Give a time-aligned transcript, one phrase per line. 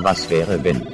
[0.00, 0.86] Was wäre wenn?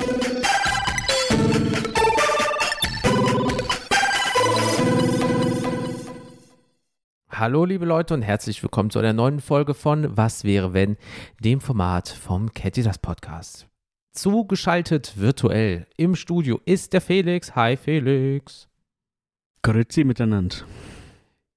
[7.29, 10.96] Hallo liebe Leute und herzlich willkommen zu einer neuen Folge von Was wäre wenn,
[11.40, 13.67] dem Format vom ihr das Podcast.
[14.13, 17.55] Zugeschaltet virtuell im Studio ist der Felix.
[17.55, 18.68] Hi Felix.
[19.62, 20.57] Grüezi miteinander.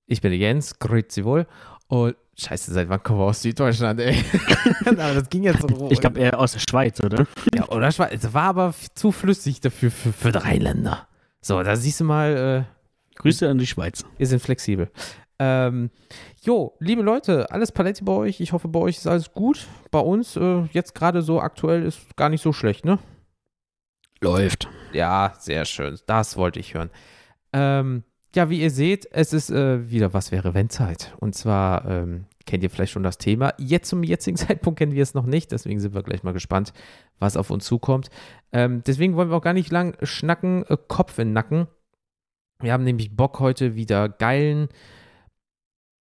[0.05, 1.47] Ich bin der Jens, grüezi wohl.
[1.87, 4.23] Und scheiße, seit wann kommen wir aus Süddeutschland, ey?
[4.85, 7.25] aber das ging jetzt so Ich glaube eher aus der Schweiz, oder?
[7.55, 8.23] Ja, oder Schweiz.
[8.23, 11.07] Es war aber zu flüssig dafür für, für drei Länder.
[11.41, 12.77] So, da siehst du mal, äh,
[13.17, 14.05] Grüße an die Schweiz.
[14.17, 14.91] Wir sind flexibel.
[15.39, 15.91] Ähm,
[16.41, 18.39] jo, liebe Leute, alles Paletti bei euch.
[18.41, 19.67] Ich hoffe, bei euch ist alles gut.
[19.91, 22.99] Bei uns äh, jetzt gerade so aktuell ist gar nicht so schlecht, ne?
[24.19, 24.67] Läuft.
[24.93, 25.99] Ja, sehr schön.
[26.07, 26.89] Das wollte ich hören.
[27.53, 28.03] Ähm,
[28.37, 31.15] ja, wie ihr seht, es ist äh, wieder Was wäre wenn Zeit.
[31.19, 33.53] Und zwar ähm, kennt ihr vielleicht schon das Thema.
[33.57, 35.51] Jetzt zum jetzigen Zeitpunkt kennen wir es noch nicht.
[35.51, 36.71] Deswegen sind wir gleich mal gespannt,
[37.17, 38.09] was auf uns zukommt.
[38.51, 41.67] Ähm, deswegen wollen wir auch gar nicht lang schnacken, äh, Kopf in Nacken.
[42.59, 44.69] Wir haben nämlich Bock heute wieder geilen,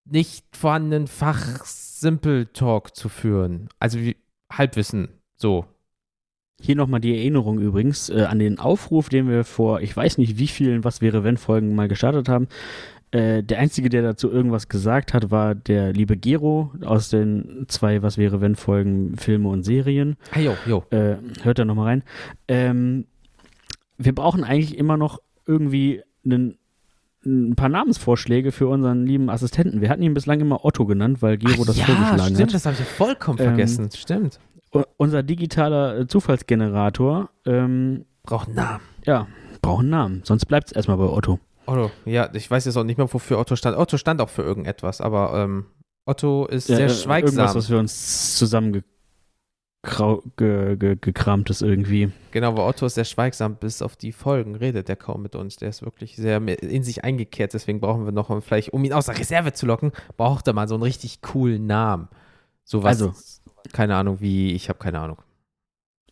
[0.05, 3.71] nicht vorhandenen Fach-Simple-Talk zu führen.
[3.81, 4.17] Also wie
[4.53, 5.65] Halbwissen, so.
[6.61, 10.39] Hier nochmal die Erinnerung übrigens äh, an den Aufruf, den wir vor, ich weiß nicht
[10.39, 12.49] wie vielen Was wäre wenn Folgen mal gestartet haben.
[13.11, 18.03] Äh, der Einzige, der dazu irgendwas gesagt hat, war der liebe Gero aus den zwei
[18.03, 20.17] Was wäre wenn Folgen Filme und Serien.
[20.33, 20.85] Ah, jo, jo.
[20.91, 22.03] Äh, hört da nochmal rein.
[22.49, 23.05] Ähm,
[23.99, 26.57] wir brauchen eigentlich immer noch irgendwie einen,
[27.25, 29.81] ein paar Namensvorschläge für unseren lieben Assistenten.
[29.83, 32.55] Wir hatten ihn bislang immer Otto genannt, weil Gero Ach das ja, vorgeschlagen stimmt, hat.
[32.55, 33.91] das habe ich ja vollkommen Ähm, vergessen.
[33.95, 34.41] Stimmt.
[34.99, 38.81] Unser digitaler äh, Zufallsgenerator, ähm, Braucht einen Namen.
[39.05, 39.27] ja,
[39.63, 40.21] braucht einen Namen.
[40.25, 41.39] Sonst bleibt es erstmal bei Otto.
[41.67, 43.77] Otto, ja, ich weiß jetzt auch nicht mehr, wofür Otto stand.
[43.77, 45.67] Otto stand auch für irgendetwas, aber ähm,
[46.05, 47.37] Otto ist Ja, sehr äh, schweigsam.
[47.37, 48.85] Irgendwas, was wir uns zusammengekramt
[51.51, 52.11] ist irgendwie.
[52.31, 55.57] Genau, weil Otto ist sehr schweigsam, bis auf die Folgen redet er kaum mit uns.
[55.57, 59.07] Der ist wirklich sehr in sich eingekehrt, deswegen brauchen wir noch, vielleicht, um ihn aus
[59.07, 62.09] der Reserve zu locken, braucht er mal so einen richtig coolen Namen.
[62.67, 63.15] Sowas, Also.
[63.73, 65.23] keine Ahnung wie, ich habe keine Ahnung.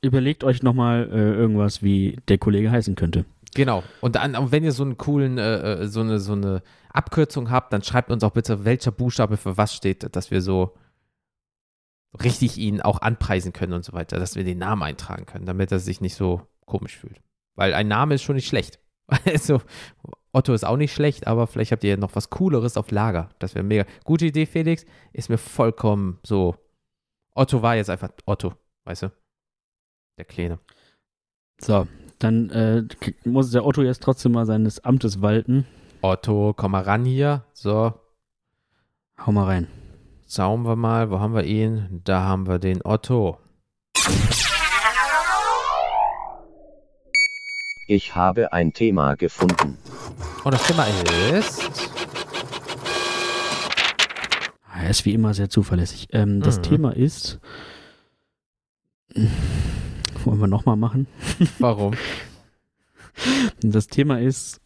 [0.00, 3.24] Überlegt euch nochmal äh, irgendwas, wie der Kollege heißen könnte.
[3.54, 3.82] Genau.
[4.00, 7.50] Und dann, und wenn ihr so einen coolen, äh, äh, so eine, so eine Abkürzung
[7.50, 10.74] habt, dann schreibt uns auch bitte, welcher Buchstabe für was steht, dass wir so
[12.22, 15.72] richtig ihn auch anpreisen können und so weiter, dass wir den Namen eintragen können, damit
[15.72, 17.20] er sich nicht so komisch fühlt.
[17.56, 18.78] Weil ein Name ist schon nicht schlecht.
[19.26, 19.60] Also,
[20.34, 23.30] Otto ist auch nicht schlecht, aber vielleicht habt ihr noch was Cooleres auf Lager.
[23.38, 23.84] Das wäre mega.
[24.04, 24.84] Gute Idee, Felix.
[25.12, 26.56] Ist mir vollkommen so.
[27.34, 28.52] Otto war jetzt einfach Otto,
[28.84, 29.12] weißt du?
[30.18, 30.58] Der Kleine.
[31.60, 31.86] So,
[32.18, 32.84] dann äh,
[33.24, 35.66] muss der Otto jetzt trotzdem mal seines Amtes walten.
[36.02, 37.44] Otto, komm mal ran hier.
[37.52, 37.94] So,
[39.18, 39.68] Hau mal rein.
[40.28, 42.00] Schauen wir mal, wo haben wir ihn?
[42.04, 43.38] Da haben wir den Otto.
[47.86, 49.76] Ich habe ein Thema gefunden.
[50.42, 50.84] Und das Thema
[51.36, 51.62] ist.
[54.74, 56.08] Er ist wie immer sehr zuverlässig.
[56.12, 56.62] Ähm, das Mhm.
[56.62, 57.40] Thema ist.
[60.24, 61.06] Wollen wir nochmal machen?
[61.58, 61.94] Warum?
[63.62, 64.60] Das Thema ist,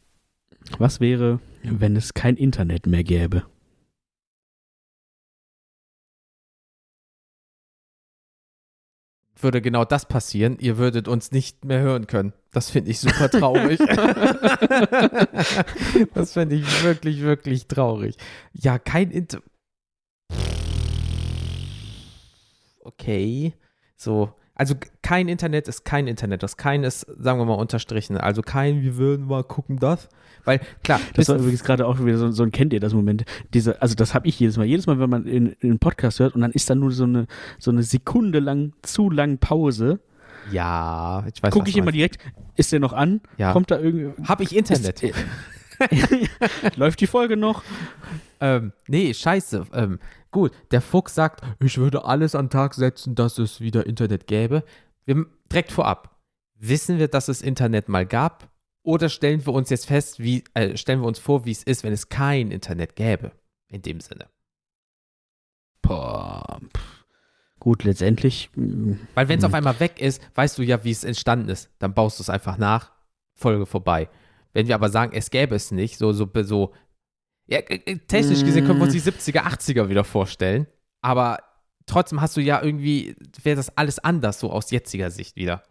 [0.78, 3.42] was wäre, wenn es kein Internet mehr gäbe?
[9.40, 10.56] Würde genau das passieren.
[10.58, 12.32] Ihr würdet uns nicht mehr hören können.
[12.52, 13.78] Das finde ich super traurig.
[16.14, 18.16] das finde ich wirklich, wirklich traurig.
[18.52, 19.40] Ja, kein Inter.
[22.80, 23.52] Okay.
[23.96, 24.32] So.
[24.58, 26.42] Also kein Internet ist kein Internet.
[26.42, 28.18] Das kein ist, sagen wir mal, unterstrichen.
[28.18, 30.08] Also kein, wir würden mal gucken, das.
[30.44, 33.24] Weil, klar, Das war übrigens gerade auch wieder so, so ein kennt ihr das Moment.
[33.54, 34.66] Diese, also das habe ich jedes Mal.
[34.66, 37.04] Jedes Mal, wenn man in, in einen Podcast hört und dann ist da nur so
[37.04, 37.26] eine,
[37.58, 40.00] so eine Sekunde lang, zu lang Pause,
[40.50, 42.18] ja, ich weiß gucke ich immer direkt,
[42.56, 43.20] ist der noch an?
[43.36, 43.52] Ja.
[43.52, 44.10] Kommt da irgendwie.
[44.26, 45.02] Hab ich Internet?
[45.02, 45.14] Ist,
[46.76, 47.62] läuft die Folge noch?
[48.40, 49.66] Ähm, nee, scheiße.
[49.72, 49.98] Ähm,
[50.30, 54.26] gut, der Fuchs sagt, ich würde alles an den Tag setzen, dass es wieder Internet
[54.26, 54.64] gäbe.
[55.04, 56.18] Wir, direkt vorab,
[56.54, 58.50] wissen wir, dass es Internet mal gab?
[58.82, 61.84] Oder stellen wir uns jetzt fest, wie, äh, stellen wir uns vor, wie es ist,
[61.84, 63.32] wenn es kein Internet gäbe?
[63.68, 64.28] In dem Sinne.
[65.82, 66.60] Boah.
[67.60, 68.50] Gut, letztendlich.
[69.14, 71.70] Weil wenn es auf einmal weg ist, weißt du ja, wie es entstanden ist.
[71.78, 72.92] Dann baust du es einfach nach,
[73.34, 74.08] Folge vorbei.
[74.52, 76.72] Wenn wir aber sagen, es gäbe es nicht, so, so, so,
[77.48, 80.66] ja, äh, äh, technisch gesehen können wir uns die 70er, 80er wieder vorstellen,
[81.00, 81.38] aber
[81.86, 85.62] trotzdem hast du ja irgendwie, wäre das alles anders, so aus jetziger Sicht wieder.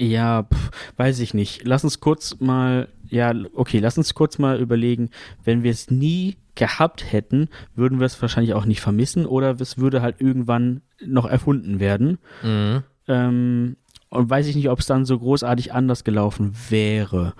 [0.00, 1.64] Ja, pf, weiß ich nicht.
[1.64, 5.10] Lass uns kurz mal, ja, okay, lass uns kurz mal überlegen,
[5.44, 9.78] wenn wir es nie gehabt hätten, würden wir es wahrscheinlich auch nicht vermissen oder es
[9.78, 12.18] würde halt irgendwann noch erfunden werden.
[12.42, 12.82] Mhm.
[13.08, 13.76] Ähm,
[14.08, 17.34] und weiß ich nicht, ob es dann so großartig anders gelaufen wäre.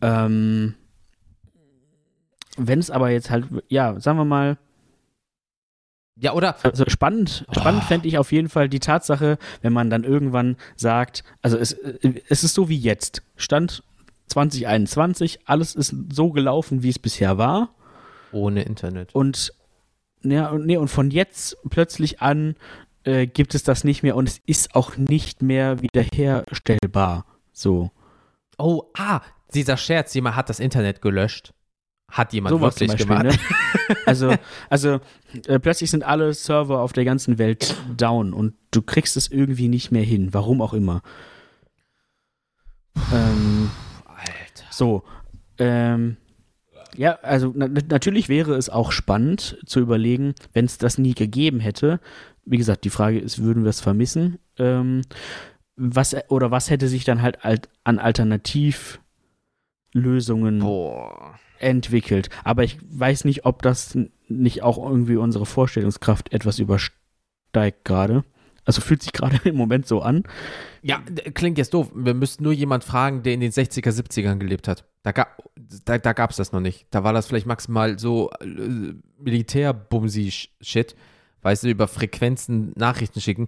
[0.00, 0.74] Ähm,
[2.56, 4.58] Wenn es aber jetzt halt, ja, sagen wir mal,
[6.18, 7.88] Ja, oder also spannend, spannend Oh.
[7.88, 12.42] fände ich auf jeden Fall die Tatsache, wenn man dann irgendwann sagt, also es, es
[12.42, 13.22] ist so wie jetzt.
[13.36, 13.82] Stand
[14.28, 17.74] 2021, alles ist so gelaufen, wie es bisher war.
[18.32, 19.14] ohne Internet.
[19.14, 19.52] Und,
[20.22, 22.56] ja, und, nee, und von jetzt plötzlich an
[23.04, 27.24] äh, gibt es das nicht mehr und es ist auch nicht mehr wiederherstellbar.
[27.52, 27.90] So.
[28.58, 29.20] Oh, ah,
[29.54, 31.52] dieser Scherz, jemand hat das Internet gelöscht.
[32.08, 33.24] Hat jemand zum wirklich Beispiel, gemacht.
[33.24, 33.36] ne?
[34.06, 34.34] Also,
[34.70, 35.00] also
[35.46, 39.68] äh, plötzlich sind alle Server auf der ganzen Welt down und du kriegst es irgendwie
[39.68, 41.02] nicht mehr hin, warum auch immer.
[43.12, 43.70] Ähm,
[44.06, 44.64] Alter.
[44.70, 45.02] so,
[45.58, 46.16] ähm,
[46.96, 51.14] ja, also na, na- natürlich wäre es auch spannend zu überlegen, wenn es das nie
[51.14, 52.00] gegeben hätte.
[52.44, 54.38] Wie gesagt, die Frage ist, würden wir es vermissen?
[54.58, 55.02] Ähm,
[55.76, 61.38] was oder was hätte sich dann halt alt, an Alternativlösungen Boah.
[61.58, 62.30] Entwickelt.
[62.44, 63.98] Aber ich weiß nicht, ob das
[64.28, 68.24] nicht auch irgendwie unsere Vorstellungskraft etwas übersteigt gerade.
[68.66, 70.24] Also fühlt sich gerade im Moment so an.
[70.82, 71.02] Ja,
[71.34, 71.90] klingt jetzt doof.
[71.94, 74.84] Wir müssten nur jemand fragen, der in den 60er, 70ern gelebt hat.
[75.02, 75.28] Da, ga,
[75.84, 76.86] da, da gab es das noch nicht.
[76.90, 80.96] Da war das vielleicht maximal so äh, Militärbumsi-Shit.
[81.42, 83.46] Weißt du, über Frequenzen Nachrichten schicken.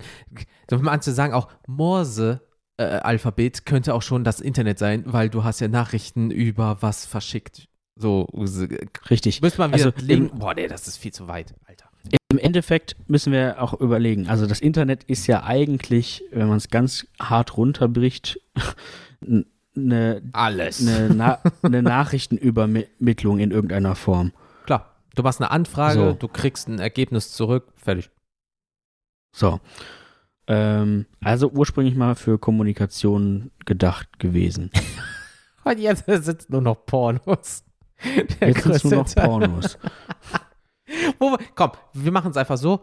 [0.71, 5.67] So, Manche sagen auch, Morse-Alphabet könnte auch schon das Internet sein, weil du hast ja
[5.67, 7.67] Nachrichten über was verschickt.
[8.01, 8.29] So,
[9.11, 9.43] Richtig.
[9.43, 10.31] müsste man wieder Also legen.
[10.39, 11.87] Boah, nee, das ist viel zu weit, Alter.
[12.31, 14.29] Im Endeffekt müssen wir auch überlegen.
[14.29, 18.41] Also das Internet ist ja eigentlich, wenn man es ganz hart runterbricht,
[19.77, 20.81] eine, Alles.
[20.87, 24.33] eine, Na eine Nachrichtenübermittlung in irgendeiner Form.
[24.67, 26.13] Klar, du machst eine Anfrage, So.
[26.13, 28.11] du kriegst ein Ergebnis zurück, fertig.
[29.35, 29.61] So.
[30.47, 34.71] Ähm, also ursprünglich mal für Kommunikation gedacht gewesen.
[35.65, 37.65] Und jetzt sind nur noch Pornos.
[38.41, 39.15] Der Jetzt sind nur noch.
[39.15, 39.79] Pornos.
[41.19, 42.81] Wo komm, wir machen es einfach so.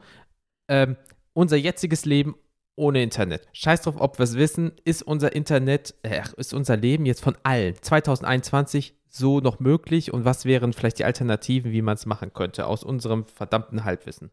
[0.67, 0.95] Ähm,
[1.33, 2.35] unser jetziges Leben
[2.75, 3.47] ohne Internet.
[3.53, 7.38] Scheiß drauf, ob wir es wissen, ist unser Internet, äh, ist unser Leben jetzt von
[7.44, 12.33] allen 2021 so noch möglich und was wären vielleicht die Alternativen, wie man es machen
[12.33, 14.31] könnte, aus unserem verdammten Halbwissen.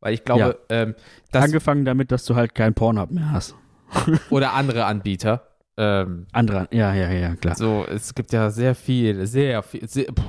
[0.00, 0.94] Weil ich glaube, ähm,
[1.30, 3.54] das Angefangen damit, dass du halt kein Pornhub mehr hast.
[4.30, 5.47] oder andere Anbieter.
[5.80, 7.54] Ähm, Andere, ja, ja, ja, klar.
[7.54, 10.22] so, es gibt ja sehr viel, sehr viel, sehr, puh,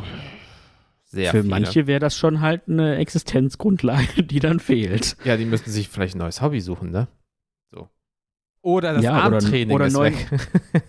[1.06, 1.50] sehr Für viele.
[1.50, 5.18] manche wäre das schon halt eine Existenzgrundlage, die dann fehlt.
[5.24, 7.08] Ja, die müssten sich vielleicht ein neues Hobby suchen, ne?
[7.72, 7.90] So.
[8.62, 10.28] Oder das Ja, oder- Armtraining oder ist neu- weg.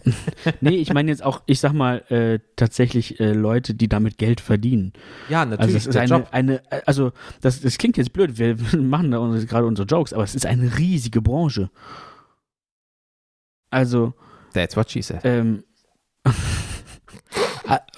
[0.61, 4.41] Nee, ich meine jetzt auch, ich sag mal, äh, tatsächlich äh, Leute, die damit Geld
[4.43, 4.93] verdienen.
[5.31, 8.37] ja, Also natürlich, es ist der eine, eine, äh, also das, das klingt jetzt blöd,
[8.39, 9.19] wir machen da
[9.49, 11.71] gerade unsere Jokes, aber es ist eine riesige Branche.
[13.71, 14.15] Also,
[14.53, 15.21] That's what she said.
[15.25, 15.65] ähm,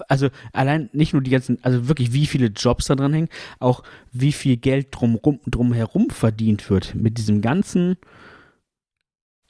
[0.08, 3.28] also allein nicht nur die ganzen, also wirklich wie viele Jobs da dran hängen,
[3.58, 3.82] auch
[4.12, 7.96] wie viel Geld drumrum, drumherum verdient wird mit diesem ganzen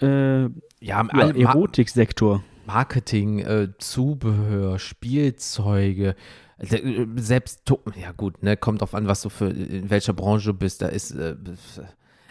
[0.00, 0.50] äh, ja,
[0.81, 2.43] ja, Erotiksektor.
[2.66, 6.14] Marketing, äh, Zubehör, Spielzeuge,
[6.58, 7.62] äh, selbst,
[7.96, 10.87] ja gut, ne, kommt drauf an, was du für, in welcher Branche du bist, da
[10.87, 11.34] ist, äh,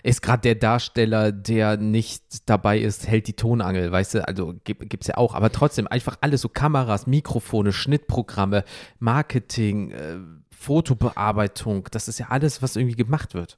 [0.03, 4.89] ist gerade der Darsteller, der nicht dabei ist, hält die Tonangel, weißt du, also gibt,
[4.89, 8.63] gibt's ja auch, aber trotzdem einfach alles so Kameras, Mikrofone, Schnittprogramme,
[9.00, 10.17] Marketing, äh,
[10.50, 13.58] Fotobearbeitung, das ist ja alles, was irgendwie gemacht wird.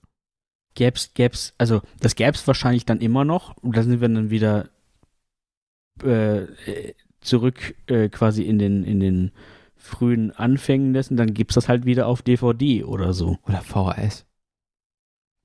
[0.75, 3.55] Gäb's, gäb's, also das gäb's wahrscheinlich dann immer noch.
[3.57, 4.69] Und da sind wir dann wieder
[6.01, 6.47] äh,
[7.21, 9.31] zurück äh, quasi in den, in den
[9.75, 11.17] frühen Anfängen dessen.
[11.17, 13.37] Dann gibt's das halt wieder auf DVD oder so.
[13.43, 14.25] Oder VHS.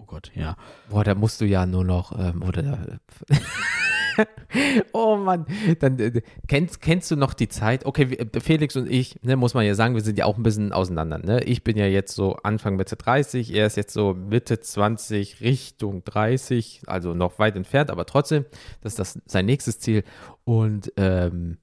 [0.09, 0.57] Gott, ja.
[0.88, 2.99] Boah, da musst du ja nur noch, ähm, oder.
[4.93, 5.45] oh Mann,
[5.81, 7.85] dann äh, kennst, kennst du noch die Zeit?
[7.85, 10.43] Okay, äh, Felix und ich, ne, muss man ja sagen, wir sind ja auch ein
[10.43, 11.19] bisschen auseinander.
[11.19, 11.45] Ne?
[11.45, 16.03] Ich bin ja jetzt so Anfang Mitte 30, er ist jetzt so Mitte 20 Richtung
[16.05, 18.47] 30, also noch weit entfernt, aber trotzdem,
[18.81, 20.05] das ist das sein nächstes Ziel.
[20.45, 21.59] Und ähm,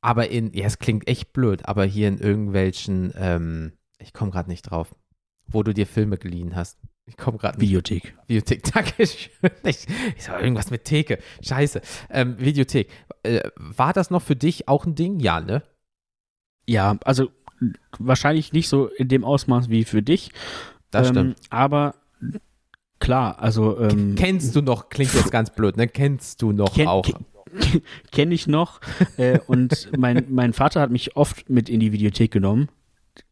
[0.00, 4.50] aber in, ja, es klingt echt blöd, aber hier in irgendwelchen, ähm, ich komme gerade
[4.50, 4.96] nicht drauf,
[5.46, 6.78] wo du dir Filme geliehen hast.
[7.08, 8.16] Ich komme gerade Videothek.
[8.26, 9.30] Videothek, danke schön.
[9.64, 9.86] Ich,
[10.16, 11.18] ich sag irgendwas mit Theke.
[11.40, 11.80] Scheiße.
[12.10, 12.88] Ähm, Videothek.
[13.22, 15.20] Äh, war das noch für dich auch ein Ding?
[15.20, 15.62] Ja, ne?
[16.68, 17.30] Ja, also
[17.98, 20.32] wahrscheinlich nicht so in dem Ausmaß wie für dich.
[20.90, 21.40] Das ähm, stimmt.
[21.50, 21.94] Aber
[22.98, 25.86] klar, also ähm, Kennst du noch, klingt jetzt ganz blöd, ne?
[25.86, 27.04] Kennst du noch Kenn- auch?
[27.06, 28.80] ke- kenne ich noch.
[29.16, 32.68] äh, und mein, mein Vater hat mich oft mit in die Videothek genommen.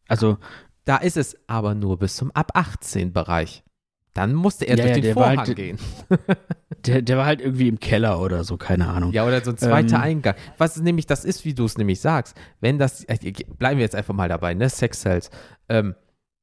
[0.06, 0.38] Also,
[0.84, 3.62] Da ist es aber nur bis zum ab 18 Bereich.
[4.12, 5.78] Dann musste er Ja, durch ja, den Vorhang halt- gehen.
[6.86, 9.12] der, der war halt irgendwie im Keller oder so, keine Ahnung.
[9.12, 10.02] Ja, oder so ein zweiter Ähm.
[10.02, 10.34] Eingang.
[10.56, 12.36] Was nämlich das ist, wie du es nämlich sagst.
[12.60, 13.18] Wenn das, äh,
[13.58, 14.68] bleiben wir jetzt einfach mal dabei, ne?
[14.68, 15.30] Sex Cells.
[15.68, 15.96] Ähm,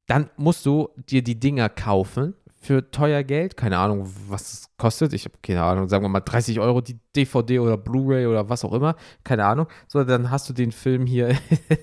[0.07, 3.57] dann musst du dir die Dinger kaufen für teuer Geld.
[3.57, 5.13] Keine Ahnung, was es kostet.
[5.13, 8.63] Ich habe keine Ahnung, sagen wir mal 30 Euro die DVD oder Blu-ray oder was
[8.63, 8.95] auch immer.
[9.23, 9.65] Keine Ahnung.
[9.87, 11.35] So, dann hast du den Film hier,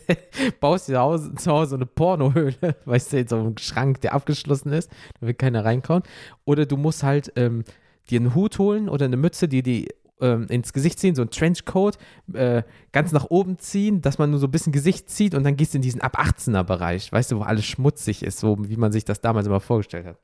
[0.60, 0.94] baust dir
[1.36, 4.88] zu Hause, eine Pornohöhle, weißt du, in so einem Schrank, der abgeschlossen ist.
[5.20, 6.04] Da will keiner reinkommen.
[6.44, 7.64] Oder du musst halt ähm,
[8.08, 9.88] dir einen Hut holen oder eine Mütze, die die
[10.20, 11.98] ähm, ins Gesicht ziehen, so ein Trenchcoat,
[12.34, 15.56] äh, ganz nach oben ziehen, dass man nur so ein bisschen Gesicht zieht und dann
[15.56, 18.76] gehst du in diesen ab 18er Bereich, weißt du, wo alles schmutzig ist, so wie
[18.76, 20.18] man sich das damals immer vorgestellt hat.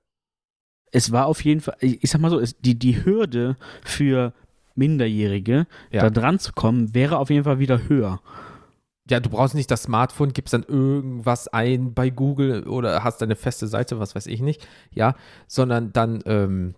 [0.94, 4.32] Es war auf jeden Fall, ich, sag mal so, es, die, die Hürde für
[4.76, 6.02] Minderjährige, Ja.
[6.02, 8.20] da dran zu kommen, wäre auf jeden Fall wieder höher.
[9.10, 13.34] Ja, du brauchst nicht das Smartphone, gibst dann irgendwas ein bei Google oder hast deine
[13.36, 15.14] feste Seite, was weiß ich nicht, ja,
[15.48, 16.74] sondern dann, ähm,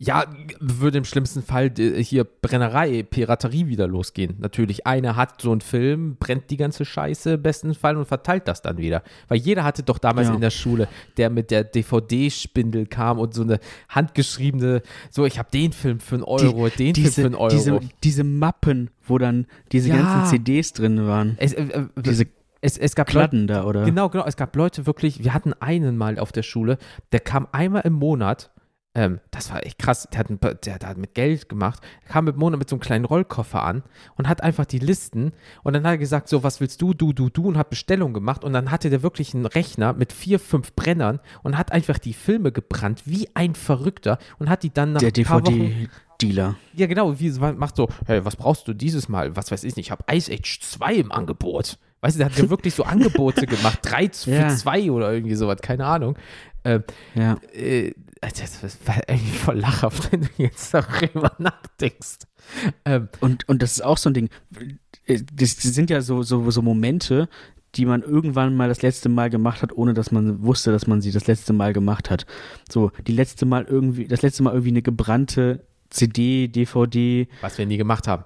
[0.00, 0.24] ja,
[0.60, 4.36] würde im schlimmsten Fall äh, hier Brennerei, Piraterie wieder losgehen.
[4.38, 8.46] Natürlich, einer hat so einen Film, brennt die ganze Scheiße im besten Fall und verteilt
[8.46, 9.02] das dann wieder.
[9.26, 10.34] Weil jeder hatte doch damals Ja.
[10.34, 10.86] in der Schule,
[11.16, 16.14] der mit der DVD-Spindel kam und so eine handgeschriebene, so, ich habe den Film für
[16.16, 17.50] einen Euro, den Film für Diese, einen Euro.
[17.50, 19.96] diese, diese Mappen, wo dann diese Ja.
[19.96, 21.34] ganzen CDs drin waren.
[21.38, 22.26] es, äh, äh, Diese
[22.60, 23.84] es, es gab Leute, Kladden da, oder?
[23.84, 24.24] Genau, genau.
[24.26, 26.78] Es gab Leute wirklich, wir hatten einen mal auf der Schule,
[27.12, 28.50] der kam einmal im Monat,
[28.98, 32.26] ähm, das war echt krass, der hat, ein, der, der hat mit Geld gemacht, kam
[32.26, 33.84] im Monat mit so einem kleinen Rollkoffer an
[34.16, 35.30] und hat einfach die Listen
[35.62, 38.12] und dann hat er gesagt, so, was willst du, du, du, du und hat Bestellungen
[38.12, 41.98] gemacht und dann hatte der wirklich einen Rechner mit vier, fünf Brennern und hat einfach
[41.98, 46.56] die Filme gebrannt, wie ein Verrückter und hat die dann nach Der Wochen DVD-Dealer.
[46.74, 49.36] ja, genau, wie macht so, hey, was brauchst du dieses Mal?
[49.36, 51.78] Was weiß ich nicht, ich habe Ice Age 2 im Angebot.
[52.00, 54.48] Weißt du, der hat ja wirklich so Angebote gemacht, 3 für Ja.
[54.48, 56.16] 2 oder irgendwie sowas, keine Ahnung.
[56.64, 56.84] Ähm,
[57.14, 57.36] Ja.
[57.52, 62.18] äh, das war irgendwie voll lachhaft, wenn du jetzt darüber nachdenkst.
[62.84, 64.28] Ähm, Und, und das ist auch so ein Ding.
[65.06, 67.28] äh, Das, sind ja so, so, so Momente,
[67.74, 71.00] die man irgendwann mal das letzte Mal gemacht hat, ohne dass man wusste, dass man
[71.00, 72.26] sie das letzte Mal gemacht hat.
[72.70, 77.66] So, die letzte Mal irgendwie, das letzte Mal irgendwie eine gebrannte CD, DVD was wir
[77.66, 78.24] nie gemacht haben.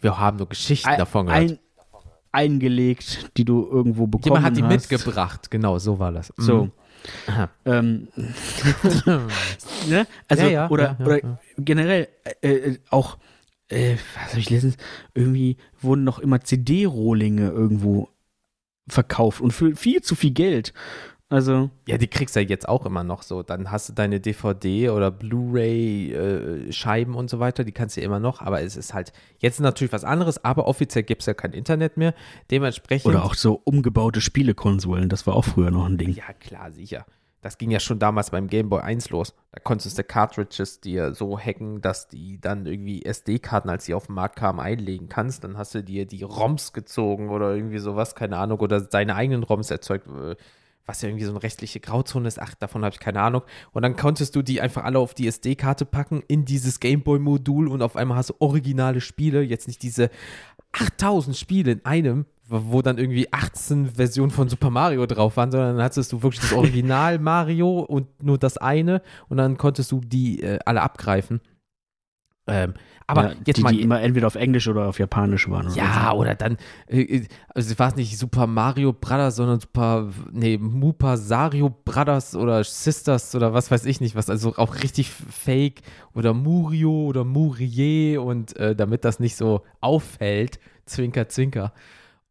[0.00, 1.50] Wir haben nur Geschichten ein, davon gehört.
[1.50, 1.58] ein,
[2.32, 4.90] eingelegt, die du irgendwo bekommen Jemand hat die hast.
[4.90, 6.32] mitgebracht, genau, so war das.
[6.36, 6.64] So.
[6.64, 6.72] Mhm.
[6.72, 6.81] Aha.
[7.64, 8.08] Ähm,
[9.86, 10.06] ne?
[10.28, 12.08] Also, Ja, ja, oder, ja, generell
[12.40, 13.18] äh, auch,
[13.68, 14.76] äh, was habe ich letztens,
[15.14, 18.08] irgendwie wurden noch immer CD-Rohlinge irgendwo
[18.88, 20.72] verkauft und für viel zu viel Geld.
[21.32, 23.42] Also, Ja, die kriegst du ja jetzt auch immer noch so.
[23.42, 28.20] Dann hast du deine DVD oder Blu-ray-Scheiben und so weiter, die kannst du ja immer
[28.20, 31.52] noch, aber es ist halt jetzt natürlich was anderes, aber offiziell gibt es ja kein
[31.52, 32.14] Internet mehr.
[32.50, 33.06] Dementsprechend.
[33.06, 36.10] oder auch so umgebaute Spielekonsolen, das war auch früher noch ein Ding.
[36.10, 37.06] Ja, klar, sicher.
[37.42, 39.34] Das ging ja schon damals beim Game Boy 1 los.
[39.50, 44.06] Da konntest du Cartridges dir so hacken, dass die dann irgendwie SD-Karten, als die auf
[44.06, 45.42] den Markt kamen, einlegen kannst.
[45.42, 49.42] Dann hast du dir die ROMs gezogen oder irgendwie sowas, keine Ahnung, oder deine eigenen
[49.42, 50.36] ROMs erzeugt, äh,
[50.86, 52.40] was ja irgendwie so eine rechtliche Grauzone ist.
[52.40, 53.42] Ach, davon habe ich keine Ahnung.
[53.72, 57.68] Und dann konntest du die einfach alle auf die SD-Karte packen, in dieses Game Boy-Modul
[57.68, 60.10] und auf einmal hast du originale Spiele, jetzt nicht diese
[60.72, 65.76] 8000 Spiele in einem, wo dann irgendwie 18 Versionen von Super Mario drauf waren, sondern
[65.76, 70.00] dann hattest du wirklich das Original Mario und nur das eine und dann konntest du
[70.00, 71.40] die äh, alle abgreifen.
[72.46, 72.74] Ähm,
[73.06, 73.72] aber ja, jetzt die, mal.
[73.72, 75.66] die immer entweder auf Englisch oder auf Japanisch waren.
[75.66, 76.18] Oder ja, so.
[76.18, 76.56] oder dann,
[76.88, 82.64] äh, also war es nicht Super Mario Brothers, sondern Super, nee, Mupa Sario Brothers oder
[82.64, 85.82] Sisters oder was weiß ich nicht was, also auch richtig fake
[86.14, 91.72] oder Murio oder Murier und äh, damit das nicht so auffällt, Zwinker, Zwinker.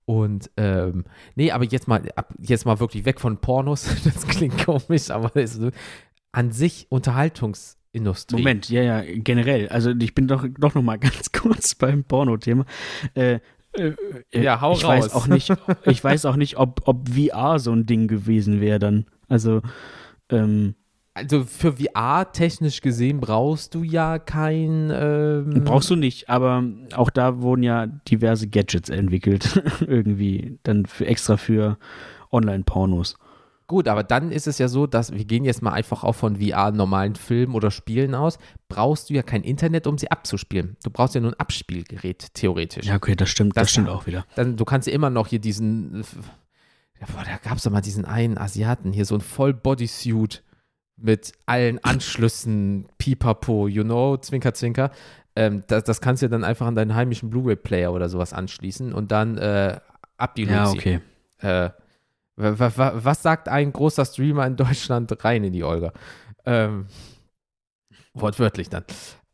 [0.06, 2.02] Und ähm, nee, aber jetzt mal,
[2.40, 3.88] jetzt mal wirklich weg von Pornos.
[4.04, 5.62] Das klingt komisch, aber ist
[6.34, 6.88] an sich
[7.94, 8.38] Unterhaltungsindustrie.
[8.38, 9.70] Moment, ja, ja, generell.
[9.70, 12.66] Also ich bin doch, doch noch mal ganz kurz beim Porno-Thema.
[13.14, 13.40] Äh,
[13.74, 13.94] äh,
[14.32, 15.06] äh, Ja, hau ich raus.
[15.06, 15.54] Weiß auch nicht,
[15.86, 19.06] ich weiß auch nicht, ob, ob VR so ein Ding gewesen wäre dann.
[19.28, 19.62] Also,
[20.30, 20.76] ähm,
[21.14, 24.92] Also für VR technisch gesehen brauchst du ja kein.
[24.94, 26.64] Ähm, brauchst du nicht, aber
[26.96, 29.62] auch da wurden ja diverse Gadgets entwickelt.
[29.82, 30.60] Irgendwie.
[30.64, 31.78] Dann für, extra für
[32.32, 33.16] Online-Pornos.
[33.72, 36.42] Gut, aber dann ist es ja so, dass wir gehen jetzt mal einfach auch von
[36.42, 38.38] VR normalen Filmen oder Spielen aus.
[38.68, 40.76] Brauchst du ja kein Internet, um sie abzuspielen.
[40.84, 42.86] Du brauchst ja nur ein Abspielgerät, theoretisch.
[42.86, 44.26] Ja, okay, das stimmt, das, Das- stimmt auch wieder.
[44.36, 46.04] Dann, du kannst ja immer noch hier diesen.
[47.00, 50.44] Ja, boah, da gab es doch mal diesen einen Asiaten, hier so ein Voll-Bodysuit
[50.98, 54.92] mit allen Anschlüssen, Pipapo, you know, Zwinker, Zwinker.
[55.36, 58.94] Ähm, das, das kannst du ja dann einfach an deinen heimischen Blu-ray-Player oder sowas anschließen
[58.94, 59.80] und dann äh,
[60.18, 60.78] ab die Ja, Luzi.
[60.78, 61.00] okay.
[61.40, 61.70] Äh,
[62.42, 65.94] was sagt ein großer Streamer in Deutschland rein in die Olga?
[66.46, 66.88] Ähm,
[68.14, 68.84] Wortwörtlich dann.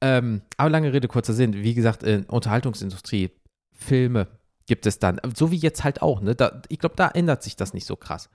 [0.01, 1.53] Ähm, aber lange Rede, kurzer Sinn.
[1.53, 3.31] Wie gesagt, in Unterhaltungsindustrie,
[3.75, 4.27] Filme
[4.67, 5.19] gibt es dann.
[5.35, 6.35] So wie jetzt halt auch, ne?
[6.35, 8.29] Da, ich glaube, da ändert sich das nicht so krass.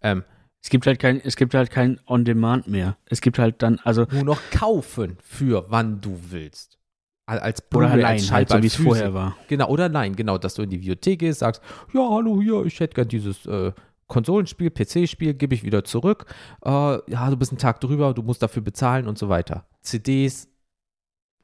[0.00, 0.22] Ähm,
[0.62, 2.96] Es gibt halt kein, es gibt halt kein On-Demand mehr.
[3.06, 6.78] Es gibt halt dann, also, nur noch kaufen für wann du willst.
[7.26, 9.36] Al- Als oder Blu-ray, allein, halt so wie es vorher war.
[9.48, 11.60] Genau, oder nein, genau, dass du in die Bibliothek gehst, sagst,
[11.92, 13.72] ja, hallo, hier, ich hätte gern dieses äh,
[14.08, 16.26] Konsolenspiel, PC-Spiel, gebe ich wieder zurück.
[16.64, 16.70] Äh,
[17.10, 19.66] ja, du bist einen Tag drüber, du musst dafür bezahlen und so weiter.
[19.82, 20.48] CDs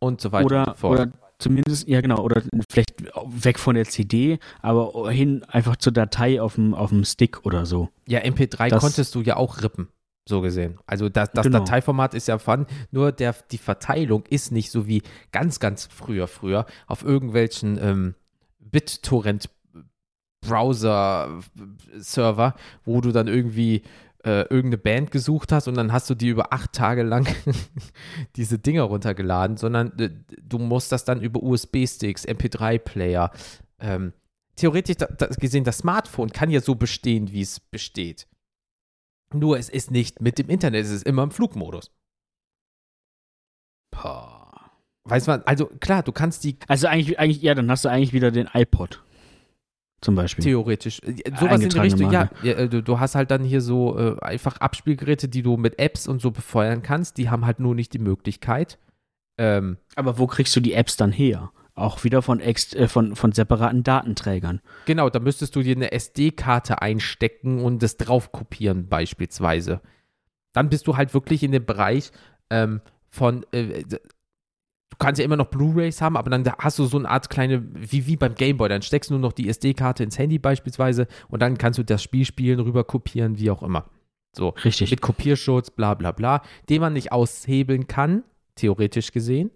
[0.01, 1.01] und so weiter und so Oder, fort.
[1.01, 6.41] oder zumindest, ja genau, oder vielleicht weg von der CD, aber hin einfach zur Datei
[6.41, 7.89] auf dem, auf dem Stick oder so.
[8.09, 9.89] ja, MP3 das- konntest du ja auch rippen,
[10.29, 10.79] so gesehen.
[10.87, 11.59] Also das, das Genau.
[11.59, 15.03] Dateiformat ist ja vorhanden, nur der, die Verteilung ist nicht so wie
[15.33, 18.15] ganz, ganz früher, früher auf irgendwelchen ähm,
[18.61, 19.51] BitTorrent
[20.47, 23.83] Browser-Server, wo du dann irgendwie
[24.25, 27.27] äh, irgendeine Band gesucht hast und dann hast du die über acht Tage lang
[28.37, 30.11] diese Dinger runtergeladen, sondern äh,
[30.43, 33.31] du musst das dann über USB-Sticks, MP3-Player.
[33.81, 34.13] Ähm,
[34.57, 38.27] theoretisch da, da gesehen, das Smartphone kann ja so bestehen, wie es besteht.
[39.33, 41.91] Nur es ist nicht mit dem Internet, es ist immer im Flugmodus.
[45.05, 48.15] Weißt du, also klar, du kannst die Also eigentlich, eigentlich, ja, dann hast du eigentlich
[48.15, 49.03] wieder den iPod.
[50.05, 50.45] Zum Beispiel.
[50.45, 51.01] Theoretisch.
[51.41, 52.29] Sowas in die Richtung, ja.
[52.43, 56.21] Ja du, hast halt dann hier so äh, einfach Abspielgeräte, die du mit Apps und
[56.21, 57.17] so befeuern kannst.
[57.17, 58.79] Die haben halt nur nicht die Möglichkeit.
[59.39, 61.53] Ähm, Aber wo kriegst du die Apps dann her?
[61.75, 64.61] Auch wieder von, ex äh, von, von separaten Datenträgern.
[64.85, 69.81] genau, da müsstest du dir eine SD-Karte einstecken und das drauf kopieren, beispielsweise.
[70.53, 72.13] Dann bist du halt wirklich in dem Bereich
[72.51, 73.47] ähm, von.
[73.53, 73.85] Äh,
[74.95, 77.65] du kannst ja immer noch Blu-Rays haben, aber dann hast du so eine Art kleine,
[77.75, 81.43] wie, wie beim Gameboy, dann steckst du nur noch die SD-Karte ins Handy beispielsweise und
[81.43, 83.91] dann kannst du das Spiel spielen, rüber kopieren, wie auch immer.
[84.33, 84.51] So.
[84.65, 84.91] Richtig.
[84.91, 88.25] mit Kopierschutz, bla bla bla, den man nicht aushebeln kann,
[88.57, 89.51] theoretisch gesehen.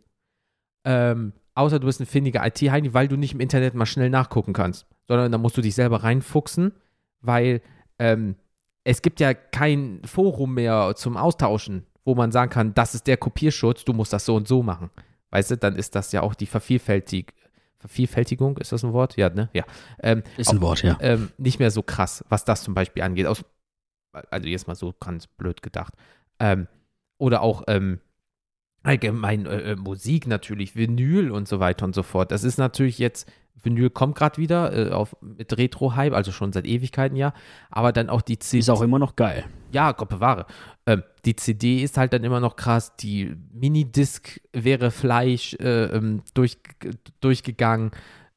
[0.84, 4.52] Ähm, außer du bist ein findiger IT-Heini, weil du nicht im Internet mal schnell nachgucken
[4.52, 6.72] kannst, sondern da musst du dich selber reinfuchsen,
[7.20, 7.60] weil
[7.98, 8.36] ähm,
[8.84, 13.16] es gibt ja kein Forum mehr zum Austauschen, wo man sagen kann, das ist der
[13.16, 14.90] Kopierschutz, du musst das so und so machen.
[15.30, 17.34] Weißt du, dann ist das ja auch die Vervielfältig
[17.78, 19.16] Vervielfältigung, ist das ein Wort?
[19.16, 19.50] Ja, ne?
[19.52, 19.64] Ja.
[20.02, 20.98] Ähm, Ist ein Wort, ja.
[21.00, 23.26] ähm, nicht mehr so krass, was das zum Beispiel angeht.
[23.26, 23.44] Aus,
[24.30, 25.94] also jetzt mal so ganz blöd gedacht.
[26.40, 26.66] Ähm,
[27.18, 28.00] oder auch ähm,
[28.82, 32.32] allgemein äh, äh, Musik natürlich, Vinyl und so weiter und so fort.
[32.32, 36.66] Das ist natürlich jetzt, Vinyl kommt gerade wieder äh, auf, mit Retro-Hype, also schon seit
[36.66, 37.32] Ewigkeiten ja,
[37.70, 38.58] aber dann auch die CD.
[38.60, 39.44] Ist auch immer noch geil.
[39.72, 40.46] Ja, Gott bewahre.
[40.86, 42.96] Ähm, die CD ist halt dann immer noch krass.
[42.96, 46.58] Die Minidisc wäre Fleisch äh, ähm, durch,
[47.20, 47.90] durchgegangen.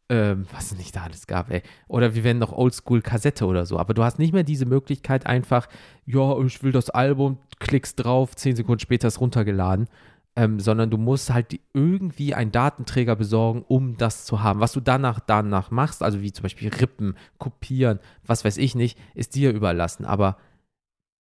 [0.10, 1.62] Ähm, was es nicht da alles gab, ey.
[1.88, 3.80] Oder wir wären noch Oldschool-Kassette oder so.
[3.80, 5.70] Aber du hast nicht mehr diese Möglichkeit, einfach,
[6.06, 9.88] ja, ich will das Album, klickst drauf, zehn Sekunden später ist runtergeladen.
[10.36, 14.60] Ähm, sondern du musst halt irgendwie einen Datenträger besorgen, um das zu haben.
[14.60, 18.98] Was du danach, danach machst, also wie zum Beispiel Rippen, Kopieren, was weiß ich nicht,
[19.14, 20.04] ist dir überlassen.
[20.04, 20.36] Aber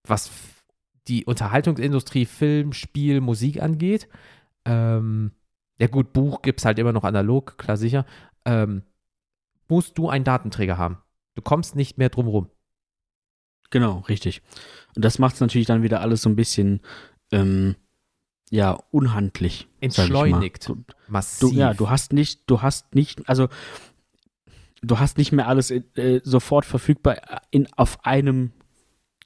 [0.07, 0.31] was
[1.09, 4.09] die Unterhaltungsindustrie, Film, Spiel, Musik angeht.
[4.65, 5.33] Ähm,
[5.79, 8.05] ja gut, Buch gibt es halt immer noch analog, klar sicher.
[8.45, 8.83] Ähm,
[9.69, 10.99] musst du einen Datenträger haben.
[11.35, 12.51] Du kommst nicht mehr drum rum.
[13.71, 14.43] Genau, richtig.
[14.97, 16.81] Und das macht es natürlich dann wieder alles so ein bisschen,
[17.33, 17.77] ähm,
[18.51, 19.69] ja, unhandlich.
[19.81, 20.69] Entschleunigt.
[20.69, 21.51] Du, Massiv.
[21.51, 23.49] du, ja, du hast nicht, du hast nicht, also
[24.83, 28.53] du hast nicht mehr alles äh, sofort verfügbar in, auf einem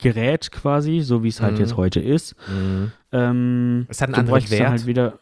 [0.00, 1.61] Gerät quasi, so wie es halt Mhm.
[1.61, 2.35] jetzt heute ist.
[2.48, 2.92] Mhm.
[3.12, 4.68] Ähm, Es hat einen du anderen Wert.
[4.70, 5.18] halt wieder,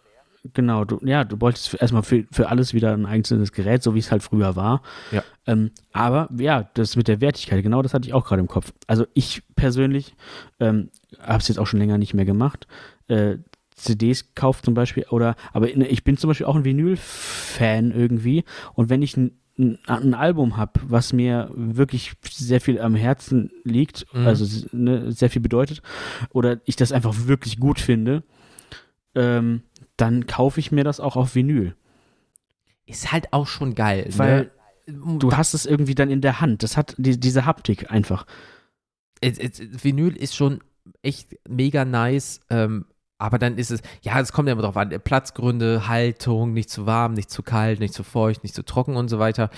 [0.54, 3.98] genau, du, ja, du wolltest erstmal für, für alles wieder ein einzelnes Gerät, so wie
[3.98, 4.82] es halt früher war.
[5.10, 5.22] Ja.
[5.46, 8.72] Ähm, aber ja, das mit der Wertigkeit, genau das hatte ich auch gerade im Kopf.
[8.86, 10.14] Also ich persönlich
[10.58, 10.88] ähm,
[11.20, 12.66] habe es jetzt auch schon länger nicht mehr gemacht.
[13.08, 13.36] Äh,
[13.74, 18.44] CDs kauft zum Beispiel oder aber in, ich bin zum Beispiel auch ein Vinyl-Fan irgendwie
[18.74, 23.50] und wenn ich ein, ein, ein Album habe, was mir wirklich sehr viel am Herzen
[23.64, 24.26] liegt, Mhm.
[24.26, 25.82] also ne, sehr viel bedeutet
[26.30, 28.22] oder ich das einfach wirklich gut finde,
[29.14, 29.62] ähm,
[29.96, 31.74] dann kaufe ich mir das auch auf Vinyl.
[32.86, 34.08] Ist halt auch schon geil.
[34.16, 34.50] Weil
[34.86, 35.18] ne?
[35.18, 36.62] Du hast es irgendwie dann in der Hand.
[36.64, 38.26] Das hat die, diese Haptik einfach.
[39.22, 40.60] Vinyl ist schon
[41.02, 42.86] echt mega nice, ähm,
[43.22, 46.86] aber dann ist es, ja, es kommt ja immer drauf an, Platzgründe, Haltung, nicht zu
[46.86, 49.48] warm, nicht zu kalt, nicht zu feucht, nicht zu trocken und so weiter.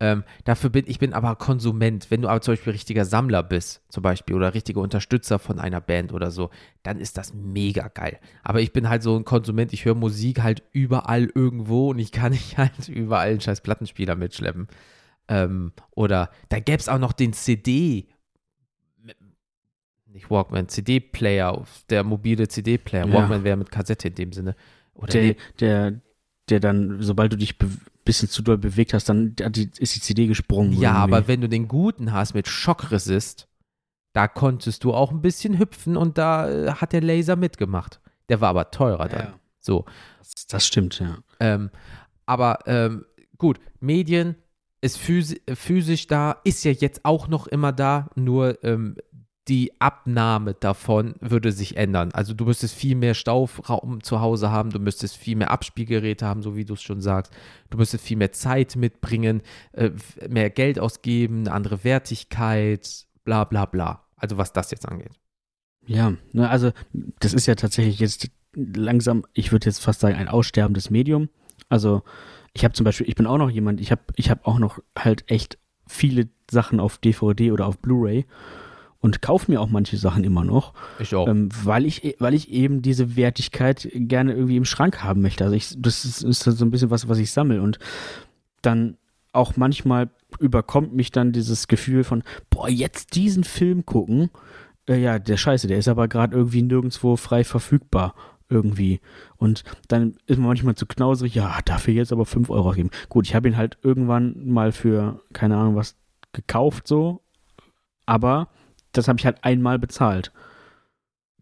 [0.00, 2.10] Ähm, dafür bin ich bin aber Konsument.
[2.10, 5.82] Wenn du aber zum Beispiel richtiger Sammler bist, zum Beispiel, oder richtiger Unterstützer von einer
[5.82, 6.48] Band oder so,
[6.82, 8.18] dann ist das mega geil.
[8.42, 12.12] Aber ich bin halt so ein Konsument, ich höre Musik halt überall irgendwo und ich
[12.12, 14.66] kann nicht halt überall einen scheiß Plattenspieler mitschleppen.
[15.28, 18.08] Ähm, oder da gäbe es auch noch den CD,
[20.12, 23.06] nicht Walkman, CD-Player, der mobile CD-Player.
[23.06, 23.12] Ja.
[23.12, 24.56] Walkman wäre mit Kassette in dem Sinne.
[24.94, 26.00] Oder Der, nee, der,
[26.48, 30.00] der dann, sobald du dich ein bisschen zu doll bewegt hast, dann die, ist die
[30.00, 30.72] CD gesprungen.
[30.72, 31.14] ja, irgendwie.
[31.14, 33.48] aber wenn du den guten hast mit Schockresist,
[34.12, 38.00] da konntest du auch ein bisschen hüpfen und da äh, hat der Laser mitgemacht.
[38.28, 39.26] Der war aber teurer dann.
[39.26, 39.38] Ja.
[39.60, 39.84] So.
[40.18, 41.18] Das, das stimmt, ja.
[41.38, 41.70] Ähm,
[42.26, 43.04] aber ähm,
[43.38, 44.36] gut, Medien
[44.80, 48.96] ist physi physisch da, ist ja jetzt auch noch immer da, nur ähm,
[49.50, 52.12] die Abnahme davon würde sich ändern.
[52.12, 56.40] Also du müsstest viel mehr Stauraum zu Hause haben, du müsstest viel mehr Abspielgeräte haben,
[56.40, 57.32] so wie du es schon sagst.
[57.68, 59.90] Du müsstest viel mehr Zeit mitbringen, äh,
[60.28, 64.04] mehr Geld ausgeben, eine andere Wertigkeit, bla bla bla.
[64.14, 65.18] Also was das jetzt angeht.
[65.84, 70.28] Ja, ne, also das ist ja tatsächlich jetzt langsam, ich würde jetzt fast sagen, ein
[70.28, 71.28] aussterbendes Medium.
[71.68, 72.04] Also
[72.52, 74.78] ich habe zum Beispiel, ich bin auch noch jemand, ich habe ich hab auch noch
[74.96, 75.58] halt echt
[75.88, 78.26] viele Sachen auf DVD oder auf Blu-ray
[79.00, 81.26] und kaufe mir auch manche Sachen immer noch, Ich auch.
[81.28, 85.44] ähm, weil, ich, weil ich eben diese Wertigkeit gerne irgendwie im Schrank haben möchte.
[85.44, 87.78] Also ich, das ist, ist so ein bisschen was, was ich sammle und
[88.62, 88.96] dann
[89.32, 94.30] auch manchmal überkommt mich dann dieses Gefühl von, boah, jetzt diesen Film gucken,
[94.88, 98.14] äh, ja, der Scheiße, der ist aber gerade irgendwie nirgendwo frei verfügbar
[98.48, 99.00] irgendwie.
[99.36, 102.90] Und dann ist man manchmal zu knauserig, ja, dafür jetzt aber 5 Euro geben.
[103.08, 105.96] Gut, ich habe ihn halt irgendwann mal für, keine Ahnung, was
[106.32, 107.22] gekauft so,
[108.06, 108.48] aber
[108.92, 110.32] das habe ich halt einmal bezahlt.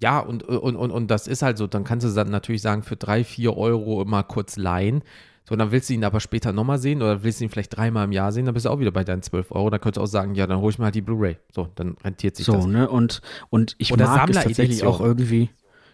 [0.01, 2.83] Ja, und, und, und, und das ist halt so, dann kannst du dann natürlich sagen,
[2.83, 5.03] für drei, vier Euro mal kurz leihen.
[5.49, 8.05] So, dann willst du ihn aber später nochmal sehen oder willst du ihn vielleicht dreimal
[8.05, 9.71] im Jahr sehen, dann bist du auch wieder bei deinen 12 Euro.
[9.71, 11.39] Dann könntest du auch sagen, ja, dann hole ich mal halt die Blu-ray.
[11.53, 12.67] So, dann rentiert sich So, das.
[12.67, 12.89] ne?
[12.89, 15.51] Und, und ich Oder mag es tatsächlich auch irgendwie.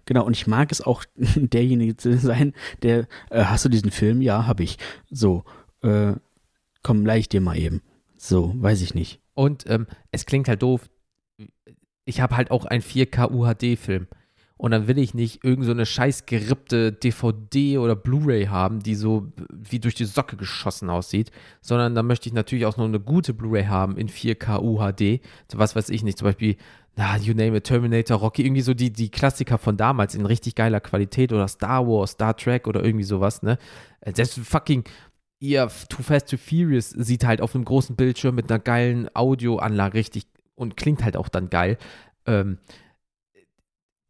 [0.07, 4.21] Genau, und ich mag es auch, derjenige zu sein, der, äh, hast du diesen Film?
[4.21, 4.77] Ja, habe ich.
[5.11, 5.45] So,
[5.83, 6.15] äh,
[6.83, 7.81] komm, leih ich dir mal eben.
[8.19, 9.21] So, weiß ich nicht.
[9.35, 10.91] Und ähm, es klingt halt doof.
[12.05, 14.07] Ich habe halt auch einen 4K UHD-Film.
[14.57, 19.33] Und dann will ich nicht irgend so scheiß gerippte DVD oder Blu-ray haben, die so
[19.51, 23.35] wie durch die Socke geschossen aussieht, sondern dann möchte ich natürlich auch noch eine gute
[23.35, 25.21] Blu-ray haben in 4K UHD.
[25.51, 26.57] So was weiß ich nicht, zum Beispiel,
[26.97, 30.55] na, you name it, Terminator, Rocky, irgendwie so die, die Klassiker von damals in richtig
[30.55, 33.59] geiler Qualität oder Star Wars, Star Trek oder irgendwie sowas, ne?
[34.15, 34.85] Selbst fucking
[35.41, 39.99] ihr Too Fast to Furious sieht halt auf einem großen Bildschirm mit einer geilen Audioanlage
[39.99, 41.79] richtig und klingt halt auch dann geil.
[42.27, 42.59] Ähm,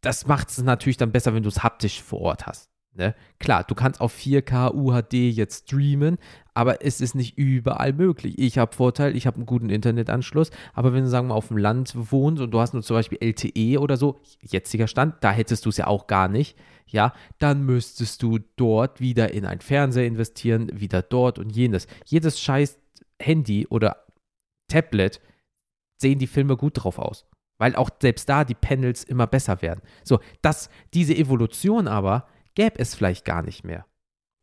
[0.00, 2.70] das macht es natürlich dann besser, wenn du es haptisch vor Ort hast.
[2.96, 3.14] Ne?
[3.40, 6.16] Klar, du kannst auf 4K UHD jetzt streamen,
[6.52, 8.38] aber es ist nicht überall möglich.
[8.38, 11.48] Ich habe Vorteil, ich habe einen guten Internetanschluss, aber wenn du sagen wir mal auf
[11.48, 15.32] dem Land wohnst und du hast nur zum Beispiel LTE oder so, jetziger Stand, da
[15.32, 19.60] hättest du es ja auch gar nicht, ja, dann müsstest du dort wieder in ein
[19.60, 21.88] Fernseher investieren, wieder dort und jenes.
[22.04, 22.78] Jedes scheiß
[23.18, 24.04] Handy oder
[24.68, 25.20] Tablet
[25.96, 27.26] sehen die Filme gut drauf aus.
[27.58, 29.80] Weil auch selbst da die Panels immer besser werden.
[30.02, 33.86] So, das, diese Evolution aber gäbe es vielleicht gar nicht mehr.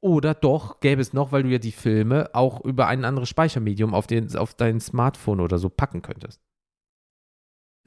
[0.01, 3.93] Oder doch gäbe es noch, weil du ja die Filme auch über ein anderes Speichermedium
[3.93, 6.41] auf, den, auf dein Smartphone oder so packen könntest.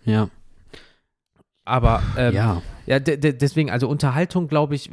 [0.04, 0.28] Ja.
[1.64, 2.62] Aber ähm, ja.
[2.86, 4.90] Ja, de de deswegen, also Unterhaltung, glaube ich,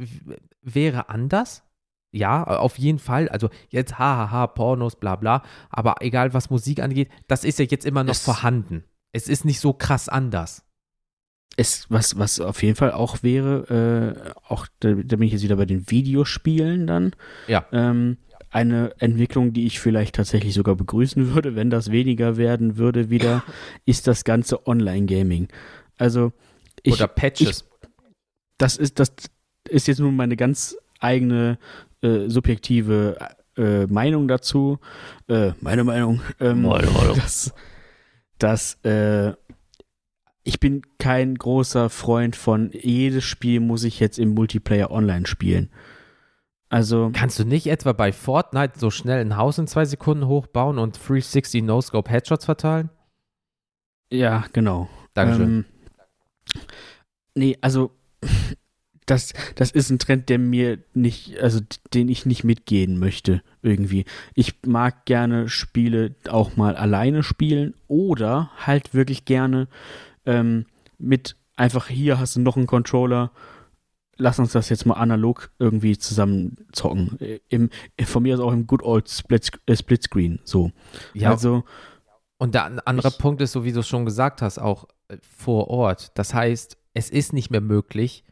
[0.62, 1.64] wäre anders.
[2.12, 3.30] Ja, auf jeden Fall.
[3.30, 5.44] Also jetzt hahaha, Pornos, bla bla.
[5.70, 8.84] Aber egal, was Musik angeht, das ist ja jetzt immer noch Es- vorhanden.
[9.14, 10.64] Es ist nicht so krass anders.
[11.58, 15.44] Es, was, was auf jeden Fall auch wäre, äh, auch da, da bin ich jetzt
[15.44, 17.12] wieder bei den Videospielen dann.
[17.48, 17.66] Ja.
[17.74, 18.18] Ähm,
[18.50, 23.44] eine Entwicklung, die ich vielleicht tatsächlich sogar begrüßen würde, wenn das weniger werden würde, wieder,
[23.86, 25.48] ist das ganze Online-Gaming.
[25.98, 26.32] Also,
[26.84, 27.66] ich, Oder Patches.
[28.58, 29.14] das ist, das
[29.70, 31.58] ist jetzt nur meine ganz eigene
[32.02, 33.18] äh, subjektive
[33.58, 34.80] äh, Meinung dazu.
[35.28, 36.22] Äh, meine Meinung.
[36.40, 36.64] Ähm,
[37.16, 37.54] Dass,
[38.38, 39.34] dass äh,
[40.44, 45.70] ich bin kein großer Freund von jedes Spiel muss ich jetzt im Multiplayer online spielen.
[46.70, 50.80] Also, Kannst du nicht etwa bei Fortnite so schnell ein Haus in zwei Sekunden hochbauen
[50.80, 52.90] und 360 No-Scope Headshots verteilen?
[54.10, 54.90] ja, genau.
[55.14, 55.66] Dankeschön.
[56.56, 56.64] Ähm,
[57.36, 57.92] nee, also
[59.12, 61.60] das, das ist ein Trend, der mir nicht, also
[61.94, 64.06] den ich nicht mitgehen möchte, irgendwie.
[64.34, 69.68] Ich mag gerne Spiele auch mal alleine spielen oder halt wirklich gerne
[70.26, 70.66] ähm,
[70.98, 73.32] mit einfach hier hast du noch einen Controller,
[74.18, 77.20] lass uns das jetzt mal analog irgendwie zusammen zocken.
[77.20, 77.70] Äh, Im,
[78.04, 80.72] von mir aus auch im Good Old Split, äh, Splitscreen, so.
[81.14, 81.64] ja, Also,
[82.38, 85.18] Und der an- andere Punkt ist, so wie du es schon gesagt hast, auch äh,
[85.22, 86.12] vor Ort.
[86.16, 88.24] Das heißt, es ist nicht mehr möglich,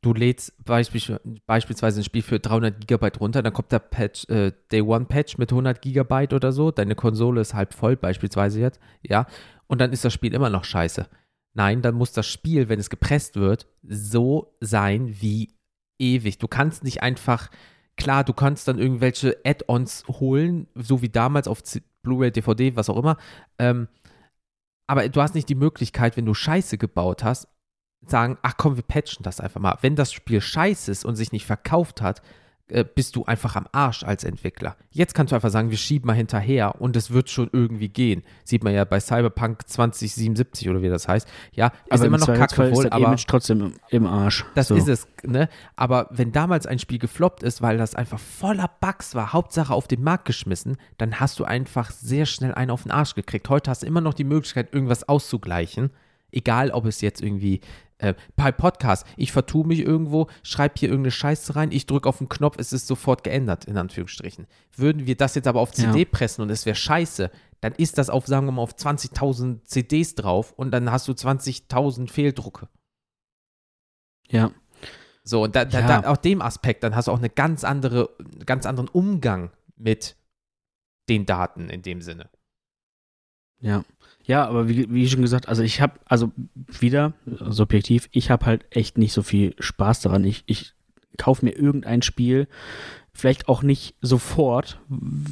[0.00, 4.52] du lädst beispiel, beispielsweise ein Spiel für 300 Gigabyte runter, dann kommt der Patch, äh,
[4.70, 8.80] Day One Patch mit 100 Gigabyte oder so, deine Konsole ist halb voll beispielsweise jetzt,
[9.02, 9.26] ja,
[9.66, 11.08] und dann ist das Spiel immer noch scheiße.
[11.54, 15.54] Nein, dann muss das Spiel, wenn es gepresst wird, so sein, wie
[15.98, 16.38] ewig.
[16.38, 17.50] Du kannst nicht einfach,
[17.96, 21.62] klar, du kannst dann irgendwelche Add-ons holen, so wie damals auf
[22.02, 23.16] Blu-ray, DVD, was auch immer.
[23.58, 23.88] Ähm,
[24.86, 27.48] aber du hast nicht die Möglichkeit, wenn du Scheiße gebaut hast,
[28.06, 29.76] sagen, ach komm, wir patchen das einfach mal.
[29.80, 32.22] Wenn das Spiel scheiße ist und sich nicht verkauft hat,
[32.70, 34.76] äh, bist du einfach am Arsch als Entwickler.
[34.90, 38.22] Jetzt kannst du einfach sagen, wir schieben mal hinterher und es wird schon irgendwie gehen.
[38.44, 41.26] Sieht man ja bei Cyberpunk 2077 oder wie das heißt.
[41.52, 44.44] Ja, ist aber immer im noch kacke wohl, ist aber Image trotzdem im, im Arsch.
[44.54, 44.74] das so.
[44.74, 45.48] ist es, ne?
[45.76, 49.88] Aber wenn damals ein Spiel gefloppt ist, weil das einfach voller Bugs war, Hauptsache auf
[49.88, 53.48] den Markt geschmissen, dann hast du einfach sehr schnell einen auf den Arsch gekriegt.
[53.48, 55.90] Heute hast du immer noch die Möglichkeit, irgendwas auszugleichen.
[56.30, 57.60] Egal, ob es jetzt irgendwie
[57.98, 62.18] äh, bei Podcast, ich vertue mich irgendwo, schreibe hier irgendeine Scheiße rein, ich drücke auf
[62.18, 64.46] den Knopf, es ist sofort geändert, in Anführungsstrichen.
[64.76, 66.04] Würden wir das jetzt aber auf CD Ja.
[66.10, 70.14] pressen und es wäre scheiße, dann ist das auf, sagen wir mal, auf 20.000 CDs
[70.14, 72.68] drauf und dann hast du 20.000 Fehldrucke.
[74.28, 74.52] Ja.
[75.24, 76.00] So, und da, da, Ja.
[76.02, 78.10] da, auch dem Aspekt, dann hast du auch eine ganz andere,
[78.46, 80.16] ganz anderen Umgang mit
[81.08, 82.30] den Daten in dem Sinne.
[83.60, 83.84] Ja.
[84.28, 86.32] Ja, aber wie, wie schon gesagt, also ich habe, also
[86.66, 90.22] wieder subjektiv, ich habe halt echt nicht so viel Spaß daran.
[90.24, 90.74] Ich, ich
[91.16, 92.46] kaufe mir irgendein Spiel,
[93.14, 94.80] vielleicht auch nicht sofort,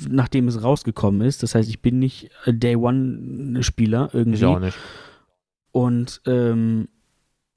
[0.08, 1.42] nachdem es rausgekommen ist.
[1.42, 4.38] Das heißt, ich bin nicht Day One-Spieler irgendwie.
[4.38, 4.78] Ich auch nicht.
[5.72, 6.88] Und ähm,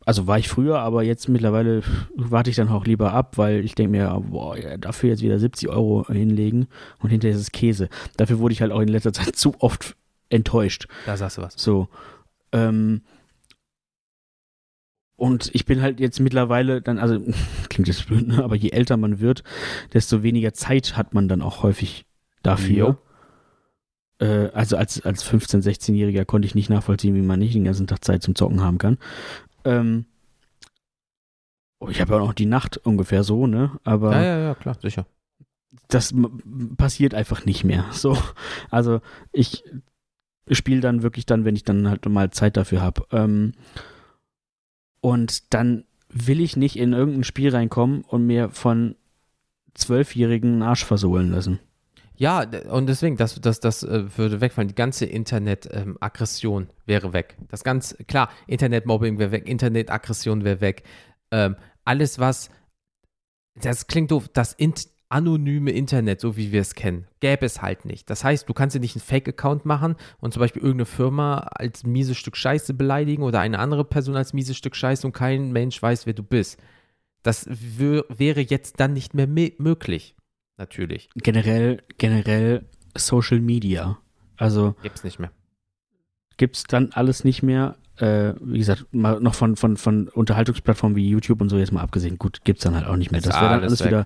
[0.06, 1.84] also war ich früher, aber jetzt mittlerweile
[2.16, 5.40] warte ich dann auch lieber ab, weil ich denke mir, boah, ja, dafür jetzt wieder
[5.40, 6.68] 70 Euro hinlegen
[7.00, 7.88] und hinterher ist es Käse.
[8.18, 9.96] Dafür wurde ich halt auch in letzter Zeit zu oft
[10.30, 10.88] enttäuscht.
[11.06, 11.54] Da sagst du was.
[11.58, 11.90] So.
[12.52, 13.02] Ähm,
[15.16, 17.20] und ich bin halt jetzt mittlerweile dann, also
[17.70, 18.44] klingt jetzt blöd, ne?
[18.44, 19.44] aber je älter man wird,
[19.94, 22.06] desto weniger Zeit hat man dann auch häufig
[22.42, 22.98] dafür.
[24.20, 27.88] Äh, also als, als 15-, 16-Jähriger konnte ich nicht nachvollziehen, wie man nicht den ganzen
[27.88, 28.98] Tag Zeit zum Zocken haben kann.
[29.66, 30.06] Ähm,
[31.80, 33.78] oh, ich habe ja auch noch die Nacht ungefähr so, ne?
[33.84, 35.06] Aber Ja, ja, ja, klar, sicher.
[35.90, 36.14] das
[36.78, 37.86] passiert einfach nicht mehr.
[37.92, 38.18] So,
[38.70, 39.02] also
[39.34, 39.64] ich
[40.58, 43.06] spiele dann wirklich dann, wenn ich dann halt mal Zeit dafür habe.
[43.12, 43.54] Ähm,
[45.02, 48.96] und dann will ich nicht in irgendein Spiel reinkommen und mir von
[49.76, 51.60] Zwölfjährigen einen Arsch versohlen lassen.
[52.16, 54.68] Ja, und deswegen, das, das, das äh, würde wegfallen.
[54.68, 57.38] Die ganze Internet-Aggression wäre weg.
[57.48, 60.84] Das ganz, klar, Internet-Mobbing wäre weg, Internet-Aggression wäre weg.
[61.32, 62.50] Ähm, alles, was,
[63.56, 64.52] das klingt doof, das
[65.10, 68.10] anonyme Internet, so wie wir es kennen, gäbe es halt nicht.
[68.10, 71.84] Das heißt, du kannst dir nicht einen Fake-Account machen und zum Beispiel irgendeine Firma als
[71.84, 75.82] mieses Stück Scheiße beleidigen oder eine andere Person als mieses Stück Scheiße und kein Mensch
[75.82, 76.60] weiß, wer du bist.
[77.24, 80.16] Das wär, wäre jetzt dann nicht mehr me- möglich.
[80.58, 81.10] Natürlich.
[81.16, 83.98] Generell, generell Social Media.
[84.38, 85.32] Also Gibt's nicht mehr.
[86.38, 87.76] gibt's dann alles nicht mehr.
[87.98, 91.82] Äh, wie gesagt, mal noch von, von, von Unterhaltungsplattformen wie YouTube und so jetzt mal
[91.82, 92.18] abgesehen.
[92.18, 93.20] Gut, gibt's dann halt auch nicht mehr.
[93.20, 93.88] Das wäre dann alles alles weg.
[93.88, 94.06] wieder,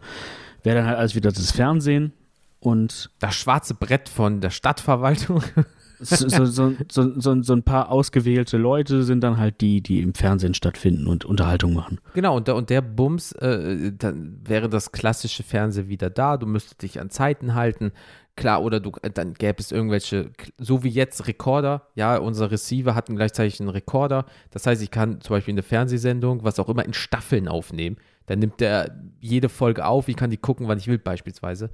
[0.64, 2.14] wäre dann halt alles wieder das Fernsehen
[2.60, 5.44] und Das schwarze Brett von der Stadtverwaltung.
[6.00, 10.54] so, so, so, so, ein paar ausgewählte Leute sind dann halt die, die im Fernsehen
[10.54, 12.00] stattfinden und Unterhaltung machen.
[12.14, 16.38] genau, und der, und der Bums, äh, dann wäre das klassische Fernsehen wieder da.
[16.38, 17.92] Du müsstest dich an Zeiten halten.
[18.36, 21.88] Klar, oder du, äh, dann gäbe es irgendwelche, so wie jetzt Rekorder.
[21.96, 24.26] Ja, unser Receiver hat gleichzeitig einen Rekorder.
[24.50, 27.98] Das heißt, ich kann zum Beispiel eine Fernsehsendung, was auch immer, in Staffeln aufnehmen.
[28.26, 30.08] Dann nimmt der jede Folge auf.
[30.08, 31.70] Ich kann die gucken, wann ich will, beispielsweise.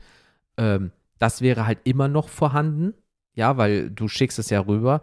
[0.58, 2.94] Ähm, das wäre halt immer noch vorhanden.
[3.36, 5.02] Ja, weil du schickst es ja rüber.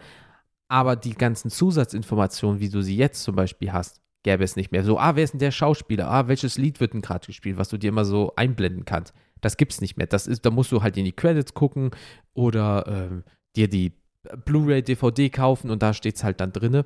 [0.68, 4.84] Aber die ganzen Zusatzinformationen, wie du sie jetzt zum Beispiel hast, gäbe es nicht mehr.
[4.84, 6.10] So, ah, wer ist denn der Schauspieler?
[6.10, 9.14] Ah, welches Lied wird denn gerade gespielt, was du dir immer so einblenden kannst.
[9.46, 10.08] Das gibt's nicht mehr.
[10.08, 11.92] Das ist, da musst du halt in die Credits gucken
[12.34, 13.22] oder ähm,
[13.54, 13.92] dir die
[14.44, 16.84] Blu-ray, DVD kaufen und da steht's halt dann drinne.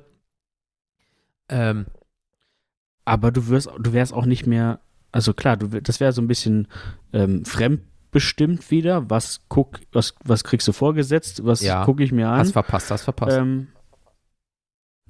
[1.49, 1.87] Ähm,
[3.03, 4.79] Aber du wirst, du wärst auch nicht mehr,
[5.11, 6.67] also klar, du, das wäre so ein bisschen
[7.13, 9.09] ähm, fremdbestimmt wieder.
[9.09, 11.43] Was guck, was, was kriegst du vorgesetzt?
[11.43, 11.83] Was Ja.
[11.83, 12.37] gucke ich mir an?
[12.39, 13.37] hast verpasst, hast verpasst.
[13.37, 13.69] Ähm,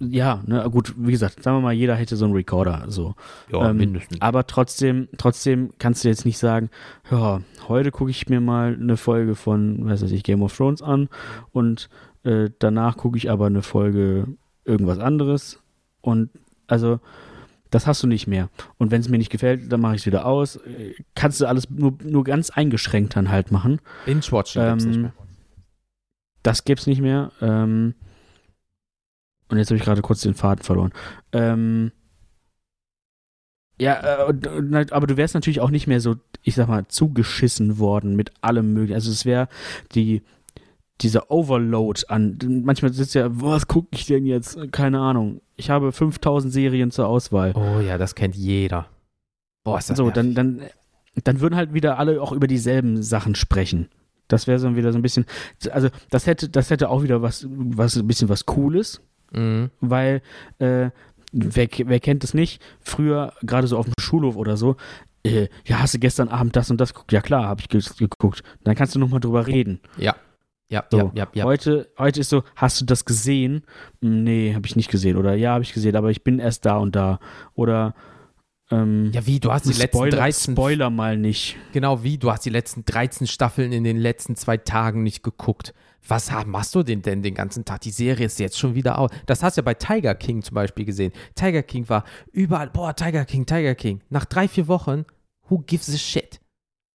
[0.09, 3.15] ja, ne, gut, wie gesagt, sagen wir mal, jeder hätte so einen Recorder, so.
[3.51, 4.19] ja, ähm, mindestens.
[4.21, 6.69] Aber trotzdem, trotzdem kannst du jetzt nicht sagen,
[7.11, 11.07] ja, heute gucke ich mir mal eine Folge von, weiß ich, Game of Thrones an
[11.51, 11.89] und
[12.23, 14.27] äh, danach gucke ich aber eine Folge
[14.65, 15.59] irgendwas anderes
[16.01, 16.29] und
[16.67, 16.99] also
[17.69, 18.49] das hast du nicht mehr.
[18.77, 20.57] Und wenn es mir nicht gefällt, dann mache ich es wieder aus.
[20.57, 23.79] Äh, Kannst du alles nur, nur ganz eingeschränkt dann halt machen.
[24.05, 25.13] Binge-Watching gibt's nicht ähm, mehr.
[26.43, 27.31] Das gibt's nicht mehr.
[27.39, 27.93] Ähm,
[29.51, 30.91] und jetzt habe ich gerade kurz den Faden verloren.
[31.33, 31.91] Ähm,
[33.79, 38.15] ja, äh, aber du wärst natürlich auch nicht mehr so, ich sag mal, zugeschissen worden
[38.15, 38.95] mit allem möglichen.
[38.95, 39.47] Also es wäre
[39.93, 40.21] die
[41.01, 42.37] dieser Overload an.
[42.63, 44.57] Manchmal sitzt ja, was gucke ich denn jetzt?
[44.71, 45.41] Keine Ahnung.
[45.55, 47.53] Ich habe 5000 Serien zur Auswahl.
[47.55, 48.87] Oh ja, das kennt jeder.
[49.63, 50.15] Boah, ist das So, nervig.
[50.15, 50.61] dann, dann,
[51.23, 53.89] dann würden halt wieder alle auch über dieselben Sachen sprechen.
[54.27, 55.25] Das wäre so wieder so ein bisschen,
[55.71, 59.69] also das hätte, das hätte auch wieder was, was ein bisschen was Cooles, Mhm.
[59.79, 60.21] weil
[60.59, 60.89] äh,
[61.31, 62.61] wer, wer kennt es nicht?
[62.81, 64.75] Früher, gerade so auf dem Schulhof oder so,
[65.23, 67.11] äh, ja, hast du gestern Abend das und das geguckt?
[67.11, 68.43] Ja klar, habe ich ge geguckt.
[68.63, 69.79] Dann kannst du noch mal drüber reden.
[69.97, 70.15] Ja.
[70.69, 71.43] Ja, So, ja, ja, ja.
[71.43, 73.63] Heute, heute ist so, hast du das gesehen?
[74.01, 75.17] Hm, Nee, habe ich nicht gesehen.
[75.17, 77.19] Oder ja, habe ich gesehen, aber ich bin erst da und da.
[77.55, 77.93] Oder
[78.71, 81.57] ähm, Ja, wie, du hast die letzten Spoiler, 13 Spoiler mal nicht.
[81.73, 85.73] Genau wie, du hast die letzten 13 Staffeln in den letzten zwei Tagen nicht geguckt.
[86.07, 87.81] Was machst du denn denn den ganzen Tag?
[87.81, 89.11] Die Serie ist jetzt schon wieder aus.
[89.27, 91.11] Das hast du ja bei Tiger King zum Beispiel gesehen.
[91.35, 94.01] Tiger King war überall, boah, Tiger King, Tiger King.
[94.09, 95.05] Nach drei, vier Wochen,
[95.47, 96.41] who gives a shit?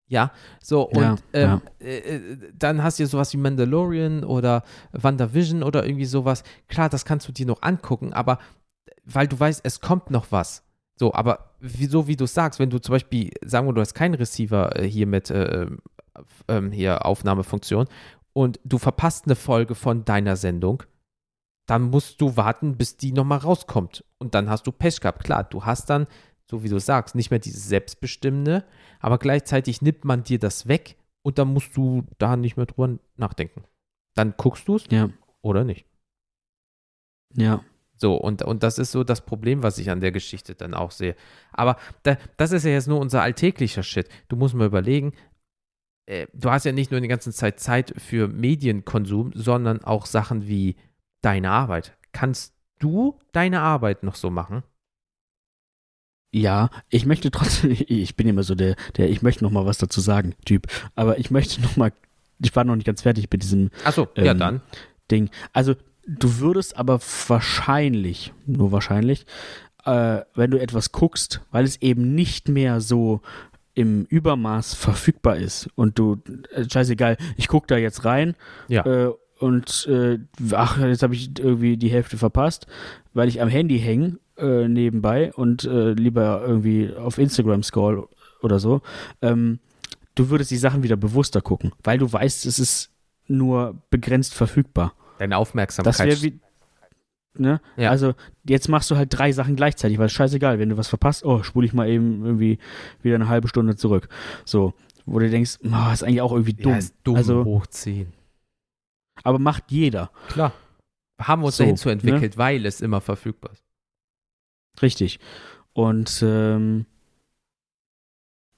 [0.09, 1.87] Ja, so und Ja, ähm, ja.
[1.87, 4.62] Äh, äh, dann hast du ja sowas wie Mandalorian oder
[4.93, 6.45] WandaVision oder irgendwie sowas.
[6.69, 8.39] Klar, das kannst du dir noch angucken, aber
[9.05, 10.65] weil du weißt, es kommt noch was.
[10.98, 13.94] So, aber wie, so wie du sagst, wenn du zum Beispiel, sagen wir, du hast
[13.94, 15.66] keinen Receiver äh, hier mit äh,
[16.48, 17.87] ähm, hier Aufnahmefunktion
[18.32, 20.82] und du verpasst eine Folge von deiner Sendung,
[21.66, 24.04] dann musst du warten, bis die nochmal rauskommt.
[24.18, 25.24] Und dann hast du Pech gehabt.
[25.24, 26.06] Klar, du hast dann,
[26.48, 28.64] so wie du sagst, nicht mehr dieses Selbstbestimmende,
[29.00, 32.98] aber gleichzeitig nimmt man dir das weg und dann musst du da nicht mehr drüber
[33.16, 33.64] nachdenken.
[34.14, 35.11] Dann guckst du es Ja,
[35.42, 35.85] oder nicht.
[37.35, 37.62] ja.
[37.96, 40.90] So, und, und das ist so das Problem, was ich an der Geschichte dann auch
[40.90, 41.16] sehe.
[41.52, 44.09] Aber da, das ist ja jetzt nur unser alltäglicher Shit.
[44.28, 45.12] Du musst mal überlegen,
[46.06, 50.46] äh, du hast ja nicht nur die ganze Zeit Zeit für Medienkonsum, sondern auch Sachen
[50.46, 50.76] wie
[51.22, 51.96] deine Arbeit.
[52.12, 54.62] Kannst du deine Arbeit noch so machen?
[56.32, 59.78] Ja, ich möchte trotzdem, ich bin immer so der, der, ich möchte noch mal was
[59.78, 60.66] dazu sagen, Typ.
[60.94, 61.92] Aber ich möchte noch mal,
[62.38, 64.61] ich war noch nicht ganz fertig mit diesem Achso, ja Ähm, dann.
[65.11, 65.30] Ding.
[65.52, 65.76] Also,
[66.07, 69.27] du würdest aber wahrscheinlich, nur wahrscheinlich,
[69.85, 73.21] äh, wenn du etwas guckst, weil es eben nicht mehr so
[73.75, 76.23] im Übermaß verfügbar ist und du,
[76.55, 78.35] äh, scheißegal, ich guck da jetzt rein
[78.69, 78.85] Ja.
[78.87, 80.19] äh, und äh,
[80.53, 82.66] ach, jetzt habe ich irgendwie die Hälfte verpasst,
[83.12, 88.09] weil ich am Handy hänge äh, nebenbei und äh, lieber irgendwie auf Instagram scroll
[88.40, 88.81] oder so.
[89.21, 89.59] Ähm,
[90.14, 92.90] du würdest die Sachen wieder bewusster gucken, weil du weißt, es ist
[93.29, 94.95] nur begrenzt verfügbar.
[95.18, 95.94] Deine Aufmerksamkeit.
[95.94, 96.40] Das wäre wie.
[97.38, 97.61] Ne?
[97.76, 97.90] Ja.
[97.90, 98.14] Also,
[98.48, 101.42] jetzt machst du halt drei Sachen gleichzeitig, weil es scheißegal, wenn du was verpasst, oh,
[101.42, 102.59] spule ich mal eben irgendwie
[103.02, 104.09] wieder eine halbe Stunde zurück.
[104.44, 104.72] So,
[105.05, 106.72] wo du denkst, oh, ist eigentlich auch irgendwie dumm.
[106.72, 108.12] Ja, ist dumm Also, hochziehen.
[109.22, 110.11] aber macht jeder.
[110.29, 110.52] Klar.
[111.20, 112.38] Haben wir uns So, dahin zu entwickelt, ne?
[112.38, 113.62] weil es immer verfügbar ist.
[114.83, 115.18] Richtig.
[115.72, 116.87] Und ähm,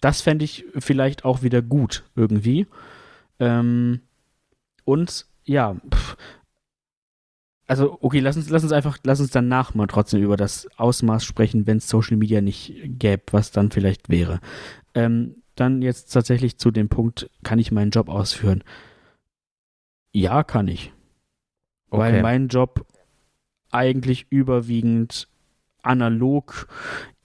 [0.00, 2.66] das fände ich vielleicht auch wieder gut irgendwie.
[3.40, 4.02] Ähm,
[4.84, 6.16] und ja, pff,
[7.68, 11.24] also okay, lass uns, lass uns einfach, lass uns danach mal trotzdem über das Ausmaß
[11.24, 14.40] sprechen, wenn es Social Media nicht gäbe, was dann vielleicht wäre.
[14.94, 18.64] Ähm, dann jetzt tatsächlich zu dem Punkt, kann ich meinen Job ausführen?
[20.12, 20.92] Ja, kann ich.
[21.90, 22.22] Weil Okay.
[22.22, 22.86] mein Job
[23.70, 25.28] eigentlich überwiegend
[25.82, 26.68] analog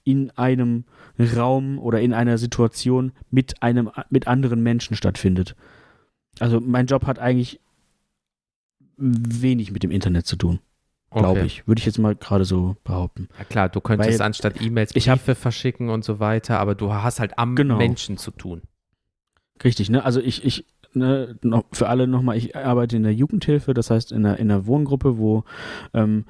[0.04, 0.84] in einem
[1.18, 5.56] Raum oder in einer Situation mit einem mit anderen Menschen stattfindet.
[6.40, 7.60] Also mein Job hat eigentlich
[8.96, 10.60] wenig mit dem Internet zu tun,
[11.10, 11.46] glaube Okay.
[11.46, 11.66] ich.
[11.68, 13.28] Würde ich jetzt mal gerade so behaupten.
[13.38, 16.74] Ja klar, du könntest Weil anstatt E-Mails ich hab- Briefe verschicken und so weiter, aber
[16.74, 17.76] du hast halt am Genau.
[17.78, 18.62] Menschen zu tun.
[19.62, 20.04] Richtig, ne?
[20.04, 24.10] Also ich, ich, ne, noch, für alle nochmal, ich arbeite in der Jugendhilfe, das heißt
[24.12, 25.44] in einer, in einer Wohngruppe, wo
[25.92, 26.24] ähm,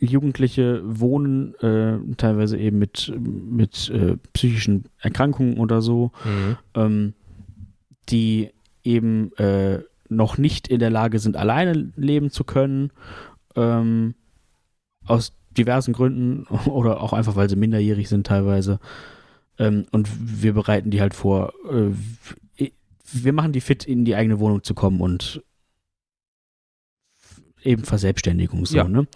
[0.00, 6.56] Jugendliche wohnen, äh, teilweise eben mit, mit äh, psychischen Erkrankungen oder so, Mhm.
[6.74, 7.14] ähm,
[8.08, 8.50] die
[8.84, 12.90] eben äh, noch nicht in der Lage sind, alleine leben zu können,
[13.56, 14.14] ähm,
[15.06, 18.78] aus diversen Gründen oder auch einfach, weil sie minderjährig sind teilweise.
[19.58, 20.08] Ähm, und
[20.42, 21.90] wir bereiten die halt vor, äh,
[23.10, 25.42] wir machen die fit, in die eigene Wohnung zu kommen und
[27.62, 28.84] eben Verselbstständigung so, Ja.
[28.84, 29.06] ne?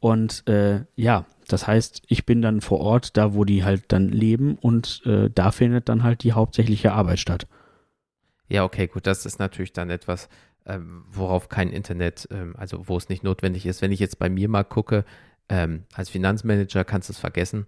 [0.00, 4.08] Und äh, ja, das heißt, ich bin dann vor Ort, da wo die halt dann
[4.08, 7.46] leben und äh, da findet dann halt die hauptsächliche Arbeit statt.
[8.52, 10.28] Ja, okay, gut, das ist natürlich dann etwas,
[10.66, 13.80] ähm, worauf kein Internet, ähm, also wo es nicht notwendig ist.
[13.80, 15.06] Wenn ich jetzt bei mir mal gucke,
[15.48, 17.66] ähm, als Finanzmanager kannst du es vergessen.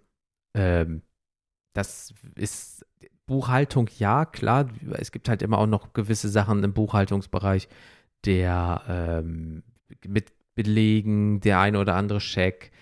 [0.54, 1.00] Ähm,
[1.72, 2.84] das ist
[3.26, 4.68] Buchhaltung, ja, klar.
[4.92, 7.66] Es gibt halt immer auch noch gewisse Sachen im Buchhaltungsbereich,
[8.26, 9.62] der ähm,
[10.06, 12.72] mit Belegen, der eine oder andere Scheck,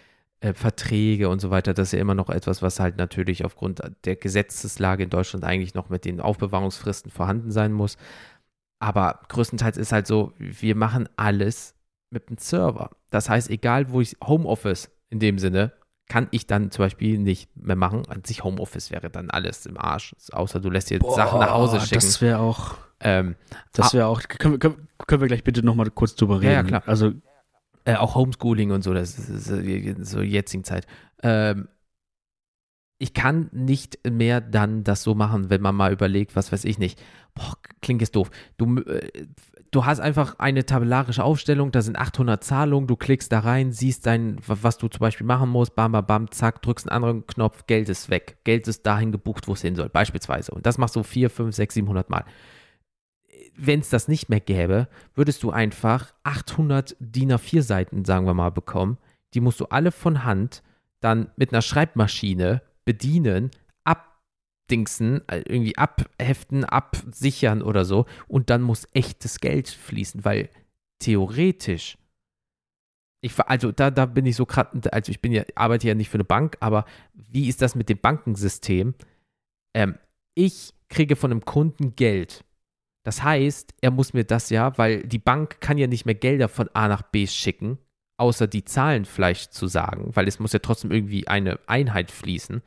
[0.43, 3.81] äh, Verträge und so weiter, das ist ja immer noch etwas, was halt natürlich aufgrund
[4.05, 7.97] der Gesetzeslage in Deutschland eigentlich noch mit den Aufbewahrungsfristen vorhanden sein muss.
[8.81, 11.75] Aber größtenteils ist halt so, wir machen alles
[12.11, 12.91] mit dem Server.
[13.11, 15.73] Das heißt, egal wo ich Homeoffice in dem Sinne,
[16.09, 18.03] kann ich dann zum Beispiel nicht mehr machen.
[18.09, 21.53] An sich Homeoffice wäre dann alles im Arsch, außer du lässt dir Boah, Sachen nach
[21.53, 21.95] Hause schicken.
[21.95, 23.37] Das wäre auch, ähm,
[23.73, 26.51] das wäre auch, können, wir- können, können wir gleich bitte nochmal kurz drüber reden?
[26.51, 26.83] Ja, ja, klar.
[26.87, 27.13] Also,
[27.85, 30.87] äh, auch Homeschooling und so, das ist, so jetzigen Zeit.
[31.23, 31.69] Ähm,
[32.99, 36.79] ich kann nicht mehr dann das so machen, wenn man mal überlegt, was weiß ich
[36.79, 37.03] nicht.
[37.35, 38.31] Boah, klingt jetzt doof.
[38.59, 39.27] Du, äh,
[39.73, 44.07] du hast einfach eine tabellarische Aufstellung, da sind 800 Zahlungen, du klickst da rein, siehst
[44.07, 47.67] dein, was du zum Beispiel machen musst, bam, bam, bam, zack, drückst einen anderen Knopf,
[47.67, 48.39] Geld ist weg.
[48.45, 50.53] Geld ist dahin gebucht, wo es hin soll, beispielsweise.
[50.53, 52.25] Und das machst du 4, 5, 6, 700 Mal.
[53.55, 58.35] Wenn es das nicht mehr gäbe, würdest du einfach 800 DIN A4 Seiten, sagen wir
[58.35, 58.99] mal, bekommen.
[59.35, 60.63] Die musst du alle von Hand
[61.01, 63.51] dann mit einer Schreibmaschine bedienen,
[63.85, 68.07] abdingsen, äh, irgendwie abheften, absichern oder so.
[68.29, 70.49] Und dann muss echtes Geld fließen, weil
[70.99, 71.99] theoretisch,
[73.21, 76.09] ich, also da, da bin ich so gerade, also ich bin ja, arbeite ja nicht
[76.09, 78.95] für eine Bank, aber wie ist das mit dem Bankensystem?
[79.75, 79.99] Ähm,
[80.35, 82.45] ich kriege von einem Kunden Geld.
[83.03, 86.49] Das heißt, er muss mir das ja, weil die Bank kann ja nicht mehr Gelder
[86.49, 87.79] von A nach B schicken,
[88.17, 92.63] außer die Zahlen vielleicht zu sagen, weil es muss ja trotzdem irgendwie eine Einheit fließen.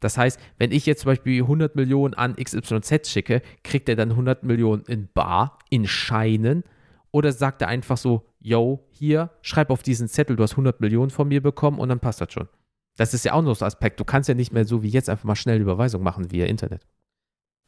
[0.00, 4.10] Das heißt, wenn ich jetzt zum Beispiel 100 Millionen an XYZ schicke, kriegt er dann
[4.10, 6.64] 100 Millionen in Bar, in Scheinen
[7.12, 11.10] oder sagt er einfach so, yo, hier, schreib auf diesen Zettel, du hast 100 Millionen
[11.10, 12.48] von mir bekommen und dann passt das schon.
[12.96, 14.00] Das ist ja auch noch so ein Aspekt.
[14.00, 16.86] Du kannst ja nicht mehr so wie jetzt einfach mal schnell Überweisung machen via Internet.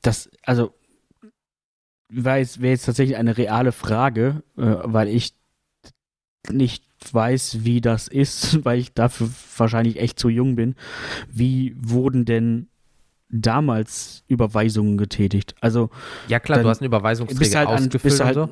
[0.03, 0.75] das, also,
[2.09, 5.35] wäre jetzt, tatsächlich eine reale Frage, äh, weil ich
[6.51, 10.75] nicht weiß, wie das ist, weil ich dafür wahrscheinlich echt zu jung bin.
[11.31, 12.69] Wie wurden denn
[13.29, 15.55] damals Überweisungen getätigt?
[15.61, 15.91] Also,
[16.29, 18.49] Ja klar, du hast bist Überweisungsträger halt an, ausgefüllt bist du halt, so.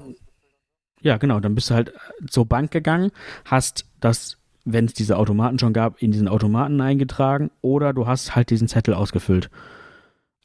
[1.00, 1.92] ja genau, dann bist du halt
[2.28, 3.10] zur Bank gegangen,
[3.46, 8.36] hast das, wenn es diese Automaten schon gab, in diesen Automaten eingetragen oder du hast
[8.36, 9.50] halt diesen Zettel ausgefüllt.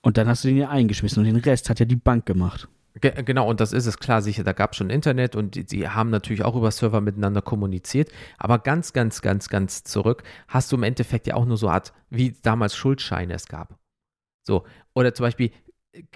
[0.01, 2.67] Und dann hast du den ja eingeschmissen und den Rest hat ja die Bank gemacht.
[3.01, 5.89] Ge genau, und das ist es klar, sicher, da gab es schon Internet und die,
[5.89, 8.11] haben natürlich auch über Server miteinander kommuniziert.
[8.37, 11.93] Aber ganz, ganz, ganz, ganz zurück hast du im Endeffekt ja auch nur so Art,
[12.09, 13.79] wie damals Schuldscheine es gab.
[14.43, 15.51] So, oder zum Beispiel,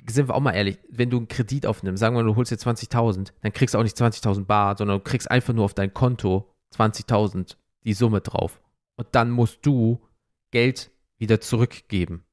[0.10, 2.52] sind wir auch mal ehrlich, wenn du einen Kredit aufnimmst, sagen wir mal, du holst
[2.52, 5.74] dir 20.000, dann kriegst du auch nicht 20.000 Bar, sondern du kriegst einfach nur auf
[5.74, 8.62] dein Konto 20.000 die Summe drauf.
[8.96, 10.02] Und dann musst du
[10.52, 12.25] Geld wieder zurückgeben.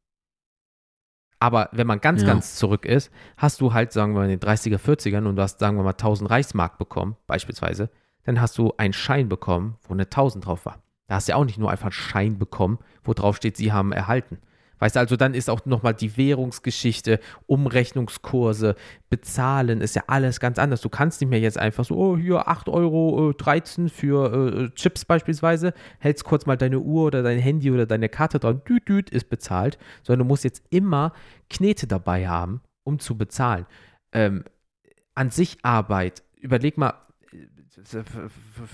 [1.43, 2.28] Aber wenn man ganz, Ja.
[2.28, 5.43] ganz zurück ist, hast du halt, sagen wir mal, in den 30er, 40ern und du
[5.43, 7.90] hast, sagen wir mal, 1000 Reichsmark bekommen, beispielsweise,
[8.22, 10.78] dann hast du einen Schein bekommen, wo eine 1000 drauf war.
[11.09, 13.72] Da hast du ja auch nicht nur einfach einen Schein bekommen, wo drauf steht, sie
[13.72, 14.38] haben erhalten.
[14.83, 18.74] Weißt du, also dann ist auch nochmal die Währungsgeschichte, Umrechnungskurse,
[19.11, 20.80] Bezahlen, ist ja alles ganz anders.
[20.80, 24.74] Du kannst nicht mehr jetzt einfach so, oh, hier 8 Euro äh, 13 für äh,
[24.74, 28.89] Chips beispielsweise, hältst kurz mal deine Uhr oder dein Handy oder deine Karte dran, düt,
[28.89, 31.12] düt, ist bezahlt, sondern du musst jetzt immer
[31.49, 33.66] Knete dabei haben, um zu bezahlen.
[34.11, 34.43] Ähm,
[35.14, 36.95] an sich Arbeit, überleg mal,
[37.33, 38.03] äh,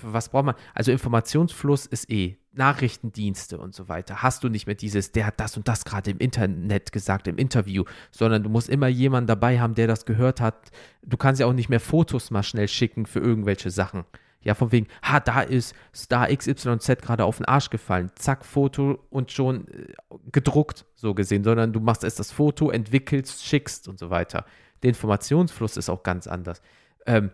[0.01, 0.55] was braucht man?
[0.73, 4.23] Also Informationsfluss ist eh, Nachrichtendienste und so weiter.
[4.23, 7.39] Hast du nicht mehr dieses, der hat das und das gerade im Internet gesagt, im
[7.39, 10.71] Interview, sondern du musst immer jemanden dabei haben, der das gehört hat.
[11.03, 14.05] Du kannst ja auch nicht mehr Fotos mal schnell schicken für irgendwelche Sachen.
[14.43, 18.11] Ja, von wegen, ha, da ist Star XYZ gerade auf den Arsch gefallen.
[18.15, 19.95] Zack, Foto und schon äh,
[20.31, 24.45] gedruckt, so gesehen, sondern du machst erst das Foto, entwickelst, schickst und so weiter.
[24.83, 26.63] Der Informationsfluss ist auch ganz anders.
[27.07, 27.31] Ähm,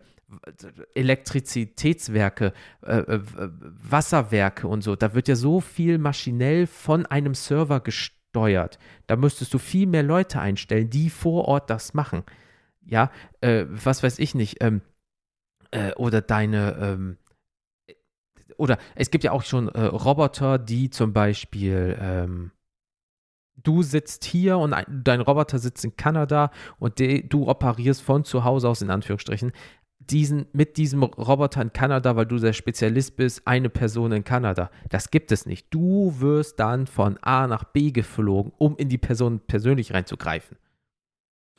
[0.94, 2.52] Elektrizitätswerke,
[2.82, 8.78] äh, äh, Wasserwerke und so, da wird ja so viel maschinell von einem Server gesteuert.
[9.06, 12.24] Da müsstest du viel mehr Leute einstellen, die vor Ort das machen.
[12.86, 13.10] Ja,
[13.40, 14.62] äh, was weiß ich nicht.
[14.62, 14.82] Ähm,
[15.70, 17.18] äh, oder deine, ähm,
[18.56, 22.50] oder es gibt ja auch schon äh, Roboter, die zum Beispiel, ähm,
[23.56, 28.24] du sitzt hier und ein, dein Roboter sitzt in Kanada und de, du operierst von
[28.24, 29.52] zu Hause aus, in Anführungsstrichen,
[30.10, 34.70] diesen, mit diesem Roboter in Kanada, weil du der Spezialist bist, eine Person in Kanada.
[34.88, 35.66] Das gibt es nicht.
[35.70, 40.56] Du wirst dann von A nach B geflogen, um in die Person persönlich reinzugreifen.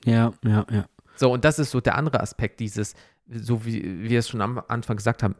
[0.06, 0.86] Ja, ja, ja.
[1.16, 2.94] So, und das ist so der andere Aspekt dieses,
[3.30, 5.36] so wie wir es schon am Anfang gesagt haben,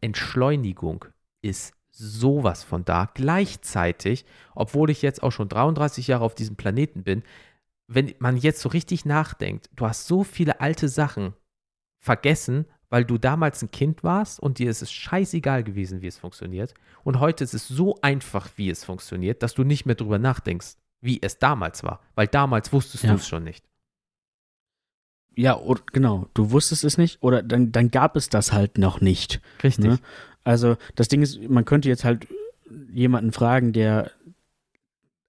[0.00, 1.04] Entschleunigung
[1.42, 3.10] ist sowas von da.
[3.14, 4.24] Gleichzeitig,
[4.54, 7.22] obwohl ich jetzt auch schon 33 Jahre auf diesem Planeten bin,
[7.88, 11.34] wenn man jetzt so richtig nachdenkt, du hast so viele alte Sachen
[11.98, 16.16] vergessen, weil du damals ein Kind warst und dir ist es scheißegal gewesen, wie es
[16.18, 16.72] funktioniert.
[17.04, 20.76] Und heute ist es so einfach, wie es funktioniert, dass du nicht mehr drüber nachdenkst,
[21.00, 22.00] wie es damals war.
[22.14, 23.10] Weil damals wusstest Ja.
[23.10, 23.64] du es schon nicht.
[25.36, 26.26] Ja, oder, genau.
[26.34, 29.40] Du wusstest es nicht oder dann, dann gab es das halt noch nicht.
[29.62, 29.84] Richtig.
[29.84, 29.98] Ne?
[30.42, 32.26] Also das Ding ist, man könnte jetzt halt
[32.92, 34.10] jemanden fragen, der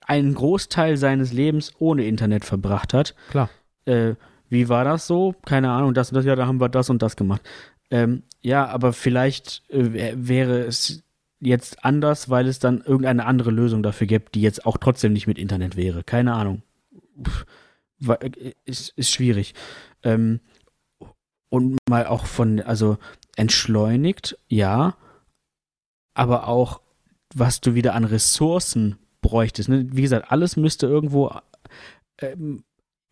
[0.01, 3.13] einen Großteil seines Lebens ohne Internet verbracht hat.
[3.29, 3.49] Klar.
[3.85, 4.15] Äh,
[4.49, 5.35] wie war das so?
[5.45, 7.41] Keine Ahnung, das und das, ja, da haben wir das und das gemacht.
[7.91, 11.03] Ähm, ja, aber vielleicht äh, wäre es
[11.39, 15.27] jetzt anders, weil es dann irgendeine andere Lösung dafür gibt, die jetzt auch trotzdem nicht
[15.27, 16.03] mit Internet wäre.
[16.03, 16.61] Keine Ahnung.
[17.23, 17.45] Pff,
[18.07, 19.53] äh, ist, ist schwierig.
[20.03, 20.39] Ähm,
[21.49, 22.97] und mal auch von, also
[23.35, 24.95] entschleunigt, ja,
[26.13, 26.81] aber auch,
[27.33, 29.69] was du wieder an Ressourcen bräuchtest.
[29.69, 29.87] Ne?
[29.91, 31.31] Wie gesagt, alles müsste irgendwo
[32.19, 32.63] ähm,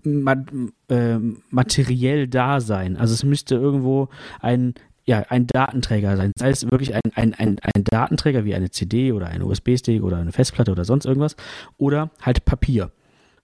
[0.06, 1.18] äh,
[1.50, 2.98] materiell da sein.
[2.98, 4.74] Also es müsste irgendwo ein,
[5.06, 6.32] ja, ein Datenträger sein.
[6.38, 10.18] Sei es wirklich ein, ein, ein, ein Datenträger wie eine CD oder ein USB-Stick oder
[10.18, 11.36] eine Festplatte oder sonst irgendwas.
[11.78, 12.92] Oder halt Papier,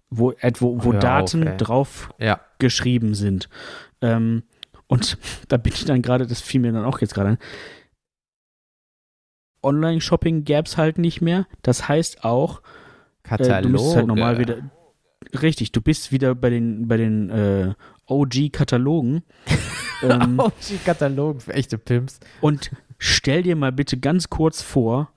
[0.09, 2.39] wo, wo, wo Hör Daten auf, drauf Ja.
[2.59, 3.49] geschrieben sind.
[4.01, 4.43] Ähm,
[4.87, 7.37] und da bin ich dann gerade, das fiel mir dann auch jetzt gerade an.
[9.63, 11.47] Online-Shopping gäbe es halt nicht mehr.
[11.61, 12.61] Das heißt auch,
[13.23, 13.57] Katalog.
[13.57, 14.57] äh, du müsstest halt normal wieder.
[15.41, 17.73] Richtig, du bist wieder bei den, bei den äh,
[18.07, 19.23] OG-Katalogen.
[20.03, 22.19] ähm, Oh, die Katalogen für echte Pimps.
[22.41, 25.11] und stell dir mal bitte ganz kurz vor,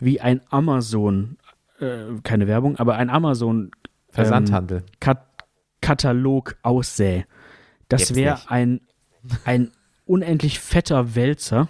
[0.00, 1.36] wie ein Amazon,
[1.80, 3.70] äh, keine Werbung, aber ein Amazon
[4.10, 4.84] Versandhandel.
[5.00, 5.26] Kat
[5.80, 7.24] Katalog aussähe.
[7.88, 8.80] Das wäre ein,
[9.44, 9.70] ein
[10.04, 11.68] unendlich fetter Wälzer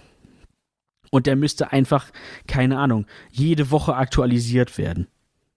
[1.11, 2.07] und der müsste einfach,
[2.47, 5.07] keine Ahnung, jede Woche aktualisiert werden.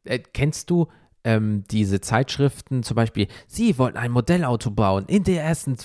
[0.04, 0.88] Äh, kennst du
[1.24, 5.04] ähm, diese Zeitschriften, zum Beispiel, Sie wollten ein Modellauto bauen.
[5.06, 5.76] In der ersten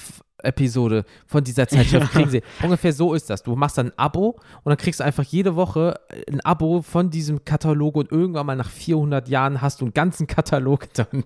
[0.43, 2.09] Episode von dieser Zeitschrift Ja.
[2.09, 2.41] kriegen Sie.
[2.61, 3.43] Ungefähr so ist das.
[3.43, 7.09] Du machst dann ein Abo und dann kriegst du einfach jede Woche ein Abo von
[7.09, 11.23] diesem Katalog und irgendwann mal nach 400 Jahren hast du einen ganzen Katalog dann.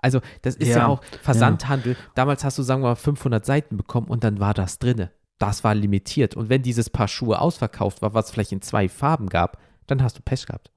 [0.00, 1.96] Also, das ist ja, Ja, auch Versandhandel.
[2.14, 5.10] Damals hast du, sagen wir mal, 500 Seiten bekommen und dann war das drinne.
[5.38, 6.36] Das war limitiert.
[6.36, 10.02] Und wenn dieses Paar Schuhe ausverkauft war, was es vielleicht in zwei Farben gab, dann
[10.02, 10.70] hast du Pech gehabt.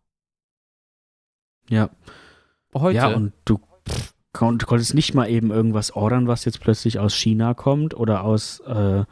[1.70, 1.90] Ja.
[2.76, 6.60] Heute, Ja, und du, pff, kon du konntest nicht mal eben irgendwas ordern, was jetzt
[6.60, 9.04] plötzlich aus China kommt oder aus, äh,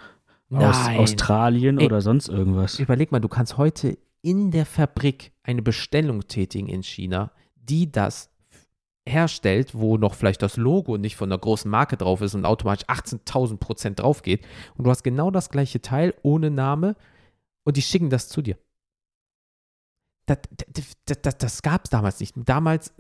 [0.52, 0.88] aus.
[0.98, 1.86] Australien Ey.
[1.86, 2.80] oder sonst irgendwas.
[2.80, 8.30] Überleg mal, du kannst heute in der Fabrik eine Bestellung tätigen in China, die das
[9.08, 12.88] herstellt, wo noch vielleicht das Logo nicht von einer großen Marke drauf ist und automatisch
[12.88, 14.46] 18.000 Prozent drauf geht.
[14.78, 16.96] Und du hast genau das gleiche Teil ohne Name
[17.64, 18.58] und die schicken das zu dir.
[20.26, 20.38] Das,
[21.06, 22.36] das, das, das gab es damals nicht.
[22.36, 22.94] Damals,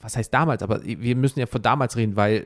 [0.00, 2.44] was heißt damals, aber wir müssen ja von damals reden, weil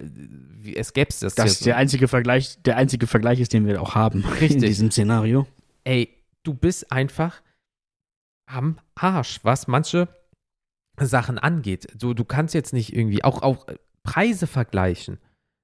[0.64, 1.34] äh, es gäbe es das.
[1.34, 4.60] Das ist der einzige Vergleich, der einzige Vergleich ist, den wir auch haben in Richtig.
[4.62, 5.46] diesem Szenario.
[5.84, 6.08] ey,
[6.42, 7.42] du bist einfach
[8.46, 10.08] am Arsch, was manche
[10.98, 11.88] Sachen angeht.
[11.98, 15.18] So, du kannst jetzt nicht irgendwie auch, auch äh, Preise vergleichen.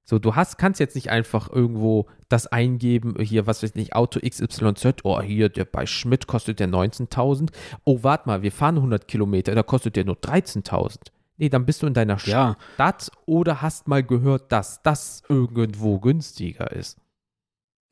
[0.09, 3.95] So, du hast, kannst jetzt nicht einfach irgendwo das eingeben, hier, was weiß ich nicht,
[3.97, 7.51] Auto XYZ, oh, hier, der bei Schmidt kostet der 19.000.
[7.85, 11.09] Oh, warte mal, wir fahren 100 Kilometer, da kostet der nur 13.000.
[11.39, 15.99] Nee, dann bist du in deiner Ja, Stadt oder hast mal gehört, dass das irgendwo
[16.01, 16.99] günstiger ist.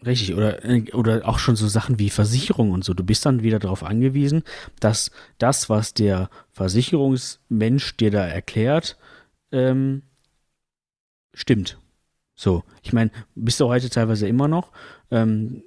[0.04, 2.94] Richtig, oder, äh, oder auch schon so Sachen wie Versicherung und so.
[2.94, 4.42] Du bist dann wieder darauf angewiesen,
[4.80, 8.98] dass das, was der Versicherungsmensch dir da erklärt,
[9.52, 10.02] ähm,
[11.32, 11.78] stimmt.
[12.34, 14.72] So, ich meine, bist du heute teilweise immer noch.
[15.10, 15.62] Ähm,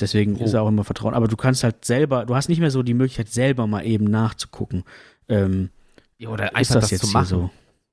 [0.00, 0.44] deswegen Oh.
[0.44, 1.14] ist auch immer Vertrauen.
[1.14, 4.04] Aber du kannst halt selber, du hast nicht mehr so die Möglichkeit, selber mal eben
[4.04, 4.84] nachzugucken.
[5.28, 5.70] Ähm,
[6.18, 7.26] Ja, oder ist einfach das, das, jetzt zu machen.
[7.26, 7.50] so?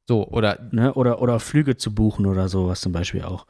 [0.08, 0.94] So, oder Ne?
[0.94, 3.46] Oder, oder Flüge zu buchen oder sowas zum Beispiel auch.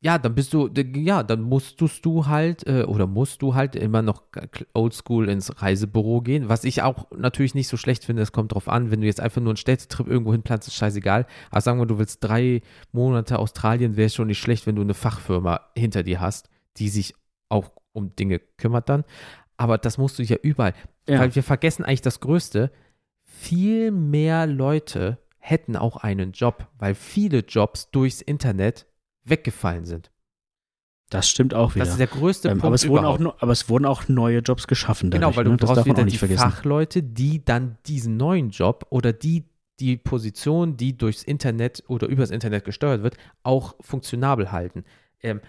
[0.00, 4.00] Ja, dann bist du, ja, dann musstest du halt, äh, oder musst du halt immer
[4.00, 4.22] noch
[4.72, 8.68] oldschool ins Reisebüro gehen, was ich auch natürlich nicht so schlecht finde, es kommt drauf
[8.68, 11.86] an, wenn du jetzt einfach nur einen Städtetrip irgendwo hinplanst, ist scheißegal, aber sagen wir,
[11.86, 16.20] du willst drei Monate Australien, wäre schon nicht schlecht, wenn du eine Fachfirma hinter dir
[16.20, 17.14] hast, die sich
[17.48, 19.02] auch um Dinge kümmert dann,
[19.56, 20.74] aber das musst du ja überall,
[21.08, 21.18] Ja.
[21.18, 22.70] weil wir vergessen eigentlich das Größte,
[23.38, 28.86] viel mehr Leute hätten auch einen Job, weil viele Jobs durchs Internet
[29.24, 30.10] weggefallen sind.
[31.08, 31.84] Das stimmt auch wieder.
[31.84, 34.40] Das ist der größte ähm, Punkt aber, es wurden auch, aber es wurden auch neue
[34.40, 35.10] Jobs geschaffen.
[35.10, 35.56] genau, Dadurch, weil du ne?
[35.56, 36.50] brauchst wieder die vergessen.
[36.50, 39.44] Fachleute, die dann diesen neuen Job oder die
[39.80, 44.84] die Position, die durchs Internet oder übers Internet gesteuert wird, auch funktionabel halten.
[45.22, 45.40] Ähm,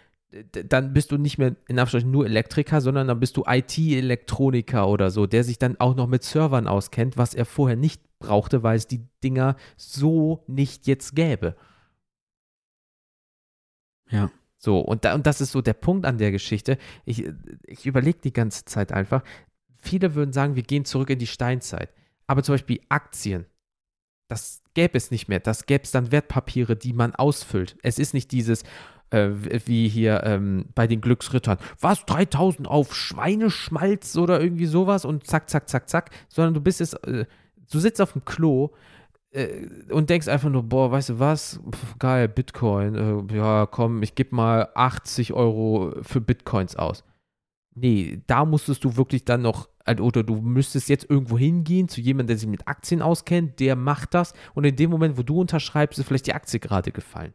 [0.51, 5.09] dann bist du nicht mehr in Anführungszeichen nur Elektriker, sondern dann bist du IT-Elektroniker oder
[5.09, 8.77] so, der sich dann auch noch mit Servern auskennt, was er vorher nicht brauchte, weil
[8.77, 11.55] es die Dinger so nicht jetzt gäbe.
[14.09, 14.31] Ja.
[14.57, 16.77] So, und, da, und das ist so der Punkt an der Geschichte.
[17.05, 17.25] Ich,
[17.65, 19.23] ich überlege die ganze Zeit einfach.
[19.77, 21.93] Viele würden sagen, wir gehen zurück in die Steinzeit.
[22.27, 23.45] Aber zum Beispiel Aktien,
[24.27, 25.39] das gäbe es nicht mehr.
[25.39, 27.77] Das gäbe es dann Wertpapiere, die man ausfüllt.
[27.81, 28.63] Es ist nicht dieses,
[29.11, 29.29] äh,
[29.65, 31.57] wie hier ähm, bei den Glücksrittern.
[31.79, 36.79] Was, 3000 auf Schweineschmalz oder irgendwie sowas und zack, zack, zack, zack, sondern du bist
[36.79, 37.25] jetzt, äh,
[37.71, 38.71] du sitzt auf dem Klo
[39.31, 44.03] äh, und denkst einfach nur, boah, weißt du was, Pff, geil, Bitcoin, äh, ja, komm,
[44.03, 47.03] ich gebe mal 80 Euro für Bitcoins aus.
[47.75, 52.01] Nee, da musstest du wirklich dann noch, also, oder du müsstest jetzt irgendwo hingehen zu
[52.01, 55.39] jemandem, der sich mit Aktien auskennt, der macht das und in dem Moment, wo du
[55.39, 57.33] unterschreibst, ist vielleicht die Aktie gerade gefallen.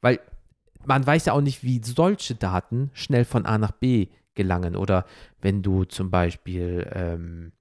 [0.00, 0.18] Weil
[0.84, 5.04] man weiß ja auch nicht, wie solche Daten schnell von A nach B gelangen oder
[5.40, 7.52] wenn du zum Beispiel ähm,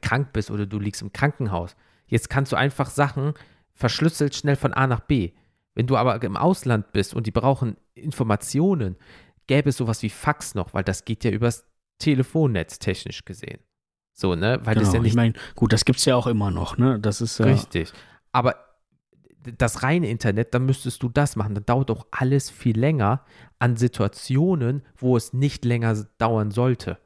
[0.00, 1.76] krank bist oder du liegst im Krankenhaus.
[2.06, 3.34] Jetzt kannst du einfach Sachen
[3.74, 5.32] verschlüsselt schnell von A nach B.
[5.74, 8.96] Wenn du aber im Ausland bist und die brauchen Informationen,
[9.46, 11.66] gäbe es sowas wie Fax noch, weil das geht ja übers
[11.98, 13.60] Telefonnetz technisch gesehen.
[14.12, 14.60] So, ne?
[14.64, 16.78] Weil das Genau, ja nicht ich meine, gut, das gibt es ja auch immer noch,
[16.78, 16.98] ne?
[16.98, 17.46] Das ist ja.
[17.46, 17.92] Richtig.
[18.32, 18.56] Aber
[19.58, 21.54] das reine Internet, dann müsstest du das machen.
[21.54, 23.24] Dann dauert auch alles viel länger
[23.58, 26.98] an Situationen, wo es nicht länger dauern sollte.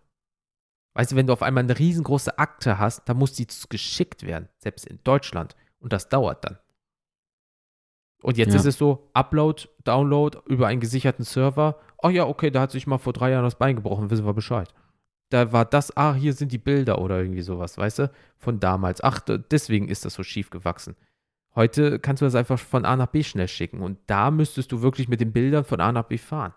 [0.95, 4.49] Weißt du, wenn du auf einmal eine riesengroße Akte hast, dann muss die geschickt werden,
[4.59, 5.55] selbst in Deutschland.
[5.79, 6.59] Und das dauert dann.
[8.23, 8.61] Und jetzt Ja.
[8.61, 11.79] ist es so, Upload, Download über einen gesicherten Server.
[12.03, 14.35] Oh ja, okay, da hat sich mal vor drei Jahren das Bein gebrochen, wissen wir
[14.35, 14.73] Bescheid.
[15.31, 19.03] Da war das, ah, hier sind die Bilder oder irgendwie sowas, weißt du, von damals.
[19.03, 20.97] Ach, deswegen ist das so schief gewachsen.
[21.55, 24.83] Heute kannst du das einfach von A nach B schnell schicken und da müsstest du
[24.83, 26.55] wirklich mit den Bildern von A nach B fahren.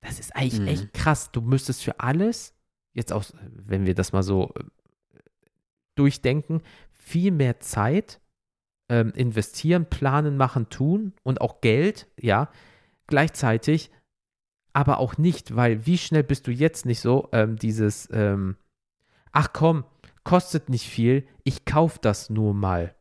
[0.00, 0.66] Das ist eigentlich Mhm.
[0.66, 1.30] echt krass.
[1.32, 2.54] Du müsstest für alles,
[2.92, 4.64] jetzt auch, wenn wir das mal so äh,
[5.94, 8.20] durchdenken, viel mehr Zeit
[8.88, 12.50] ähm, investieren, planen, machen, tun und auch Geld, ja,
[13.06, 13.90] gleichzeitig,
[14.72, 18.56] aber auch nicht, weil wie schnell bist du jetzt nicht so, ähm, dieses, ähm,
[19.32, 19.84] ach komm,
[20.24, 22.94] kostet nicht viel, ich kauf das nur mal.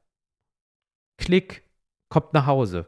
[1.18, 1.64] Klick,
[2.10, 2.88] kommt nach Hause.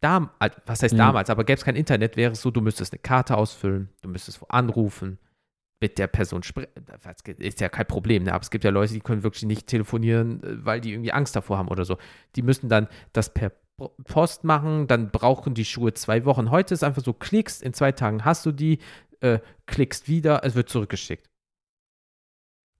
[0.00, 0.30] Dam
[0.66, 1.06] was heißt Ja.
[1.06, 4.08] damals, aber gäbe es kein Internet, wäre es so, du müsstest eine Karte ausfüllen, du
[4.08, 5.18] müsstest wo anrufen,
[5.80, 6.70] mit der Person sprechen.
[7.38, 8.32] Ist ja kein Problem, ne?
[8.34, 11.34] aber es gibt ja Leute, die können wirklich nicht telefonieren, äh, weil die irgendwie Angst
[11.36, 11.98] davor haben oder so.
[12.34, 16.50] Die müssen dann das per Po- Post machen, dann brauchen die Schuhe zwei Wochen.
[16.50, 18.78] Heute ist einfach so, klickst, in zwei Tagen hast du die,
[19.20, 21.28] äh, klickst wieder, es wird zurückgeschickt.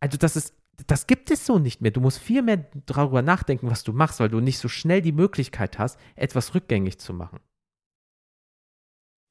[0.00, 0.54] Also das ist,
[0.86, 1.90] das gibt es so nicht mehr.
[1.90, 5.12] Du musst viel mehr darüber nachdenken, was du machst, weil du nicht so schnell die
[5.12, 7.40] Möglichkeit hast, etwas rückgängig zu machen.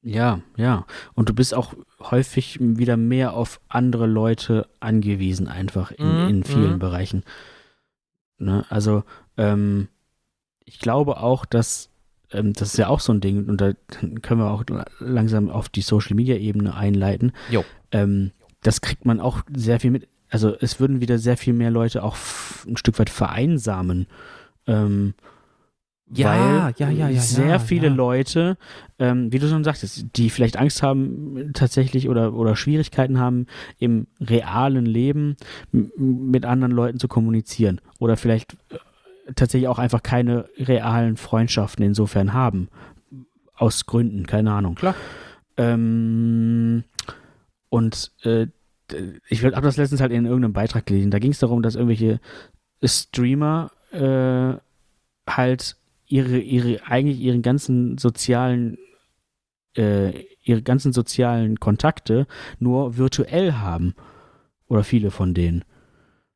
[0.02, 0.86] Ja, ja.
[1.14, 6.44] Und du bist auch häufig wieder mehr auf andere Leute angewiesen, einfach in, Mhm, in
[6.44, 6.78] vielen mhm.
[6.78, 7.24] Bereichen.
[8.38, 8.64] Ne?
[8.68, 9.02] Also,
[9.36, 9.88] ähm,
[10.64, 11.90] ich glaube auch, dass,
[12.30, 13.72] ähm, das ist ja auch so ein Ding, und da
[14.22, 17.32] können wir auch la- langsam auf die Social-Media-Ebene einleiten.
[17.50, 17.64] Jo.
[17.90, 18.32] Ähm,
[18.62, 20.08] das kriegt man auch sehr viel mit.
[20.30, 22.16] Also, es würden wieder sehr viel mehr Leute auch
[22.66, 24.06] ein Stück weit vereinsamen.
[24.66, 25.14] Ähm,
[26.08, 27.94] Ja, weil ja, ja, ja, sehr ja, viele ja.
[27.94, 28.56] Leute,
[29.00, 33.46] ähm, wie du schon sagtest, die vielleicht Angst haben tatsächlich oder, oder Schwierigkeiten haben,
[33.78, 35.36] im realen Leben
[35.72, 42.32] mit anderen Leuten zu kommunizieren oder vielleicht äh, tatsächlich auch einfach keine realen Freundschaften insofern
[42.32, 42.68] haben.
[43.56, 44.76] Aus Gründen, keine Ahnung.
[44.76, 44.94] Klar.
[45.56, 46.84] Ähm,
[47.68, 48.46] und äh,
[49.28, 51.10] ich habe das letztens halt in irgendeinem Beitrag gelesen.
[51.10, 52.20] Da ging es darum, dass irgendwelche
[52.84, 54.54] Streamer äh,
[55.30, 55.76] halt
[56.06, 58.78] ihre, ihre, eigentlich ihren ganzen sozialen,
[59.76, 60.12] äh,
[60.42, 62.26] ihre ganzen sozialen Kontakte
[62.58, 63.94] nur virtuell haben.
[64.68, 65.64] Oder viele von denen.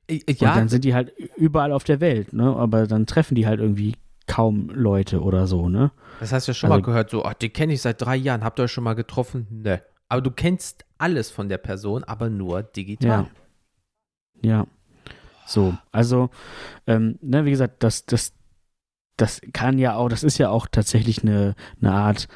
[0.08, 2.54] Äh, Und Ja, dann sind die halt überall auf der Welt, ne?
[2.56, 3.94] Aber dann treffen die halt irgendwie
[4.26, 5.90] kaum Leute oder so, ne?
[6.20, 8.14] das hast du ja schon also- mal gehört, so, ach, den kenne ich seit drei
[8.14, 9.48] Jahren, habt ihr euch schon mal getroffen?
[9.50, 9.82] Ne.
[10.10, 13.30] Aber du kennst alles von der Person, aber nur digital.
[14.42, 14.50] Ja.
[14.50, 14.66] Ja.
[15.46, 16.30] So, also,
[16.86, 18.34] ähm, ne, wie gesagt, das, das,
[19.16, 22.28] das kann ja auch, das ist ja auch tatsächlich eine, eine Art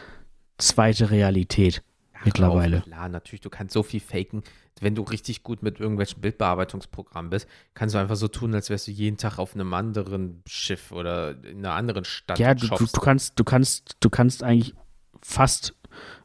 [0.59, 1.83] zweite Realität.
[2.13, 2.79] Ach, Mittlerweile.
[2.79, 4.43] Auf, klar, natürlich, du kannst so viel faken.
[4.81, 8.87] Wenn du richtig gut mit irgendwelchen Bildbearbeitungsprogrammen bist, kannst du einfach so tun, als wärst
[8.87, 12.39] du jeden Tag auf einem anderen Schiff oder in einer anderen Stadt.
[12.39, 14.75] Ja, du, du, du kannst, du kannst, du kannst eigentlich
[15.23, 15.75] fast,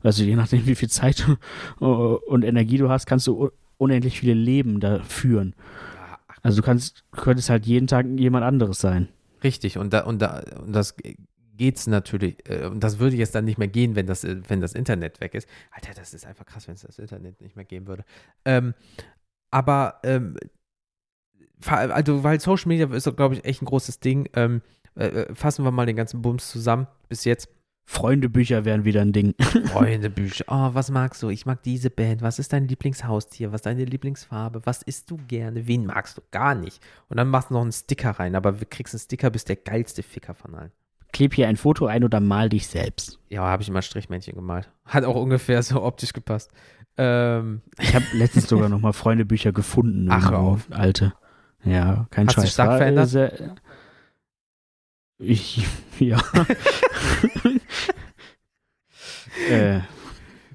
[0.03, 1.25] also je nachdem, wie viel Zeit
[1.79, 5.55] du, und Energie du hast, kannst du unendlich viele Leben da führen.
[6.41, 9.09] Also du kannst, könntest halt jeden Tag jemand anderes sein.
[9.43, 10.95] Richtig, und, da, und, da, und das
[11.55, 14.61] geht's natürlich, äh, und das würde jetzt dann nicht mehr gehen, wenn das, äh, wenn
[14.61, 15.47] das Internet weg ist.
[15.71, 18.05] Alter, das ist einfach krass, wenn es das Internet nicht mehr geben würde.
[18.45, 18.73] Ähm,
[19.51, 20.37] aber, ähm,
[21.65, 24.29] also, weil Social Media ist, glaube ich, echt ein großes Ding.
[24.33, 24.61] Ähm,
[24.95, 27.49] äh, äh, fassen wir mal den ganzen Bums zusammen bis jetzt.
[27.91, 29.33] Freundebücher wären wieder ein Ding.
[29.65, 30.45] Freundebücher.
[30.47, 31.29] Oh, was magst du?
[31.29, 32.21] Ich mag diese Band.
[32.21, 33.51] Was ist dein Lieblingshaustier?
[33.51, 34.61] Was ist deine Lieblingsfarbe?
[34.65, 35.65] Was isst du gerne?
[35.65, 36.21] Wen magst du?
[36.29, 36.81] Gar nicht.
[37.09, 39.55] Und dann machst du noch einen Sticker rein, aber du kriegst einen Sticker, bist der
[39.55, 40.71] geilste Ficker von allen.
[41.13, 43.19] kleb hier ein Foto ein oder mal dich selbst.
[43.27, 44.69] Ja, habe ich immer Strichmännchen gemalt.
[44.85, 46.51] Hat auch ungefähr so optisch gepasst.
[46.95, 50.09] Ähm, Ich habe letztens sogar noch mal Freundebücher gefunden.
[50.11, 50.67] Ach, auf.
[50.69, 51.13] Alte.
[51.63, 52.53] Ja, kein Hat sich Scheiß.
[52.53, 53.09] stark War, äh, verändert?
[53.09, 53.55] Sehr,
[55.19, 55.65] ich,
[55.99, 56.19] ja.
[59.49, 59.79] äh,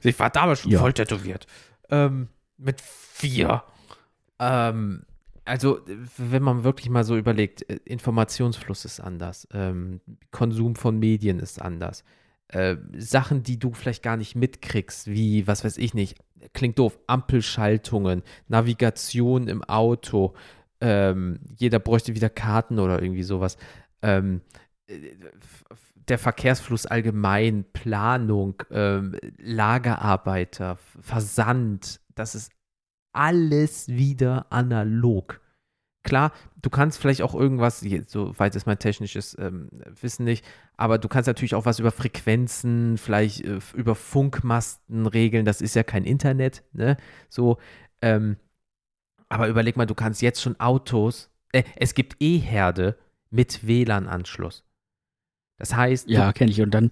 [0.03, 0.81] ich war damals schon Ja.
[0.81, 1.47] voll tätowiert.
[1.91, 3.63] Ähm, mit vier.
[4.39, 5.05] Ähm,
[5.45, 5.81] also,
[6.17, 10.01] wenn man wirklich mal so überlegt, äh, Informationsfluss ist anders, ähm,
[10.31, 12.05] Konsum von Medien ist anders.
[12.49, 16.17] Äh, Sachen, die du vielleicht gar nicht mitkriegst, wie, was weiß ich nicht,
[16.53, 20.35] klingt doof, Ampelschaltungen, Navigation im Auto,
[20.81, 23.57] ähm, jeder bräuchte wieder Karten oder irgendwie sowas.
[24.05, 24.43] Ähm,
[24.87, 24.99] äh,
[26.09, 32.53] der Verkehrsfluss allgemein, Planung, ähm, Lagerarbeiter, Versand, das ist
[33.13, 35.41] alles wieder analog.
[36.03, 39.71] Klar, du kannst vielleicht auch irgendwas, je- so weit ist mein technisches ähm,
[40.03, 40.45] Wissen nicht,
[40.77, 45.75] aber du kannst natürlich auch was über Frequenzen, vielleicht äh, über Funkmasten regeln, das ist
[45.75, 46.99] ja kein Internet, ne?
[47.31, 47.57] So,
[48.03, 48.37] ähm,
[49.29, 52.97] aber überleg mal, du kannst jetzt schon Autos, äh, es gibt E-Herde
[53.35, 54.65] mit WLAN-Anschluss.
[55.59, 56.61] Das heißt, ja, kenne ich.
[56.63, 56.91] Und dann,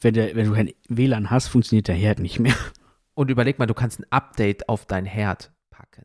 [0.00, 2.54] wenn, der, wenn du kein WLAN hast, funktioniert der Herd nicht mehr.
[3.14, 6.04] Und überleg mal, du kannst ein Update auf dein Herd packen.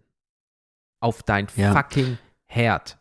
[1.02, 1.74] Auf dein Ja.
[1.74, 2.98] fucking Herd.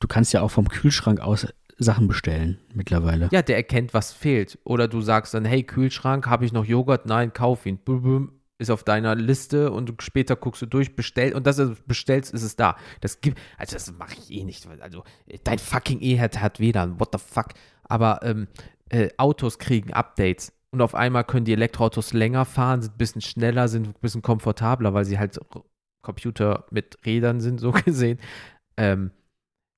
[0.00, 3.28] Du kannst ja auch vom Kühlschrank aus Sachen bestellen mittlerweile.
[3.32, 4.58] Ja, der erkennt, was fehlt.
[4.64, 7.06] Oder du sagst dann, hey, Kühlschrank, habe ich noch Joghurt?
[7.06, 7.78] Nein, kauf ihn.
[7.78, 11.74] Bum, bum, ist auf deiner Liste und später guckst du durch, bestell und das du
[11.86, 12.76] bestellst, ist es da.
[13.00, 14.66] Das gibt, also das mache ich eh nicht.
[14.80, 15.04] Also
[15.44, 17.48] dein fucking E-Herd hat WLAN, what the fuck.
[17.84, 18.48] Aber ähm,
[18.90, 23.22] äh, Autos kriegen Updates und auf einmal können die Elektroautos länger fahren, sind ein bisschen
[23.22, 25.38] schneller, sind ein bisschen komfortabler, weil sie halt
[26.02, 28.18] Computer mit Rädern sind, so gesehen.
[28.76, 29.10] Ähm,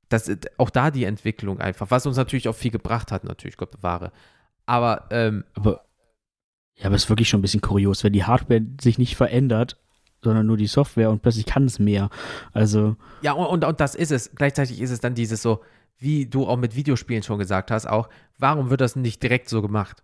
[0.08, 3.56] das ist auch da die Entwicklung einfach, was uns natürlich auch viel gebracht hat, natürlich,
[3.56, 4.12] Gott bewahre.
[4.66, 5.84] Aber ähm, Aber,
[6.76, 9.78] ja, aber es ist wirklich schon ein bisschen kurios, wenn die Hardware sich nicht verändert,
[10.22, 12.10] sondern nur die Software und plötzlich kann es mehr.
[12.52, 14.30] Also, Ja, und, und, und das ist es.
[14.34, 15.60] Gleichzeitig ist es dann dieses so,
[15.98, 18.08] wie du auch mit Videospielen schon gesagt hast, auch,
[18.38, 20.02] warum wird das nicht direkt so gemacht?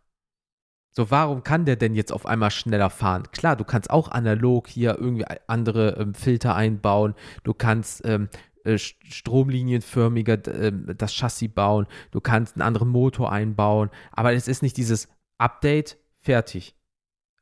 [0.91, 3.25] So, warum kann der denn jetzt auf einmal schneller fahren?
[3.31, 7.14] Klar, du kannst auch analog hier irgendwie andere ähm, Filter einbauen,
[7.45, 8.29] du kannst ähm,
[8.64, 14.49] äh, st- stromlinienförmiger ähm, das Chassis bauen, du kannst einen anderen Motor einbauen, aber es
[14.49, 15.09] ist nicht dieses
[15.39, 16.75] Update, fertig.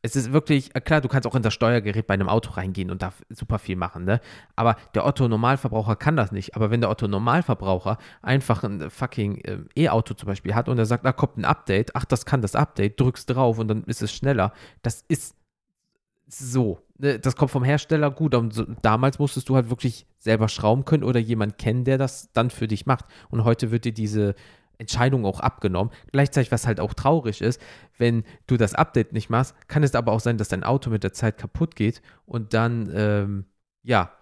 [0.03, 2.91] Es ist wirklich, äh, klar, du kannst auch in das Steuergerät bei einem Auto reingehen
[2.91, 4.20] und da super viel machen, ne?
[4.55, 6.55] Aber der Otto-Normalverbraucher kann das nicht.
[6.55, 10.87] Aber wenn der Otto-Normalverbraucher einfach ein äh, fucking ähm, E-Auto zum Beispiel hat und er
[10.87, 14.03] sagt, da kommt ein Update, ach, das kann das Update, drückst drauf und dann ist
[14.03, 14.53] es schneller.
[14.83, 15.35] Das ist
[16.29, 16.79] so.
[16.99, 17.18] Ne?
[17.18, 18.37] Das kommt vom Hersteller gut.
[18.83, 22.68] Damals musstest du halt wirklich selber schrauben können oder jemand kennen, der das dann für
[22.68, 23.07] dich macht.
[23.29, 24.35] Und heute wird dir diese
[24.79, 25.93] Entscheidung auch abgenommen.
[26.12, 27.61] Gleichzeitig, was halt auch traurig ist,
[27.99, 31.03] wenn du das Update nicht machst, kann es aber auch sein, dass dein Auto mit
[31.03, 33.45] der Zeit kaputt geht und dann, ähm,
[33.83, 34.12] ja,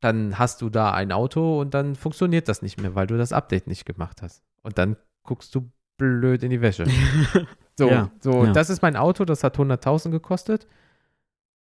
[0.00, 3.32] dann hast du da ein Auto und dann funktioniert das nicht mehr, weil du das
[3.32, 4.42] Update nicht gemacht hast.
[4.62, 6.86] Und dann guckst du blöd in die Wäsche.
[7.76, 8.52] So, Ja, so ja.
[8.52, 10.68] das ist mein Auto, das hat 100.000 gekostet.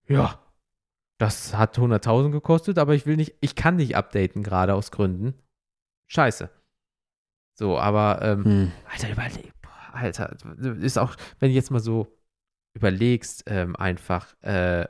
[0.06, 0.38] Ja,
[1.18, 5.34] das hat 100.000 gekostet, aber ich will nicht, ich kann nicht updaten gerade aus Gründen.
[6.06, 6.50] Scheiße.
[7.58, 8.72] So, aber, ähm, hm.
[8.88, 10.36] Alter, überleg, boah, Alter,
[10.80, 12.06] ist auch, wenn du jetzt mal so
[12.72, 14.86] überlegst, ähm, einfach, äh,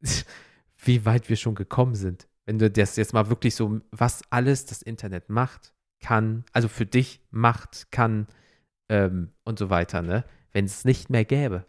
[0.78, 2.28] wie weit wir schon gekommen sind.
[2.46, 6.86] Wenn du das jetzt mal wirklich so, was alles das Internet macht, kann, also für
[6.86, 8.26] dich macht, kann
[8.88, 10.24] ähm, und so weiter, ne?
[10.52, 11.66] Wenn es nicht mehr gäbe.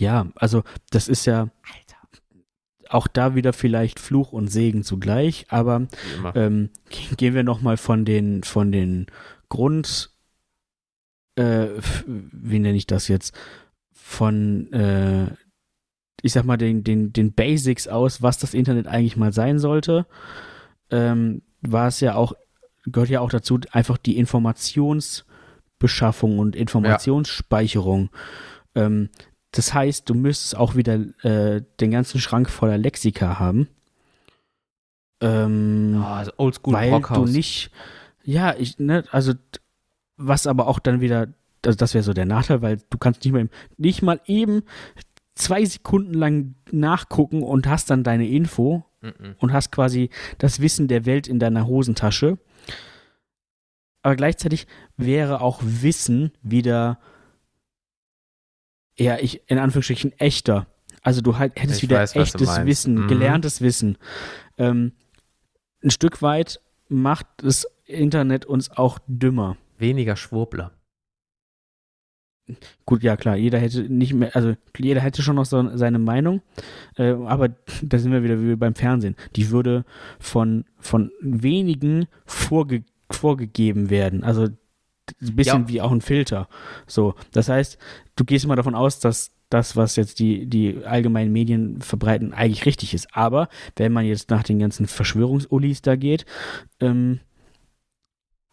[0.00, 1.95] ja, also das ist ja Alter.
[2.90, 5.86] Auch da wieder vielleicht Fluch und Segen zugleich, aber
[6.34, 6.70] ähm,
[7.16, 9.06] gehen wir nochmal von den, von den
[9.48, 10.10] Grund,
[11.36, 11.68] äh,
[12.06, 13.34] wie nenne ich das jetzt,
[13.92, 15.30] von, äh,
[16.22, 20.06] ich sag mal, den, den, den Basics aus, was das Internet eigentlich mal sein sollte,
[20.90, 22.32] ähm, war es ja auch,
[22.84, 28.08] gehört ja auch dazu, einfach die Informationsbeschaffung und Informationsspeicherung.
[28.74, 29.10] Ähm,
[29.58, 30.94] das heißt, du müsstest auch wieder
[31.24, 33.68] äh, den ganzen Schrank voller Lexika haben.
[35.20, 37.30] Ähm, oh, also Oldschool weil Brockhaus.
[37.30, 37.70] du nicht,
[38.24, 39.32] ja, ich, ne, also
[40.16, 41.28] was aber auch dann wieder,
[41.64, 43.48] also das wäre so der Nachteil, weil du kannst nicht mal,
[43.78, 44.62] nicht mal eben
[45.34, 49.36] zwei Sekunden lang nachgucken und hast dann deine Info Mhm.
[49.38, 52.38] und hast quasi das Wissen der Welt in deiner Hosentasche.
[54.02, 56.98] Aber gleichzeitig wäre auch Wissen wieder,
[58.98, 60.66] ja, ich, in Anführungsstrichen, echter.
[61.02, 62.64] Also du halt, hättest Ich wieder weiß, echtes.
[62.64, 63.08] Wissen, Mhm.
[63.08, 63.96] gelerntes Wissen.
[64.58, 64.92] Ähm,
[65.82, 69.56] ein Stück weit macht das Internet uns auch dümmer.
[69.78, 70.72] Weniger Schwurbler.
[72.84, 76.42] Gut, ja klar, jeder hätte nicht mehr, also jeder hätte schon noch so seine Meinung,
[76.96, 77.48] äh, aber
[77.82, 79.16] da sind wir wieder wie beim Fernsehen.
[79.34, 79.84] Die würde
[80.20, 84.24] von, von wenigen vorge vorgegeben werden.
[84.24, 84.48] Also
[85.22, 85.68] ein bisschen Ja.
[85.68, 86.48] wie auch ein Filter.
[86.86, 87.78] So, das heißt,
[88.16, 92.66] du gehst immer davon aus, dass das, was jetzt die, die allgemeinen Medien verbreiten, eigentlich
[92.66, 93.08] richtig ist.
[93.14, 96.26] Aber wenn man jetzt nach den ganzen Verschwörungsullis da geht,
[96.80, 97.20] ähm,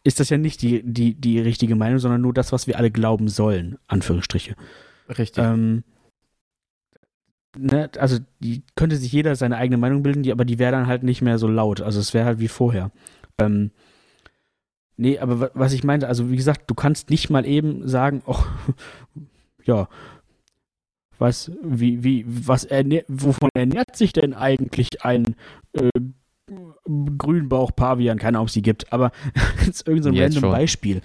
[0.04, 2.92] ist das ja nicht die, die, die richtige Meinung, sondern nur das, was wir alle
[2.92, 4.56] glauben sollen, Anführungsstriche.
[5.10, 5.44] Richtig.
[5.44, 5.84] Ähm,
[7.58, 10.88] ne, also die könnte sich jeder seine eigene Meinung bilden, die, aber die wäre dann
[10.88, 11.82] halt nicht mehr so laut.
[11.82, 12.92] Also es wäre halt wie vorher.
[13.40, 13.72] Ähm,
[14.98, 18.22] nee, aber wa- was ich meinte, also wie gesagt, du kannst nicht mal eben sagen,
[18.26, 18.44] oh,
[19.66, 19.88] ja,
[21.20, 25.36] was, wie, wie, was ernähr, wovon ernährt sich denn eigentlich ein
[25.74, 25.90] äh,
[27.18, 28.18] Grünbauch-Pavian?
[28.18, 29.12] Keine Ahnung, ob es die gibt, aber
[29.66, 30.52] jetzt irgendein so random schon.
[30.52, 31.02] Beispiel.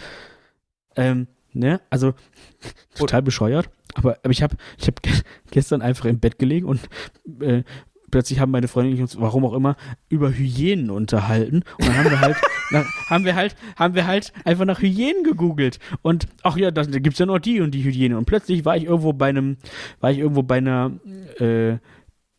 [0.97, 2.15] Ähm, ne, also
[2.95, 5.13] total bescheuert, aber, aber ich habe ich hab ge-
[5.51, 6.81] gestern einfach im Bett gelegen und
[7.41, 7.63] äh,
[8.11, 9.77] plötzlich haben meine Freundin und ich uns, warum auch immer,
[10.09, 11.63] über Hyänen unterhalten.
[11.79, 12.37] Und dann haben wir halt,
[12.71, 15.79] na, haben wir halt, haben wir halt einfach nach Hyänen gegoogelt.
[16.03, 18.17] Und ach ja, da, da gibt's ja noch die und die Hyänen.
[18.17, 19.57] Und plötzlich war ich irgendwo bei einem,
[20.01, 20.93] war ich irgendwo bei einer,
[21.39, 21.79] äh,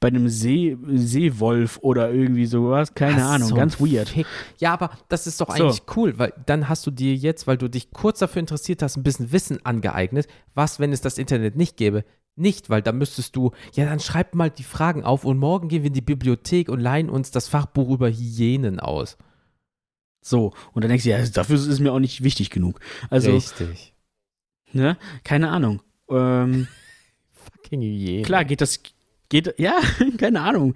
[0.02, 2.94] bei einem See, Seewolf oder irgendwie sowas.
[2.94, 4.10] Keine Ach, Ahnung, so ganz weird.
[4.10, 4.26] Fick.
[4.58, 5.64] Ja, aber das ist doch So.
[5.64, 8.96] eigentlich cool, weil dann hast du dir jetzt, weil du dich kurz dafür interessiert hast,
[8.96, 10.28] ein bisschen Wissen angeeignet.
[10.54, 12.06] Was, wenn es das Internet nicht gäbe?
[12.40, 15.84] Nicht, weil da müsstest du, ja, dann schreib mal die Fragen auf und morgen gehen
[15.84, 19.18] wir in die Bibliothek und leihen uns das Fachbuch über Hyänen aus.
[20.22, 20.54] So.
[20.74, 22.80] Und dann denkst du, ja, dafür ist es mir auch nicht wichtig genug.
[23.10, 23.94] Also, Richtig.
[24.72, 25.82] ne, keine Ahnung.
[26.10, 26.68] Ähm,
[27.32, 28.24] Fucking Hyänen.
[28.24, 28.82] Klar geht das,
[29.30, 29.74] geht, ja,
[30.18, 30.74] keine Ahnung.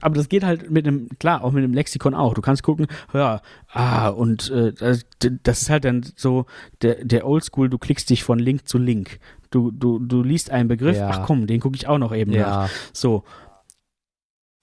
[0.00, 2.34] Aber das geht halt mit einem, klar, auch mit einem Lexikon auch.
[2.34, 5.04] Du kannst gucken, ja, ah, und äh, das,
[5.42, 6.46] das ist halt dann so
[6.82, 9.20] der, der Oldschool, du klickst dich von Link zu Link.
[9.50, 11.08] Du, du, du liest einen Begriff, Ja.
[11.10, 12.38] ach komm, den gucke ich auch noch eben nach.
[12.38, 13.24] Ja, So.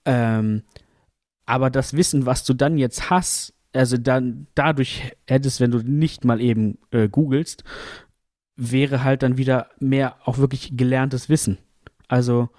[0.06, 0.64] Ähm,
[1.46, 6.26] aber das Wissen, was du dann jetzt hast, also dann dadurch hättest, wenn du nicht
[6.26, 7.64] mal eben äh, googelst,
[8.56, 11.58] wäre halt dann wieder mehr auch wirklich gelerntes Wissen.
[12.08, 12.50] Also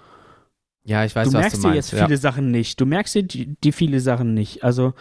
[0.89, 1.91] ja, ich weiß, du was merkst du dir meinst.
[1.91, 2.81] jetzt viele Sachen nicht.
[2.81, 4.63] Du merkst dir die, die viele Sachen nicht.
[4.63, 4.95] Also,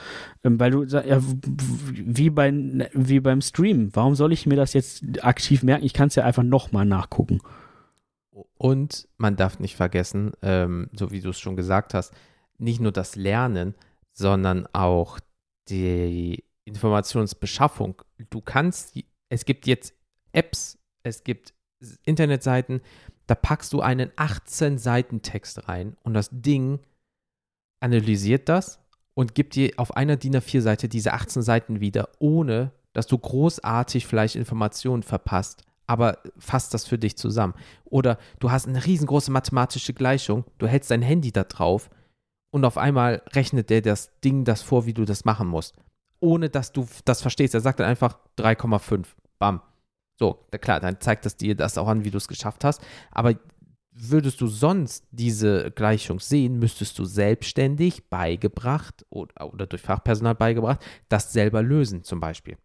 [0.45, 1.19] ähm, weil du ja,
[1.93, 2.53] wie, bei,
[2.93, 3.89] wie beim Stream.
[3.95, 5.87] Warum soll ich mir das jetzt aktiv merken?
[5.87, 7.41] Ich kann es ja einfach nochmal nachgucken.
[8.33, 8.43] ja.
[8.59, 12.13] Und man darf nicht vergessen, ähm, so wie du es schon gesagt hast,
[12.59, 13.75] nicht nur das Lernen,
[14.13, 15.21] sondern auch
[15.71, 18.03] die Informationsbeschaffung.
[18.29, 18.95] Du kannst,
[19.31, 19.95] es gibt jetzt
[20.33, 21.55] Apps, es gibt
[22.05, 22.83] Internetseiten,
[23.29, 26.81] da packst du einen 18 Seiten Text rein und das Ding
[27.81, 28.81] analysiert das
[29.15, 33.19] und gibt dir auf einer DIN A4 Seite diese 18 Seiten wieder, ohne dass du
[33.19, 37.55] großartig vielleicht Informationen verpasst, aber fasst das für dich zusammen.
[37.85, 41.91] Oder du hast eine riesengroße mathematische Gleichung, du hältst dein Handy da drauf
[42.51, 45.75] und auf einmal rechnet der das Ding das vor, wie du das machen musst.
[46.21, 47.55] Ohne dass du das verstehst.
[47.55, 49.05] Er sagt dann einfach 3,5.
[49.39, 49.61] Bam.
[50.19, 52.83] So, na klar, dann zeigt das dir das auch an, wie du es geschafft hast.
[53.11, 53.35] Aber
[53.93, 60.81] würdest du sonst diese Gleichung sehen, müsstest du selbstständig beigebracht oder, oder durch Fachpersonal beigebracht,
[61.09, 62.57] das selber lösen zum Beispiel.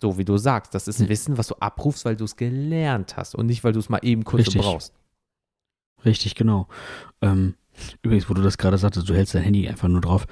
[0.00, 1.08] So wie du sagst, das ist ein Hm.
[1.10, 4.00] Wissen, was du abrufst, weil du es gelernt hast und nicht, weil du es mal
[4.02, 4.62] eben kurz Richtig.
[4.62, 4.94] brauchst.
[6.04, 6.66] Richtig, genau.
[7.20, 7.54] Ähm,
[8.02, 10.26] übrigens, wo du das gerade sagtest, du hältst dein Handy einfach nur drauf.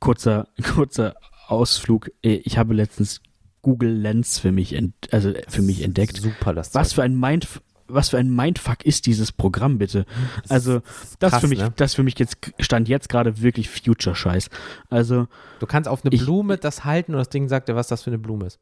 [0.00, 1.14] Kurzer, kurzer
[1.48, 2.10] Ausflug.
[2.22, 3.20] Äh, Ich habe letztens
[3.64, 6.16] Google Lens für mich, ent also äh, für mich entdeckt.
[6.16, 7.48] Super, das Was für ein Mind,
[7.88, 10.06] was für ein Mindfuck ist dieses Programm bitte?
[10.48, 10.80] Also
[11.18, 11.72] das krass, für mich, ne?
[11.76, 14.48] das für mich jetzt stand jetzt gerade wirklich Future Scheiß.
[14.88, 15.26] Also
[15.58, 18.02] Du kannst auf eine Ich- Blume das halten und das Ding sagt dir, was das
[18.04, 18.60] für eine Blume ist.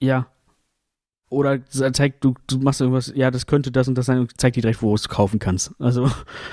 [0.00, 0.26] ja.
[1.34, 4.56] Oder zeigt du, du machst irgendwas, ja, das könnte das und das sein und zeigt
[4.56, 5.72] dir direkt, wo du es kaufen kannst.
[5.78, 6.10] Also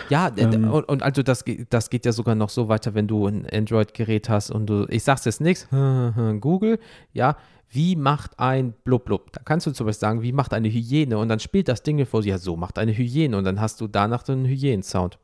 [0.10, 0.72] Ja, äh, Ähm.
[0.72, 4.30] und, und also das, das geht ja sogar noch so weiter, wenn du ein Android-Gerät
[4.30, 5.68] hast und du, ich sag's jetzt nichts,
[6.40, 6.80] Google,
[7.14, 7.38] ja,
[7.70, 9.32] wie macht ein blub blub?
[9.32, 11.18] Da kannst du zum Beispiel sagen, wie macht eine Hyäne?
[11.18, 13.80] Und dann spielt das Ding dir vor, ja, so macht eine Hyäne und dann hast
[13.80, 15.20] du danach den Hyänen-Sound.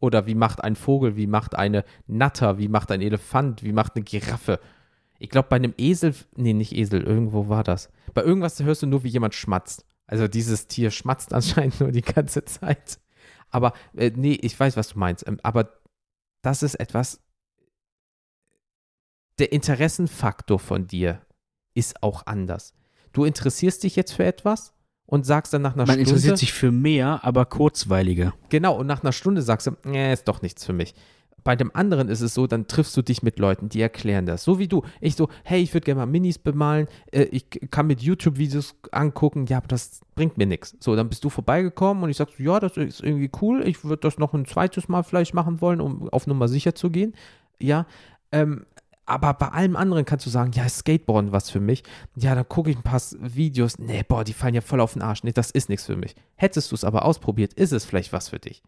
[0.00, 3.96] Oder wie macht ein Vogel, wie macht eine Natter, wie macht ein Elefant, wie macht
[3.96, 4.60] eine Giraffe?
[5.24, 7.88] Ich glaube, bei einem Esel, nee, nicht Esel, irgendwo war das.
[8.12, 9.86] Bei irgendwas hörst du nur, wie jemand schmatzt.
[10.06, 13.00] Also dieses Tier schmatzt anscheinend nur die ganze Zeit.
[13.48, 15.26] Aber, äh, nee, ich weiß, was du meinst.
[15.26, 15.80] Ähm, aber
[16.42, 17.22] das ist etwas,
[19.38, 21.22] der Interessenfaktor von dir
[21.72, 22.74] ist auch anders.
[23.14, 24.74] Du interessierst dich jetzt für etwas
[25.06, 26.10] und sagst dann nach einer man Stunde.
[26.10, 28.34] interessiert sich für mehr, aber kurzweiliger.
[28.50, 30.94] Genau, und nach einer Stunde sagst du, nee, ist doch nichts für mich.
[31.44, 34.42] Bei dem anderen ist es so, dann triffst du dich mit Leuten, die erklären das.
[34.44, 34.82] So wie du.
[35.00, 36.88] Ich so, hey, ich würde gerne mal Minis bemalen.
[37.12, 39.44] Äh, ich kann mit YouTube-Videos angucken.
[39.46, 40.74] Ja, aber das bringt mir nichts.
[40.80, 43.62] So, dann bist du vorbeigekommen und ich sag so, ja, das ist irgendwie cool.
[43.66, 46.90] Ich würde das noch ein zweites Mal vielleicht machen wollen, um auf Nummer sicher zu
[46.90, 47.14] gehen.
[47.60, 47.86] Ja,
[48.32, 48.64] ähm,
[49.06, 51.82] aber bei allem anderen kannst du sagen, ja, Skateboarden was für mich.
[52.16, 53.78] Ja, dann gucke ich ein paar Videos.
[53.78, 55.24] Nee, boah, die fallen ja voll auf den Arsch.
[55.24, 56.14] Nee, das ist nichts für mich.
[56.36, 58.62] Hättest du es aber ausprobiert, ist es vielleicht was für dich.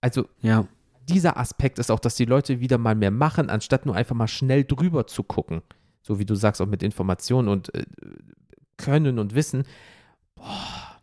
[0.00, 0.66] Also, Ja.
[1.08, 4.28] Dieser Aspekt ist auch, dass die Leute wieder mal mehr machen, anstatt nur einfach mal
[4.28, 5.62] schnell drüber zu gucken.
[6.02, 7.84] So wie du sagst, auch mit Informationen und äh,
[8.76, 9.64] Können und Wissen.
[10.34, 11.00] Boah,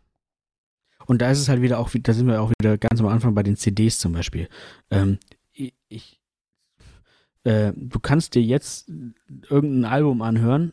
[1.06, 3.34] Und da ist es halt wieder auch, da sind wir auch wieder ganz am Anfang
[3.34, 4.48] bei den CDs zum Beispiel.
[4.90, 5.18] Ähm,
[5.88, 6.20] ich,
[7.44, 8.90] äh, du kannst dir jetzt
[9.48, 10.72] irgendein Album anhören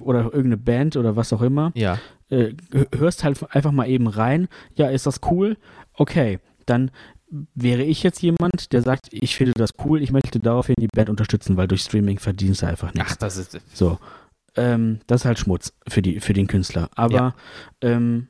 [0.00, 1.98] oder irgendeine Band oder was auch immer, ja.
[2.30, 2.54] äh,
[2.94, 4.48] hörst halt einfach mal eben rein.
[4.74, 5.56] Ja, ist das cool?
[5.92, 6.90] Okay, dann
[7.30, 11.10] wäre ich jetzt jemand, der sagt, ich finde das cool, ich möchte daraufhin die Band
[11.10, 13.12] unterstützen, weil durch Streaming verdienst du einfach nichts.
[13.12, 13.60] Ach, das ist.
[13.72, 13.98] So.
[14.56, 16.88] Ähm, das ist halt Schmutz für, die, für den Künstler.
[16.94, 17.34] Aber
[17.80, 18.28] ähm,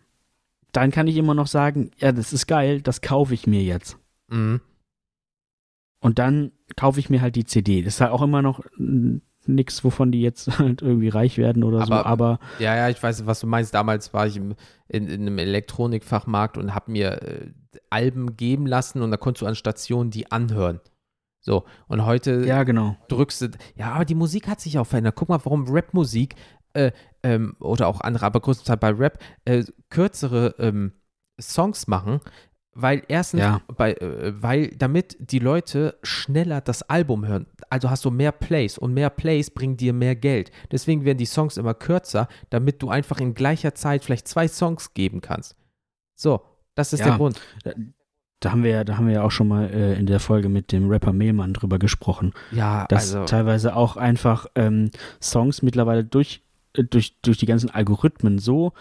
[0.72, 3.98] dann kann ich immer noch sagen, ja, das ist geil, das kaufe ich mir jetzt.
[4.28, 4.60] Mhm.
[6.00, 7.82] Und dann kaufe ich mir halt die CD.
[7.82, 8.60] Das ist halt auch immer noch
[9.48, 11.92] nichts, wovon die jetzt halt irgendwie reich werden oder so.
[11.92, 13.74] Aber- Aber Ja, ja, ich weiß, was du meinst.
[13.74, 14.54] Damals war ich im,
[14.88, 17.50] in, in einem Elektronikfachmarkt und habe mir äh,
[17.90, 20.80] Alben geben lassen und da konntest du an Stationen die anhören.
[21.40, 22.96] So, und heute ja, genau.
[23.08, 23.48] drückst du.
[23.76, 25.14] Ja, aber die Musik hat sich auch verändert.
[25.16, 26.36] Guck mal, warum Rapmusik
[26.72, 26.90] äh,
[27.22, 30.92] ähm, oder auch andere, aber größtenteils bei Rap äh, kürzere ähm,
[31.40, 32.20] Songs machen,
[32.74, 33.60] weil erstens, Ja.
[33.76, 37.46] bei, äh, weil damit die Leute schneller das Album hören.
[37.70, 40.50] Also hast du mehr Plays und mehr Plays bringen dir mehr Geld.
[40.70, 44.94] Deswegen werden die Songs immer kürzer, damit du einfach in gleicher Zeit vielleicht zwei Songs
[44.94, 45.56] geben kannst.
[46.14, 46.42] So,
[46.74, 47.06] das ist Ja.
[47.06, 47.40] der Grund.
[48.40, 50.48] Da haben wir ja, da haben wir ja auch schon mal äh, in der Folge
[50.50, 52.32] mit dem Rapper Mehlmann drüber gesprochen.
[52.50, 54.90] Ja, dass also teilweise auch einfach ähm,
[55.22, 56.42] Songs mittlerweile durch,
[56.74, 58.72] äh, durch, durch die ganzen Algorithmen so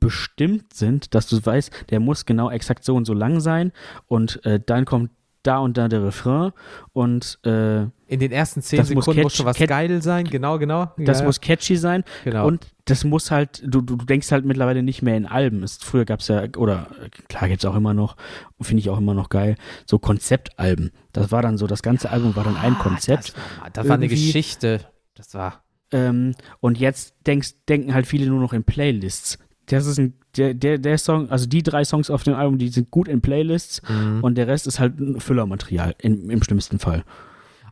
[0.00, 3.72] bestimmt sind, dass du weißt, der muss genau exakt so und so lang sein
[4.06, 5.10] und äh, dann kommt
[5.42, 6.52] da und da der Refrain
[6.92, 10.26] und äh, in den ersten zehn muss Sekunden muss catch- schon was geil sein.
[10.26, 10.92] Genau, genau.
[10.98, 12.46] das ja, muss catchy sein genau.
[12.46, 15.62] und das muss halt, du, du denkst halt mittlerweile nicht mehr in Alben.
[15.62, 16.88] Es, früher gab es ja, oder
[17.28, 18.16] klar gibt es auch immer noch,
[18.60, 19.54] finde ich auch immer noch geil,
[19.86, 20.90] so Konzeptalben.
[21.12, 23.28] Das war dann so, das ganze Album war dann ein Ah, Konzept.
[23.28, 24.80] Das war, das war eine Geschichte.
[25.14, 25.62] Das war.
[25.92, 29.38] Ähm, und jetzt denkst, denken halt viele nur noch in Playlists.
[29.66, 32.68] Das ist ein, der, der, der Song, also die drei Songs auf dem Album, die
[32.68, 34.22] sind gut in Playlists Mhm.
[34.22, 37.04] und der Rest ist halt ein Füllermaterial im, im schlimmsten Fall.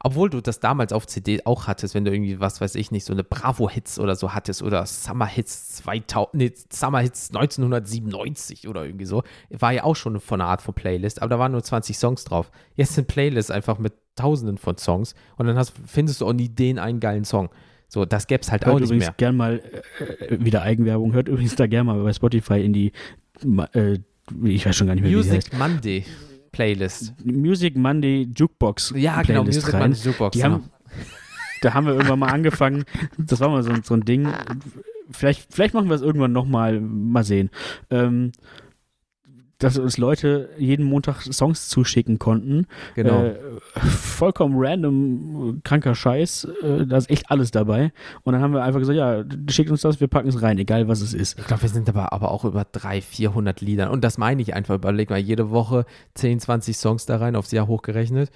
[0.00, 3.04] Obwohl du das damals auf CD auch hattest, wenn du irgendwie, was weiß ich nicht,
[3.04, 9.22] so eine Bravo-Hits oder so hattest oder Summer-Hits 2000, nee, Summer-Hits 1997 oder irgendwie so,
[9.50, 12.24] war ja auch schon von einer Art von Playlist, aber da waren nur 20 Songs
[12.24, 12.50] drauf.
[12.74, 16.48] Jetzt sind Playlists einfach mit tausenden von Songs und dann hast, findest du auch nie
[16.48, 17.50] den einen geilen Song.
[17.88, 19.14] So, das gäbe es halt auch Hört nicht übrigens mehr.
[19.16, 19.62] gern mal,
[20.28, 22.92] äh, wieder Eigenwerbung, hört übrigens da gern mal bei Spotify in die,
[23.72, 23.98] äh,
[24.44, 25.52] ich weiß schon gar nicht mehr, wie die heißt.
[25.52, 26.04] Music Monday
[26.52, 27.14] Playlist.
[27.24, 29.80] Music Monday Jukebox Ja, genau, Playlist Music rein.
[29.90, 30.32] Monday Jukebox.
[30.32, 30.54] Die genau.
[30.54, 30.70] haben,
[31.62, 32.84] da haben wir irgendwann mal angefangen.
[33.16, 34.28] Das war mal so, so ein Ding.
[35.10, 36.80] Vielleicht, vielleicht machen wir es irgendwann nochmal.
[36.80, 37.50] Mal sehen.
[37.90, 38.32] Ähm,
[39.58, 42.66] dass uns Leute jeden Montag Songs zuschicken konnten.
[42.94, 43.24] genau.
[43.24, 43.34] Äh,
[43.80, 46.44] vollkommen random, äh, kranker Scheiß.
[46.62, 47.92] Äh, da ist echt alles dabei.
[48.22, 50.86] Und dann haben wir einfach gesagt, ja, schickt uns das, wir packen es rein, egal
[50.86, 51.38] was es ist.
[51.38, 53.90] Ich glaube, wir sind aber, aber auch über 300, 400 Liedern.
[53.90, 54.76] Und das meine ich einfach.
[54.76, 58.30] Überleg mal, jede Woche 10, 20 Songs da rein, aufs Jahr hochgerechnet.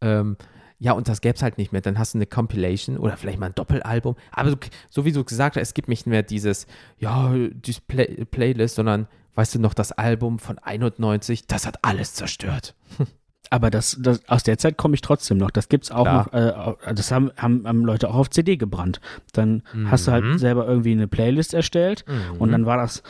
[0.00, 0.36] Ähm,
[0.80, 1.82] ja, und das gäbe es halt nicht mehr.
[1.82, 4.16] Dann hast du eine Compilation oder vielleicht mal ein Doppelalbum.
[4.32, 4.56] Aber so,
[4.90, 6.66] so wie du gesagt hast, es gibt nicht mehr dieses,
[6.98, 12.14] ja, dieses Play Playlist, sondern, weißt du noch, das Album von 91, das hat alles
[12.14, 12.74] zerstört.
[13.50, 15.50] Aber das, das, aus der Zeit komme ich trotzdem noch.
[15.50, 16.28] Das gibt's auch Klar.
[16.32, 16.86] noch.
[16.88, 19.00] Äh, das haben, haben, haben Leute auch auf CD gebrannt.
[19.32, 20.14] Dann hast du Mhm.
[20.14, 22.04] halt selber irgendwie eine Playlist erstellt
[22.38, 23.02] und dann war das,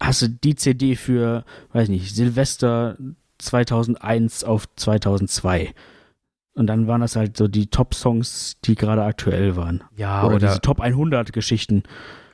[0.00, 2.96] hast du die CD für, weiß nicht, Silvester
[3.38, 5.74] 2001 auf 2002.
[6.54, 9.84] Und dann waren das halt so die Top-Songs, die gerade aktuell waren.
[9.94, 11.82] Ja, oder, oder, diese Top 100 Geschichten.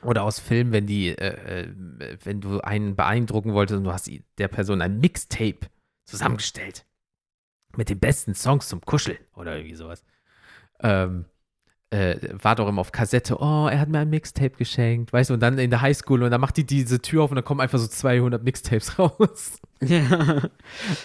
[0.05, 4.09] Oder aus Filmen, wenn die, äh, äh, wenn du einen beeindrucken wolltest und du hast
[4.37, 5.59] der Person ein Mixtape
[6.05, 6.85] zusammengestellt.
[7.75, 10.03] Mit den besten Songs zum Kuscheln oder irgendwie sowas.
[10.81, 11.25] Ähm,
[11.89, 15.35] äh, war doch immer auf Kassette, oh, er hat mir ein Mixtape geschenkt, weißt du,
[15.35, 17.61] und dann in der Highschool und dann macht die diese Tür auf und dann kommen
[17.61, 19.59] einfach so 200 Mixtapes raus.
[19.81, 20.41] Ja.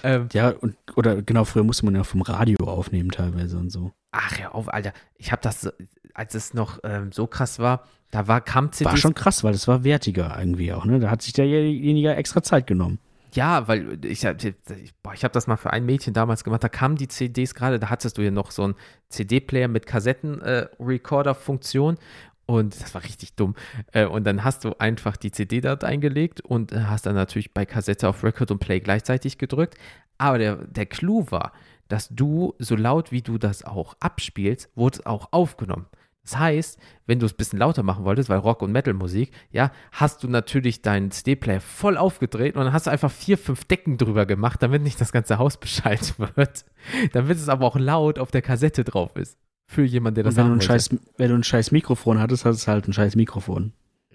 [0.02, 3.92] ähm, ja, und, oder genau, früher musste man ja vom Radio aufnehmen teilweise und so.
[4.12, 4.92] ach, hör auf, Alter.
[5.16, 5.70] Ich habe das, so-
[6.18, 9.52] als es noch ähm, so krass war, da war, kam CDs War schon krass, weil
[9.52, 10.98] das war wertiger irgendwie auch, ne?
[10.98, 12.98] Da hat sich derjenige extra Zeit genommen.
[13.34, 14.54] Ja, weil ich, ich,
[15.02, 16.64] boah, ich habe das mal für ein Mädchen damals gemacht.
[16.64, 18.74] Da kamen die CDs gerade, da hattest du ja noch so einen
[19.10, 21.98] CD-Player mit Kassetten-Recorder-Funktion.
[22.46, 23.54] und das war richtig dumm.
[23.92, 27.66] Äh, und dann hast du einfach die CD dort eingelegt und hast dann natürlich bei
[27.66, 29.76] Kassette auf Record und Play gleichzeitig gedrückt.
[30.16, 31.52] Aber der, der Clou war,
[31.88, 35.86] dass du, so laut wie du das auch abspielst, wurde es auch aufgenommen.
[36.28, 39.72] Das heißt, wenn du es ein bisschen lauter machen wolltest, weil Rock- und Metal-Musik, ja,
[39.92, 43.96] hast du natürlich deinen CD-Player voll aufgedreht und dann hast du einfach vier, fünf Decken
[43.96, 46.66] drüber gemacht, damit nicht das ganze Haus Bescheid wird.
[47.12, 49.38] Damit es aber auch laut auf der Kassette drauf ist.
[49.66, 52.66] Für jemanden, der das und wenn, du scheiß, wenn du ein scheiß Mikrofon hattest, hattest
[52.66, 53.72] du halt ein scheiß Mikrofon.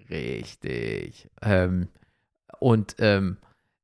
[0.09, 1.29] Richtig.
[1.41, 1.87] Ähm,
[2.59, 3.37] und ähm,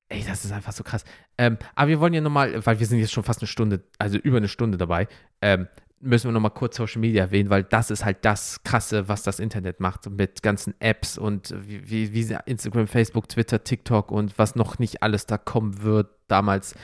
[0.10, 1.04] ey, das ist einfach so krass.
[1.40, 4.18] Ähm, aber wir wollen ja nochmal, weil wir sind jetzt schon fast eine Stunde, also
[4.18, 5.08] über eine Stunde dabei,
[5.42, 5.68] ähm,
[6.02, 9.40] müssen wir nochmal kurz Social Media erwähnen, weil das ist halt das Krasse, was das
[9.40, 14.80] Internet macht mit ganzen Apps und wie, wie, Instagram, Facebook, Twitter, TikTok und was noch
[14.80, 16.10] nicht alles da kommen wird.
[16.28, 16.76] Damals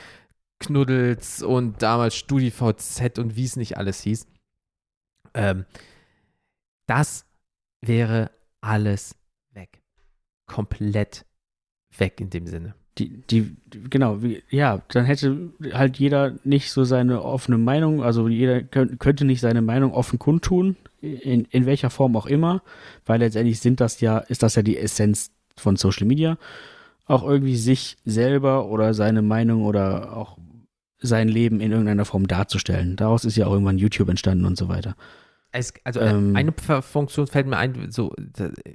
[0.58, 4.26] Knuddels und damals StudiVZ und wie es nicht alles hieß.
[5.34, 5.66] Ähm,
[6.86, 7.26] das
[7.80, 9.16] wäre alles
[9.52, 9.82] weg.
[10.46, 11.26] Komplett
[11.96, 12.74] weg in dem Sinne.
[12.98, 13.56] Die, die,
[13.90, 18.98] genau, wie, ja, dann hätte halt jeder nicht so seine offene Meinung, also jeder könnt,
[19.00, 22.62] könnte nicht seine Meinung offen kundtun, in, in welcher Form auch immer,
[23.04, 26.38] weil letztendlich sind das ja, ist das ja die Essenz von Social Media,
[27.04, 30.38] auch irgendwie sich selber oder seine Meinung oder auch
[30.98, 32.96] sein Leben in irgendeiner Form darzustellen.
[32.96, 34.96] Daraus ist ja auch irgendwann YouTube entstanden und so weiter.
[35.52, 36.34] Es, also Ähm.
[36.34, 38.14] äh, eine F- Funktion fällt mir ein, so,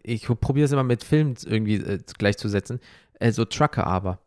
[0.04, 2.80] ich probiere es immer mit Filmen irgendwie äh, gleichzusetzen,
[3.22, 4.20] äh, so Trucker aber.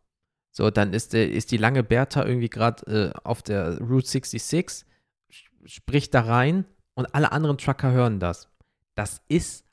[0.51, 4.87] So, dann ist, der, ist die lange Bertha irgendwie gerade äh, auf der Route 66,
[5.35, 6.65] sp- spricht da rein
[6.95, 8.49] und alle anderen Trucker hören das.
[8.95, 9.65] Das ist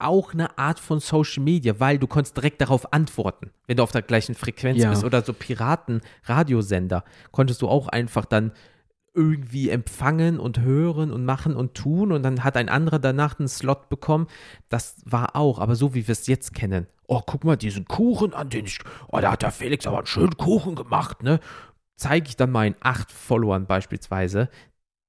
[0.00, 3.92] auch eine Art von Social Media, weil du konntest direkt darauf antworten, wenn du auf
[3.92, 4.90] der gleichen Frequenz Ja.
[4.90, 5.04] bist.
[5.04, 8.52] Oder so Piraten-Radiosender konntest du auch einfach dann
[9.14, 13.48] irgendwie empfangen und hören und machen und tun und dann hat ein anderer danach einen
[13.48, 14.26] Slot bekommen.
[14.68, 16.86] Das war auch, aber so wie wir es jetzt kennen.
[17.06, 20.06] Oh, guck mal, diesen Kuchen an den ich, oh, da hat der Felix aber einen
[20.06, 21.38] schönen Kuchen gemacht, ne?
[21.96, 24.48] Zeige ich dann meinen acht Followern beispielsweise.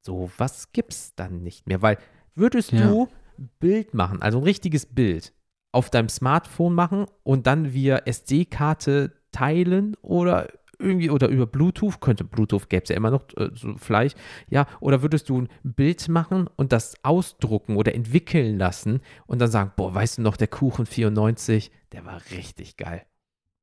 [0.06, 1.98] So was gibt's dann nicht mehr, weil
[2.36, 2.88] würdest Ja.
[2.88, 3.08] du
[3.40, 5.34] ein Bild machen, also ein richtiges Bild
[5.72, 10.48] auf deinem Smartphone machen und dann via SD-Karte teilen oder
[10.80, 14.18] irgendwie oder über Bluetooth, könnte Bluetooth gäbe es ja immer noch, äh, so vielleicht,
[14.50, 19.50] ja, oder würdest du ein Bild machen und das ausdrucken oder entwickeln lassen und dann
[19.52, 23.04] sagen, boah, weißt du noch, der Kuchen 94, der war richtig geil.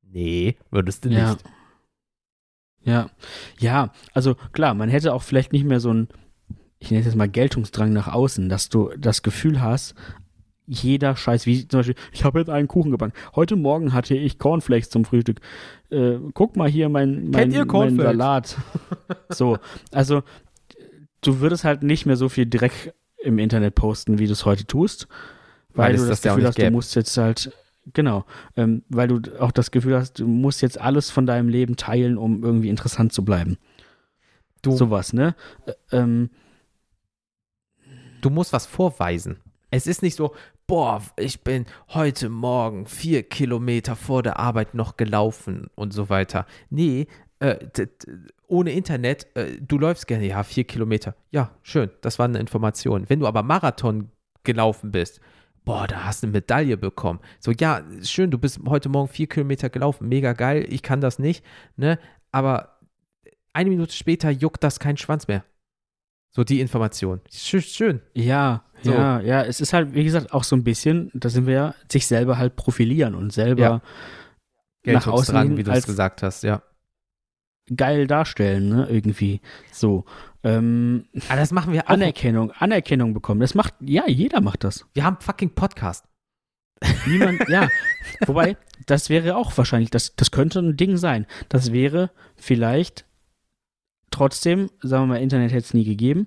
[0.03, 1.31] Nee, würdest du Ja.
[1.31, 1.45] nicht.
[2.85, 3.11] Ja,
[3.61, 6.09] ja, also klar, man hätte auch vielleicht nicht mehr so ein,
[6.81, 9.95] ich nenne es jetzt mal Geltungsdrang nach außen, dass du das Gefühl hast,
[10.67, 13.13] jeder Scheiß, wie zum Beispiel, ich habe jetzt einen Kuchen gebacken.
[13.35, 15.41] Heute Morgen hatte ich Cornflakes zum Frühstück.
[15.91, 17.97] Äh, guck mal hier mein, mein, mein?
[17.97, 18.57] Salat.
[19.29, 19.59] so,
[19.91, 20.23] also
[21.21, 24.65] du würdest halt nicht mehr so viel Dreck im Internet posten, wie du es heute
[24.67, 25.09] tust,
[25.75, 26.73] weil, Weil du das das Gefühl hast, du gäbe.
[26.73, 27.53] musst jetzt halt
[27.95, 28.25] Genau,
[28.57, 32.17] ähm, weil du auch das Gefühl hast, du musst jetzt alles von deinem Leben teilen,
[32.17, 33.59] um irgendwie interessant zu bleiben.
[34.63, 35.35] Du, Sowas, ne?
[35.67, 36.31] Ä- ähm,
[38.21, 39.39] du musst was vorweisen.
[39.75, 40.35] Es ist nicht so,
[40.67, 46.45] boah, ich bin heute Morgen vier Kilometer vor der Arbeit noch gelaufen und so weiter.
[46.69, 47.07] Nee,
[47.39, 47.57] äh,
[48.49, 51.17] ohne Internet, äh, du läufst gerne, ja, vier Kilometer.
[51.31, 53.09] Ja, schön, das war eine Information.
[53.09, 54.11] Wenn du aber Marathon
[54.45, 55.23] gelaufen bist,
[55.65, 57.21] boah, da hast du eine Medaille bekommen.
[57.41, 61.19] So, ja, schön, du bist heute Morgen vier Kilometer gelaufen, mega geil, ich kann das
[61.19, 61.43] nicht,
[61.77, 61.99] ne?
[62.31, 62.79] Aber
[63.55, 65.45] eine Minute später juckt das kein Schwanz mehr.
[66.35, 67.21] So die Information.
[67.31, 68.01] Schön, schön.
[68.15, 68.93] ja, So.
[68.93, 71.75] ja, ja, es ist halt, wie gesagt, auch so ein bisschen, da sind wir ja,
[71.91, 73.83] sich selber halt profilieren und selber
[74.87, 74.93] Ja.
[74.95, 76.63] nach außen hin wie du es gesagt hast, ja.
[77.77, 78.87] geil darstellen, ne?
[78.89, 79.41] Irgendwie.
[79.71, 80.05] So.
[80.43, 81.91] Ähm, Aber das machen wir auch.
[81.91, 83.41] Anerkennung, Anerkennung bekommen.
[83.41, 84.87] Das macht, ja, jeder macht das.
[84.95, 86.07] Wir haben fucking Podcast.
[87.07, 87.69] Niemand, ja.
[88.27, 88.57] Wobei,
[88.87, 91.27] das wäre auch wahrscheinlich, das, das könnte ein Ding sein.
[91.49, 93.05] Das wäre vielleicht
[94.13, 96.27] trotzdem, sagen wir mal, Internet hätte es nie gegeben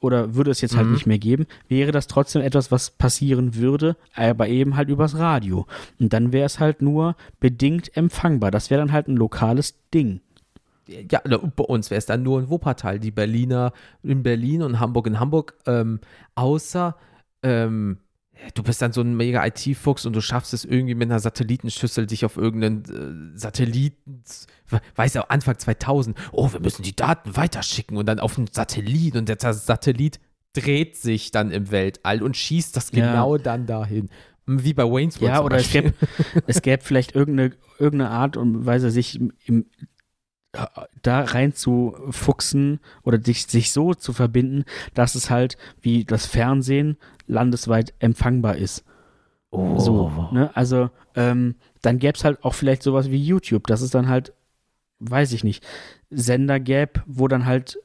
[0.00, 0.92] oder würde es jetzt halt Mhm.
[0.94, 5.66] nicht mehr geben, wäre das trotzdem etwas, was passieren würde, aber eben halt übers Radio.
[5.98, 8.50] Und dann wäre es halt nur bedingt empfangbar.
[8.50, 10.20] Das wäre dann halt ein lokales Ding.
[10.88, 12.98] Ja, bei uns wäre es dann nur in Wuppertal.
[12.98, 13.72] Die Berliner
[14.02, 15.54] in Berlin und Hamburg in Hamburg.
[15.66, 16.00] Ähm,
[16.34, 16.96] außer
[17.44, 17.98] ähm,
[18.54, 22.06] du bist dann so ein mega IT-Fuchs und du schaffst es irgendwie mit einer Satellitenschüssel
[22.06, 24.22] dich auf irgendeinen äh, Satelliten,
[24.96, 29.16] weiß ja, Anfang 2000, oh, wir müssen die Daten weiterschicken und dann auf einen Satellit
[29.16, 30.20] und der Satellit
[30.52, 33.06] dreht sich dann im Weltall und schießt das Ja.
[33.06, 34.08] genau dann dahin.
[34.46, 35.32] Wie bei Wayne's World.
[35.34, 35.94] Ja, oder es gäbe,
[36.46, 39.66] es gäbe vielleicht irgendeine, irgendeine Art und Weise, sich im, im,
[41.02, 44.64] da rein zu fuchsen oder sich, sich so zu verbinden,
[44.94, 46.96] dass es halt wie das Fernsehen
[47.28, 48.84] landesweit empfangbar ist.
[49.50, 49.78] Oh.
[49.78, 50.50] So, ne?
[50.54, 54.32] Also, ähm, dann gäbe es halt auch vielleicht sowas wie YouTube, dass es dann halt,
[55.00, 55.66] weiß ich nicht,
[56.10, 57.78] Sender gäbe, wo dann halt,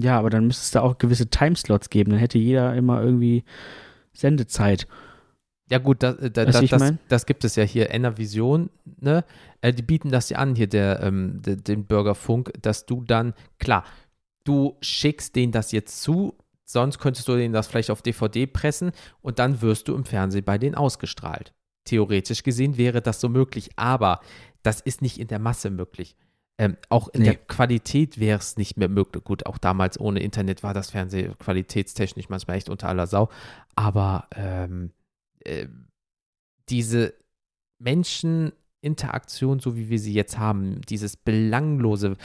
[0.00, 2.10] ja, aber dann müsste es da auch gewisse Timeslots geben.
[2.10, 3.44] Dann hätte jeder immer irgendwie
[4.12, 4.86] Sendezeit.
[5.70, 6.98] Ja gut, das, äh, da, Weißt da, du, ich das, mein?
[7.08, 8.70] das gibt es ja hier, Enervision,
[9.00, 9.24] ne?
[9.60, 13.32] Äh, die bieten das ja an, hier der, ähm, de, den Bürgerfunk, dass du dann,
[13.58, 13.84] klar,
[14.44, 16.34] du schickst denen das jetzt zu,
[16.64, 18.92] sonst könntest du denen das vielleicht auf DVD pressen
[19.22, 21.54] und dann wirst du im Fernsehen bei denen ausgestrahlt.
[21.84, 24.20] Theoretisch gesehen wäre das so möglich, aber
[24.62, 26.16] das ist nicht in der Masse möglich.
[26.56, 27.26] Ähm, auch in Nee.
[27.30, 29.24] der Qualität wäre es nicht mehr möglich.
[29.24, 33.28] Gut, auch damals ohne Internet war das Fernsehen qualitätstechnisch manchmal echt unter aller Sau.
[33.74, 34.92] Aber ähm,
[35.40, 35.66] äh,
[36.68, 37.14] diese
[37.80, 42.16] Menscheninteraktion, so wie wir sie jetzt haben, dieses belanglose,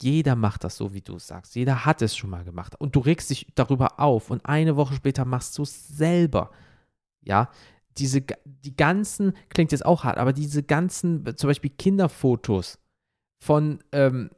[0.00, 1.54] jeder macht das so, wie du es sagst.
[1.54, 2.74] Jeder hat es schon mal gemacht.
[2.78, 6.50] Und du regst dich darüber auf und eine Woche später machst du es selber.
[7.22, 7.50] Ja,
[7.98, 12.78] diese, die ganzen, klingt jetzt auch hart, aber diese ganzen, zum Beispiel Kinderfotos
[13.38, 14.30] von ähm,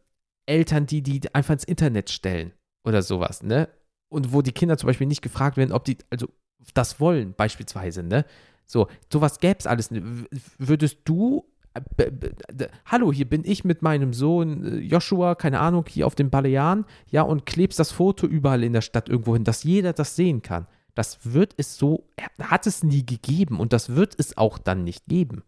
[0.47, 2.53] Eltern, die die einfach ins Internet stellen
[2.85, 3.69] oder sowas, ne?
[4.09, 6.29] Und wo die Kinder zum Beispiel nicht gefragt werden, ob die, also
[6.75, 8.25] das wollen, beispielsweise, ne?
[8.67, 9.91] So, sowas gäbe es alles.
[10.59, 11.45] Würdest du,
[11.75, 12.11] äh,
[12.87, 16.85] hallo, hier bin ich mit meinem Sohn äh, Joshua, keine Ahnung, hier auf den Balearen,
[17.09, 20.43] ja, und klebst das Foto überall in der Stadt irgendwo hin, dass jeder das sehen
[20.43, 20.67] kann.
[20.95, 22.09] Das wird es so,
[22.41, 25.43] hat es nie gegeben und das wird es auch dann nicht geben.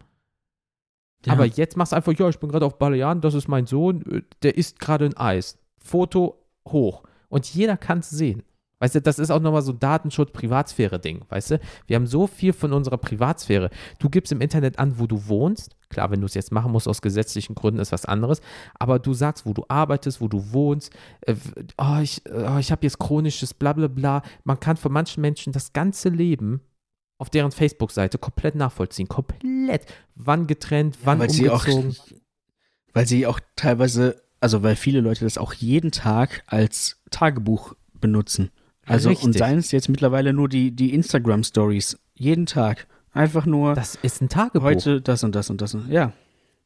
[1.26, 1.32] Ja.
[1.34, 4.02] Aber jetzt machst du einfach, ja, ich bin gerade auf Balearen, das ist mein Sohn,
[4.10, 5.58] äh, der isst gerade ein Eis.
[5.78, 7.02] Foto hoch.
[7.28, 8.42] Und jeder kann es sehen.
[8.82, 11.60] Weißt du, das ist auch nochmal so ein Datenschutz-Privatsphäre-Ding, weißt du?
[11.86, 13.70] Wir haben so viel von unserer Privatsphäre.
[14.00, 15.76] Du gibst im Internet an, wo du wohnst.
[15.88, 18.40] Klar, wenn du es jetzt machen musst aus gesetzlichen Gründen, ist was anderes.
[18.76, 20.92] Aber du sagst, wo du arbeitest, wo du wohnst.
[21.20, 21.36] Äh,
[21.78, 24.22] oh, ich, oh, ich habe jetzt chronisches Blablabla.
[24.42, 26.60] Man kann von manchen Menschen das ganze Leben
[27.22, 29.06] auf deren Facebook-Seite komplett nachvollziehen.
[29.06, 29.86] Komplett.
[30.16, 32.20] Wann getrennt, wann weil sie auch, umgezogen.
[32.92, 38.50] weil sie auch teilweise, also weil viele Leute das auch jeden Tag als Tagebuch benutzen.
[38.86, 39.38] Also und Richtig.
[39.38, 41.96] seien es jetzt mittlerweile nur die, die Instagram Stories.
[42.14, 42.88] Jeden Tag.
[43.12, 44.64] Einfach nur Das ist ein Tagebuch.
[44.64, 45.74] heute das und das und das.
[45.74, 46.12] Und, ja.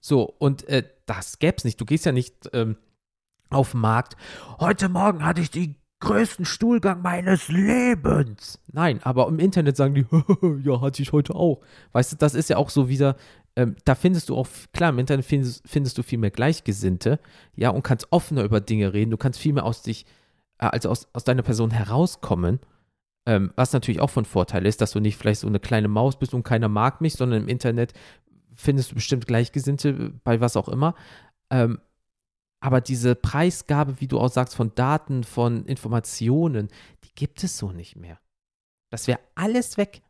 [0.01, 1.79] So, und äh, das gäbe es nicht.
[1.79, 2.79] Du gehst ja nicht ähm,
[3.51, 4.17] auf den Markt.
[4.59, 5.77] Heute Morgen hatte ich den
[6.07, 8.61] größten Stuhlgang meines Lebens.
[8.73, 10.07] Nein, aber im Internet sagen die,
[10.65, 11.61] ja, hatte ich heute auch.
[11.93, 13.17] Weißt du, das ist ja auch so wieder,
[13.57, 17.19] ähm, da findest du auch, klar, im Internet findest, findest du viel mehr Gleichgesinnte,
[17.57, 19.11] ja, und kannst offener über Dinge reden.
[19.11, 20.07] Du kannst viel mehr aus dich,
[20.59, 22.61] äh, also aus, aus deiner Person herauskommen.
[23.27, 26.17] Ähm, was natürlich auch von Vorteil ist, dass du nicht vielleicht so eine kleine Maus
[26.17, 27.95] bist und keiner mag mich, sondern im Internet
[28.55, 30.95] findest du bestimmt Gleichgesinnte bei was auch immer.
[31.51, 31.81] Ähm,
[32.61, 36.69] aber diese Preisgabe, wie du auch sagst, von Daten, von Informationen,
[37.05, 38.19] die gibt es so nicht mehr.
[38.91, 40.03] Das wäre alles weg.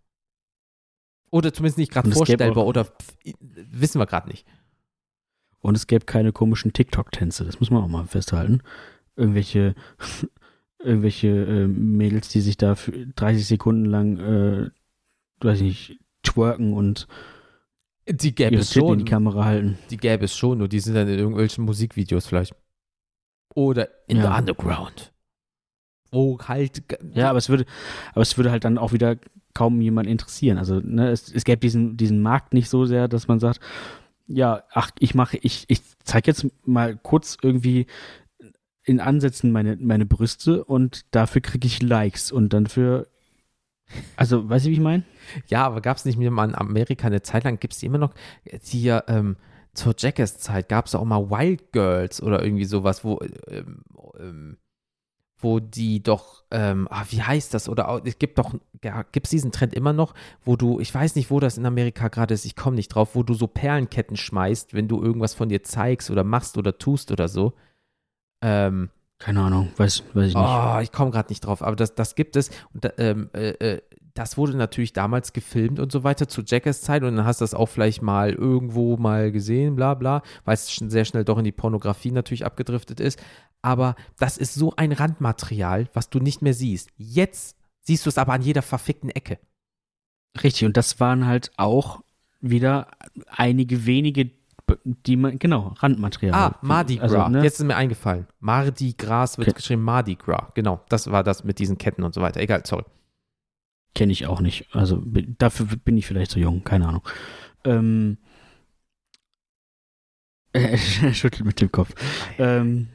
[1.31, 3.17] Oder zumindest nicht gerade vorstellbar auch- oder pf,
[3.51, 4.47] wissen wir gerade nicht.
[5.61, 8.63] Und es gäbe keine komischen TikTok-Tänze, das muss man auch mal festhalten.
[9.17, 9.75] Irgendwelche,
[10.79, 14.71] irgendwelche äh, Mädels, die sich da für 30 Sekunden lang, äh,
[15.41, 17.09] weiß ich nicht, twerken und
[18.09, 18.99] Die gäbe ihre es Titten in schon.
[19.01, 19.79] die Kamera halten.
[19.91, 22.55] Die gäbe es schon, nur die sind dann in irgendwelchen Musikvideos vielleicht.
[23.55, 24.33] Oder in Ja.
[24.33, 25.13] the Underground.
[26.13, 26.83] Wo halt.
[27.15, 27.67] Ja, aber es würde,
[28.13, 29.17] aber es würde halt dann auch wieder
[29.55, 30.57] kaum jemand interessieren.
[30.59, 33.61] Also ne, es, es gäbe diesen, diesen Markt nicht so sehr, dass man sagt,
[34.29, 37.87] ja, ach, ich mache, ich, ich zeige jetzt mal kurz irgendwie
[38.85, 43.09] in Ansätzen meine, meine Brüste und dafür kriege ich Likes und dann für,
[44.17, 45.05] also, weißt du, wie ich meine?
[45.49, 47.87] Ja, aber gab es nicht mehr mal in Amerika eine Zeit lang, gibt es die
[47.87, 48.15] immer noch,
[48.63, 49.37] hier ähm,
[49.75, 53.83] zur Jackass-Zeit gab es auch mal Wild Girls oder irgendwie sowas, wo, ähm,
[54.19, 54.57] ähm,
[55.39, 57.69] wo die doch, ähm, ah, wie heißt das?
[57.69, 60.15] Oder auch, es gibt doch, ja, gibt es diesen Trend immer noch,
[60.45, 63.15] wo du, ich weiß nicht, wo das in Amerika gerade ist, ich komme nicht drauf,
[63.15, 67.13] wo du so Perlenketten schmeißt, wenn du irgendwas von dir zeigst oder machst oder tust
[67.13, 67.53] oder so.
[68.43, 70.37] Ähm, Keine Ahnung, weiß, weiß ich nicht.
[70.37, 72.51] Oh, ich komme gerade nicht drauf, aber das, das gibt es.
[72.75, 73.83] Und da, ähm, äh, äh,
[74.17, 77.45] das wurde natürlich damals gefilmt und so weiter zu Jackass Zeit und dann hast du
[77.45, 81.39] das auch vielleicht mal irgendwo mal gesehen, bla bla, weil es schon sehr schnell doch
[81.39, 83.23] in die Pornografie natürlich abgedriftet ist.
[83.63, 86.91] Aber das ist so ein Randmaterial, was du nicht mehr siehst.
[86.97, 89.39] Jetzt siehst du es aber an jeder verfickten Ecke.
[90.43, 92.03] Richtig, und das waren halt auch
[92.41, 92.89] wieder
[93.29, 94.31] einige wenige,
[94.85, 96.35] die genau, Randmaterial.
[96.35, 97.13] Ah, Mardi Gras.
[97.13, 97.43] Also, ne?
[97.45, 98.27] Jetzt ist mir eingefallen.
[98.41, 99.57] Mardi Gras wird Okay.
[99.57, 100.53] geschrieben Mardi Gras.
[100.55, 102.41] Genau, das war das mit diesen Ketten und so weiter.
[102.41, 102.85] Egal, sorry.
[103.95, 104.67] kenne ich auch nicht.
[104.75, 105.03] Also
[105.39, 107.03] dafür bin ich vielleicht zu jung, keine Ahnung.
[107.65, 108.19] Ähm,
[110.53, 110.77] er
[111.15, 111.95] schüttelt mit dem Kopf.
[112.39, 112.89] Ähm,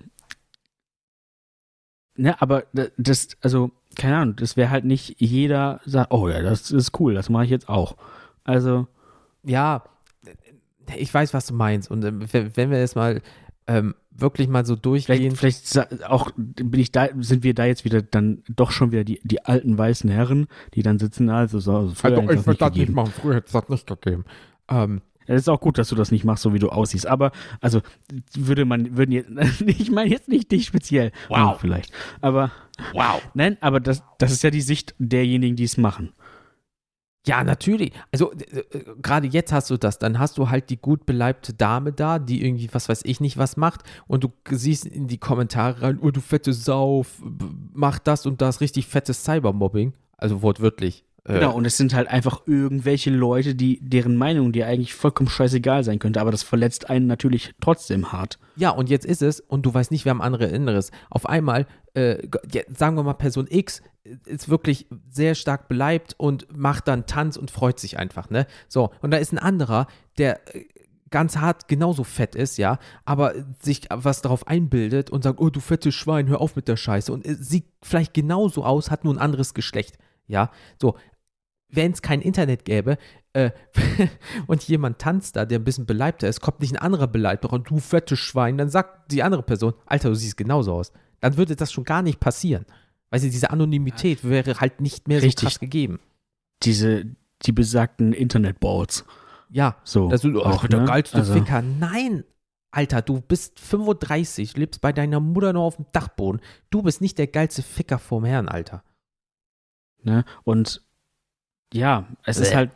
[2.16, 2.66] ne, aber
[2.98, 7.14] das, also, keine Ahnung, das wäre halt nicht jeder sagt, oh ja, das ist cool,
[7.14, 7.96] das mache ich jetzt auch.
[8.44, 8.88] Also.
[9.44, 9.84] Ja,
[10.98, 11.90] ich weiß, was du meinst.
[11.90, 13.22] Und äh, wenn wir jetzt mal
[13.68, 15.36] ähm, wirklich mal so durchgehen.
[15.36, 19.04] Vielleicht, vielleicht, auch bin ich da, sind wir da jetzt wieder dann doch schon wieder
[19.04, 21.76] die, die alten weißen Herren, die dann sitzen, also so.
[21.76, 24.26] Also, also ich würde das nicht machen, früher hätte es das nicht gegeben.
[24.70, 27.08] Ähm, es ist auch gut, dass du das nicht machst, so wie du aussiehst.
[27.08, 27.32] Aber,
[27.62, 27.82] also,
[28.34, 29.30] würde man, würden jetzt,
[29.66, 31.12] ich meine jetzt nicht dich speziell.
[31.30, 31.60] Wow.
[31.60, 31.94] Vielleicht.
[32.20, 32.52] Aber,
[32.94, 33.22] wow.
[33.34, 36.12] Nein, aber das, das ist ja die Sicht derjenigen, die es machen.
[37.28, 37.92] Ja, natürlich.
[38.12, 38.64] Also äh,
[39.02, 40.00] gerade jetzt hast du das.
[40.00, 43.38] Dann hast du halt die gut beleibte Dame da, die irgendwie, was weiß ich nicht,
[43.38, 43.82] was macht.
[44.08, 47.06] Und du siehst in die Kommentare rein, oh du fette Sau,
[47.74, 49.94] mach das und das, richtig fettes Cybermobbing.
[50.18, 51.04] Also wortwörtlich.
[51.24, 55.30] Äh, genau, und es sind halt einfach irgendwelche Leute, die, deren Meinung dir eigentlich vollkommen
[55.30, 58.40] scheißegal sein könnte, aber das verletzt einen natürlich trotzdem hart.
[58.56, 60.92] Ja, und jetzt ist es, und du weißt nicht, wer am andere Inneres.
[61.10, 62.28] Auf einmal, äh,
[62.76, 63.84] sagen wir mal, Person X
[64.26, 68.48] ist wirklich sehr stark beleibt und macht dann Tanz und freut sich einfach, ne?
[68.68, 69.86] So, und da ist ein anderer,
[70.18, 70.66] der äh,
[71.12, 75.60] ganz hart genauso fett ist, ja, aber sich was darauf einbildet und sagt, oh du
[75.60, 79.20] fettes Schwein, hör auf mit der Scheiße und sieht vielleicht genauso aus, hat nur ein
[79.20, 80.50] anderes Geschlecht, ja,
[80.80, 80.96] so,
[81.72, 82.98] wenn es kein Internet gäbe
[83.34, 83.52] äh,
[84.48, 87.70] und jemand tanzt da, der ein bisschen beleibter ist, kommt nicht ein anderer Beleibter und
[87.70, 90.92] du fettes Schwein, dann sagt die andere Person, Alter, du siehst genauso aus.
[91.20, 92.66] Dann würde das schon gar nicht passieren.
[93.10, 95.40] Weil diese Anonymität wäre halt nicht mehr Richtig.
[95.42, 96.00] so krass gegeben.
[96.64, 97.06] Diese,
[97.44, 99.06] die besagten Internetballs.
[99.50, 100.10] Ja, so.
[100.10, 100.86] Das ist auch, der ne?
[100.86, 101.34] geilste also.
[101.34, 101.62] Ficker.
[101.62, 102.24] Nein,
[102.72, 106.42] Alter, du bist 35, lebst bei deiner Mutter noch auf dem Dachboden.
[106.70, 108.84] Du bist nicht der geilste Ficker vorm Herrn, Alter.
[110.04, 110.24] Ne?
[110.44, 110.82] Und
[111.74, 112.44] ja, es Bäh.
[112.44, 112.72] ist halt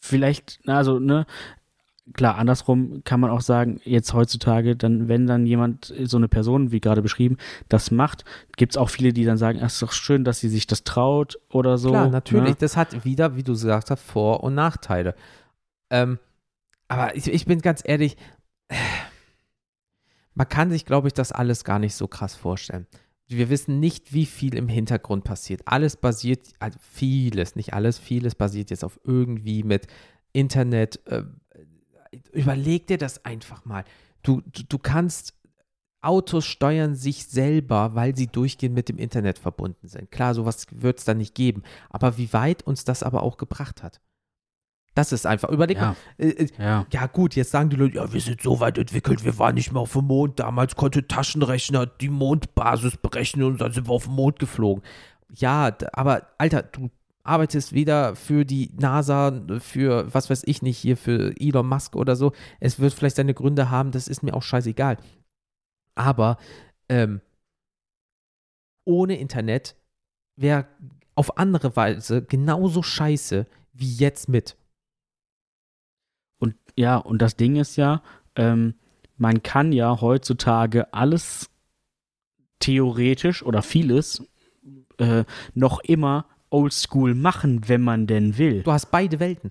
[0.00, 1.26] vielleicht, also, ne,
[2.14, 6.72] klar, andersrum kann man auch sagen, jetzt heutzutage, dann, wenn dann jemand, so eine Person,
[6.72, 7.36] wie gerade beschrieben,
[7.68, 8.24] das macht,
[8.56, 10.84] gibt es auch viele, die dann sagen, es ist doch schön, dass sie sich das
[10.84, 11.90] traut oder so.
[11.90, 12.56] Klar, natürlich, ne?
[12.60, 15.14] das hat wieder, wie du gesagt hast, Vor- und Nachteile.
[15.90, 16.18] Ähm,
[16.88, 18.16] aber ich, ich bin ganz ehrlich,
[20.34, 22.86] man kann sich, glaube ich, das alles gar nicht so krass vorstellen
[23.28, 25.62] wir wissen nicht, wie viel im Hintergrund passiert.
[25.66, 29.86] Alles basiert, also vieles, nicht alles, vieles basiert jetzt auf irgendwie mit
[30.32, 31.06] Internet.
[31.06, 31.24] Äh,
[32.32, 33.84] überleg dir das einfach mal.
[34.22, 35.34] Du, du, du kannst,
[36.00, 40.10] Autos steuern sich selber, weil sie durchgehend mit dem Internet verbunden sind.
[40.10, 41.62] Klar, sowas wird es da nicht geben.
[41.90, 44.00] Aber wie weit uns das aber auch gebracht hat.
[44.94, 45.50] Das ist einfach.
[45.50, 45.88] Überleg ja.
[45.88, 45.96] mal.
[46.18, 46.86] Äh, äh, ja.
[46.92, 47.06] ja.
[47.06, 49.82] gut, jetzt sagen die Leute, ja, wir sind so weit entwickelt, wir waren nicht mehr
[49.82, 50.40] auf dem Mond.
[50.40, 54.82] Damals konnte Taschenrechner die Mondbasis berechnen und dann sind wir auf den Mond geflogen.
[55.32, 56.90] Ja, aber Alter, du
[57.22, 62.16] arbeitest weder für die NASA, für was weiß ich nicht, hier für Elon Musk oder
[62.16, 62.32] so.
[62.58, 64.96] Es wird vielleicht seine Gründe haben, das ist mir auch scheißegal.
[65.94, 66.38] Aber
[66.88, 67.20] ähm,
[68.84, 69.76] ohne Internet
[70.36, 70.66] wäre
[71.14, 74.56] auf andere Weise genauso scheiße wie jetzt mit.
[76.78, 78.02] Ja, und das Ding ist ja,
[78.36, 78.74] ähm,
[79.16, 81.50] man kann ja heutzutage alles
[82.60, 84.22] theoretisch oder vieles
[84.98, 85.24] äh,
[85.54, 88.62] noch immer oldschool machen, wenn man denn will.
[88.62, 89.50] Du hast beide Welten.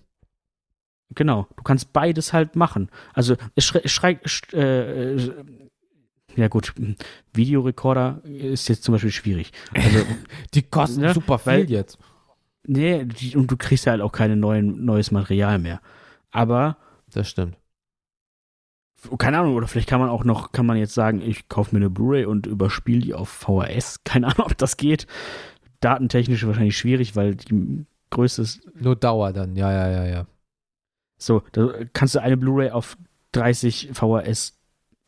[1.16, 2.90] Genau, du kannst beides halt machen.
[3.14, 5.34] Also es schreit, äh, äh,
[6.38, 6.74] ja gut,
[7.34, 9.52] Videorekorder ist jetzt zum Beispiel schwierig.
[9.74, 9.99] Also,
[10.54, 11.98] die kosten ne, super viel weil, jetzt.
[12.66, 15.82] Nee, die, und du kriegst ja halt auch kein neues Material mehr.
[16.32, 16.78] Aber.
[17.14, 17.58] Das stimmt.
[19.20, 21.80] Keine Ahnung, oder vielleicht kann man auch noch, kann man jetzt sagen, ich kaufe mir
[21.80, 24.04] eine Blu-ray und überspiele die auf VHS.
[24.04, 25.06] Keine Ahnung, ob das geht.
[25.80, 28.62] Datentechnisch wahrscheinlich schwierig, weil die Größe ist.
[28.76, 30.28] Nur Dauer dann, ja, ja, ja, ja.
[31.20, 32.98] So, da kannst du eine Blu-ray auf
[33.34, 34.58] 30 VHS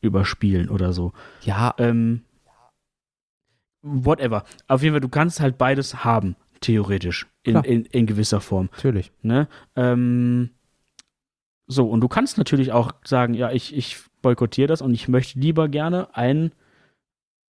[0.01, 1.11] überspielen oder so.
[1.41, 1.73] Ja.
[1.77, 2.23] Ähm,
[3.81, 4.43] whatever.
[4.67, 7.27] Auf jeden Fall, du kannst halt beides haben, theoretisch.
[7.43, 8.69] In, in, in, gewisser Form.
[8.71, 9.11] Natürlich.
[9.21, 9.47] Ne?
[9.75, 10.51] Ähm,
[11.71, 15.39] so, und du kannst natürlich auch sagen, ja, ich, ich boykottiere das und ich möchte
[15.39, 16.51] lieber gerne einen,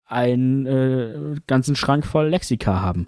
[0.05, 3.07] einen äh, ganzen Schrank voll Lexika haben.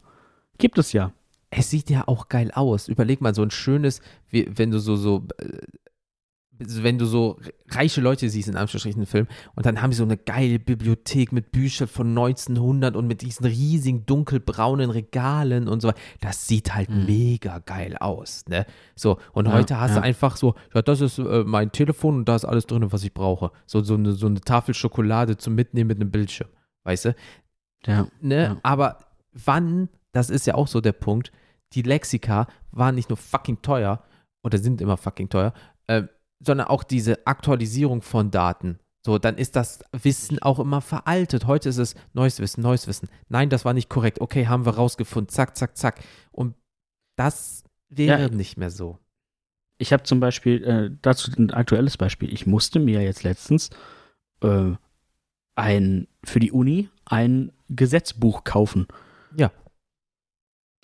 [0.59, 1.13] Gibt es ja.
[1.51, 2.87] Es sieht ja auch geil aus.
[2.87, 4.01] Überleg mal, so ein schönes,
[4.31, 5.59] wenn du so, so äh,
[6.61, 7.39] wenn du so
[7.69, 11.53] reiche Leute siehst in Anführungsstrichen Film und dann haben sie so eine geile Bibliothek mit
[11.53, 17.07] Büchern von 1900 und mit diesen riesigen dunkelbraunen Regalen und so, das sieht halt mhm.
[17.07, 18.67] mega geil aus, ne?
[18.95, 19.97] So, und ja, heute hast ja.
[19.97, 23.05] du einfach so, ja, das ist äh, mein Telefon und da ist alles drin, was
[23.05, 23.51] ich brauche.
[23.67, 26.49] So, so, eine, so eine Tafel Schokolade zum Mitnehmen mit einem Bildschirm,
[26.85, 27.15] weißt du?
[27.87, 28.07] Ja.
[28.21, 28.43] Ne?
[28.43, 28.57] Ja.
[28.63, 28.99] Aber
[29.33, 31.33] wann, das ist ja auch so der Punkt,
[31.73, 34.03] die Lexika waren nicht nur fucking teuer
[34.43, 35.53] oder sind immer fucking teuer,
[35.87, 36.05] äh,
[36.43, 38.79] sondern auch diese Aktualisierung von Daten.
[39.05, 41.47] So, dann ist das Wissen auch immer veraltet.
[41.47, 43.09] Heute ist es neues Wissen, neues Wissen.
[43.29, 44.21] Nein, das war nicht korrekt.
[44.21, 45.31] Okay, haben wir rausgefunden.
[45.31, 46.01] Zack, zack, zack.
[46.33, 46.55] Und
[47.17, 48.29] das wäre Ja.
[48.29, 48.99] nicht mehr so.
[49.79, 52.31] Ich habe zum Beispiel, äh, dazu ein aktuelles Beispiel.
[52.33, 53.71] Ich musste mir jetzt letztens
[54.43, 54.73] äh,
[55.55, 58.87] ein, für die Uni ein Gesetzbuch kaufen.
[59.37, 59.51] Ja.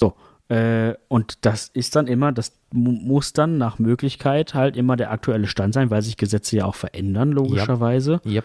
[0.01, 0.15] So.
[0.49, 5.11] Äh, und das ist dann immer, das mu muss dann nach Möglichkeit halt immer der
[5.11, 8.21] aktuelle Stand sein, weil sich Gesetze ja auch verändern, logischerweise.
[8.25, 8.45] Yep.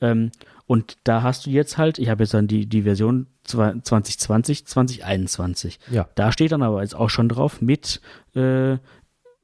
[0.00, 0.30] Ähm,
[0.66, 4.66] und da hast du jetzt halt, ich habe jetzt dann die, die Version zwei- 2020,
[4.66, 5.78] 2021.
[5.90, 6.08] Ja.
[6.14, 8.00] Da steht dann aber jetzt auch schon drauf mit
[8.34, 8.76] äh,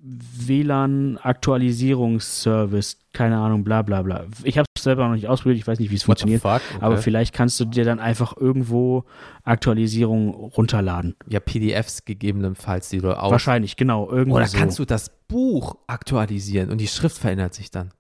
[0.07, 4.25] WLAN-Aktualisierungsservice, keine Ahnung, bla bla bla.
[4.43, 6.43] Ich habe es selber noch nicht ausprobiert, ich weiß nicht, wie es funktioniert.
[6.43, 6.61] fuck?
[6.81, 9.05] Aber vielleicht kannst du dir dann einfach irgendwo
[9.45, 11.15] Aktualisierungen runterladen.
[11.29, 13.31] ja, PDFs gegebenenfalls, die du aus.
[13.31, 14.11] Wahrscheinlich, genau.
[14.11, 14.59] Irgendwo Oder so.
[14.59, 17.91] kannst du das Buch aktualisieren und die Schrift verändert sich dann.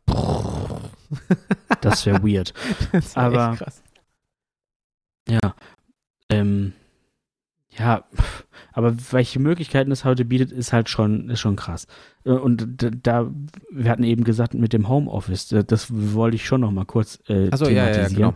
[1.81, 2.53] Das wäre weird.
[2.93, 3.83] Das wär Aber- krass.
[5.27, 5.55] Ja.
[6.29, 6.75] Ähm,
[7.79, 8.45] ja, pff,
[8.75, 11.87] aber welche Möglichkeiten es heute bietet, ist halt schon, ist schon krass.
[12.25, 12.67] Äh, Und
[13.03, 13.31] da,
[13.71, 17.21] wir hatten eben gesagt, mit dem Homeoffice, äh, das wollte ich schon noch mal kurz
[17.29, 18.35] äh, Achso, ja, ja, ja, thematisieren.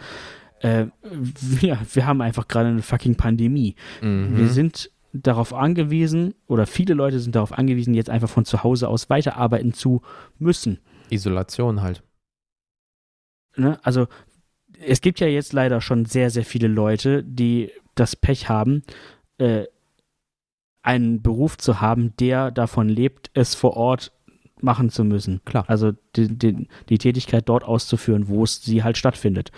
[0.60, 0.78] genau.
[0.82, 0.86] Äh,
[1.60, 3.74] wir, wir haben einfach gerade eine fucking Pandemie.
[4.01, 4.36] Mhm.
[4.39, 8.89] Wir sind darauf angewiesen, oder viele Leute sind darauf angewiesen, jetzt einfach von zu Hause
[8.89, 10.02] aus weiterarbeiten zu
[10.39, 10.78] müssen.
[11.10, 12.02] Isolation halt.
[13.56, 14.06] ne, also
[14.86, 18.82] es gibt ja jetzt leider schon sehr, sehr viele Leute, die das Pech haben,
[19.39, 19.65] äh,
[20.82, 24.12] einen Beruf zu haben, der davon lebt, es vor Ort
[24.60, 25.40] machen zu müssen.
[25.44, 25.64] Klar.
[25.68, 29.52] Also die, die, die Tätigkeit dort auszuführen, wo es sie halt stattfindet.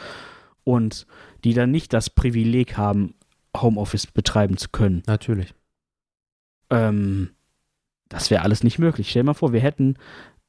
[0.65, 1.07] Und
[1.45, 3.15] die dann nicht das Privileg haben,
[3.57, 5.03] Homeoffice betreiben zu können.
[5.07, 5.55] Natürlich.
[6.69, 7.31] Ähm,
[8.09, 9.11] das wäre alles nicht möglich.
[9.11, 9.97] Stell dir mal vor, wir hätten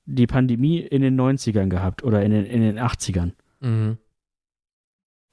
[0.06, 3.32] die Pandemie in den 90ern gehabt oder in den, in den 80ern.
[3.60, 4.00] Mhm.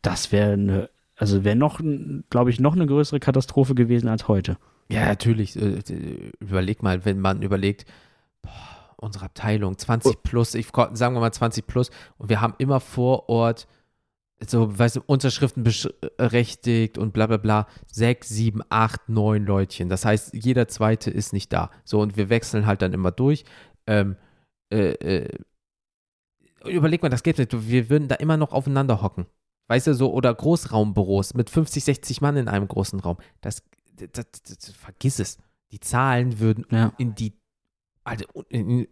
[0.03, 1.81] das wäre eine, also wäre noch,
[2.29, 4.59] glaube ich, noch eine größere Katastrophe gewesen als heute.
[4.91, 5.57] Ja, natürlich.
[5.57, 7.85] Äh, äh, Überleg mal, wenn man überlegt,
[8.43, 12.81] boah, unsere Abteilung 20 plus, ich sagen wir mal 20 plus, und wir haben immer
[12.81, 13.69] vor Ort
[14.47, 19.89] so, weißt du, Unterschriften berechtigt und bla bla bla, sechs, sieben, acht, neun Leutchen.
[19.89, 21.71] Das heißt, jeder zweite ist nicht da.
[21.85, 23.45] So, und wir wechseln halt dann immer durch.
[23.87, 24.17] Ähm,
[24.71, 25.39] äh, äh,
[26.67, 27.69] überleg mal, das geht nicht.
[27.69, 29.27] Wir würden da immer noch aufeinander hocken.
[29.67, 33.17] Weißt du, so, oder Großraumbüros mit 50, 60 Mann in einem großen Raum.
[33.41, 33.63] Das,
[33.99, 35.39] das, das, das vergiss es.
[35.73, 36.93] Die Zahlen würden Ja.
[36.99, 37.33] in die,
[38.05, 38.87] also in,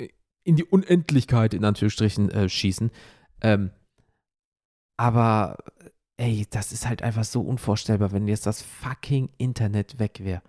[0.45, 2.91] in die Unendlichkeit in Anführungsstrichen äh, schießen.
[3.41, 3.71] Ähm,
[4.97, 5.59] aber
[6.17, 10.43] ey, das ist halt einfach so unvorstellbar, wenn jetzt das fucking Internet weg wäre.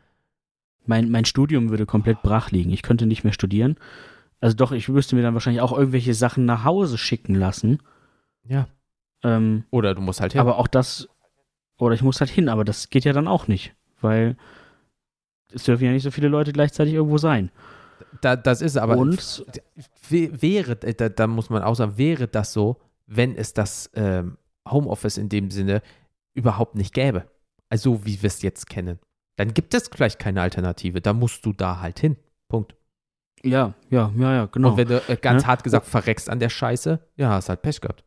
[0.86, 2.72] Mein, mein Studium würde komplett brach liegen.
[2.72, 3.76] Ich könnte nicht mehr studieren.
[4.40, 7.82] Also doch, ich müsste mir dann wahrscheinlich auch irgendwelche Sachen nach Hause schicken lassen.
[8.48, 8.68] Ja.
[9.24, 10.40] Ähm, Oder du musst halt hin.
[10.42, 11.10] Aber auch das,
[11.78, 14.38] oder ich muss halt hin, aber das geht ja dann auch nicht, weil
[15.54, 17.52] es dürfen ja nicht so viele Leute gleichzeitig irgendwo sein.
[18.22, 19.46] da, das ist aber Und
[20.10, 24.38] wäre, äh, da, da muss man auch sagen, wäre das so, wenn es das ähm,
[24.70, 25.82] Homeoffice in dem Sinne
[26.34, 27.26] überhaupt nicht gäbe.
[27.70, 29.00] Also wie wir es jetzt kennen.
[29.38, 31.02] Dann gibt es vielleicht keine Alternative.
[31.02, 32.18] Da musst du da halt hin.
[32.48, 32.76] Punkt.
[33.44, 34.72] ja, ja, ja, ja, genau.
[34.72, 35.48] Und wenn du äh, ganz Ne?
[35.48, 38.04] hart gesagt verreckst an der Scheiße, ja, hast halt Pech gehabt.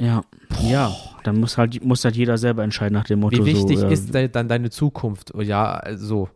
[0.00, 0.22] Ja,
[0.62, 0.94] ja,
[1.24, 3.92] dann muss halt, muss halt jeder selber entscheiden nach dem Motto Wie wichtig so, äh,
[3.92, 5.34] ist de dann deine Zukunft?
[5.34, 6.28] Oh, Ja, also,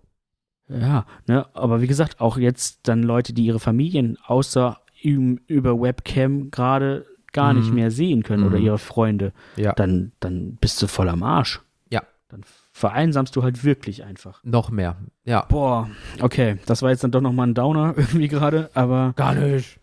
[0.69, 6.51] Ja, ne, aber wie gesagt, auch jetzt dann Leute, die ihre Familien außer über Webcam
[6.51, 7.74] gerade gar nicht Mhm.
[7.74, 8.65] mehr sehen können oder Mhm.
[8.65, 11.61] ihre Freunde, ja, dann, dann bist du voll am Arsch.
[11.91, 12.03] Ja.
[12.28, 12.43] Dann
[12.73, 14.43] vereinsamst du halt wirklich einfach.
[14.45, 14.97] noch mehr.
[15.24, 15.43] Ja.
[15.49, 15.89] Boah,
[16.20, 19.78] okay, das war jetzt dann doch nochmal ein Downer irgendwie gerade, aber Gar nicht.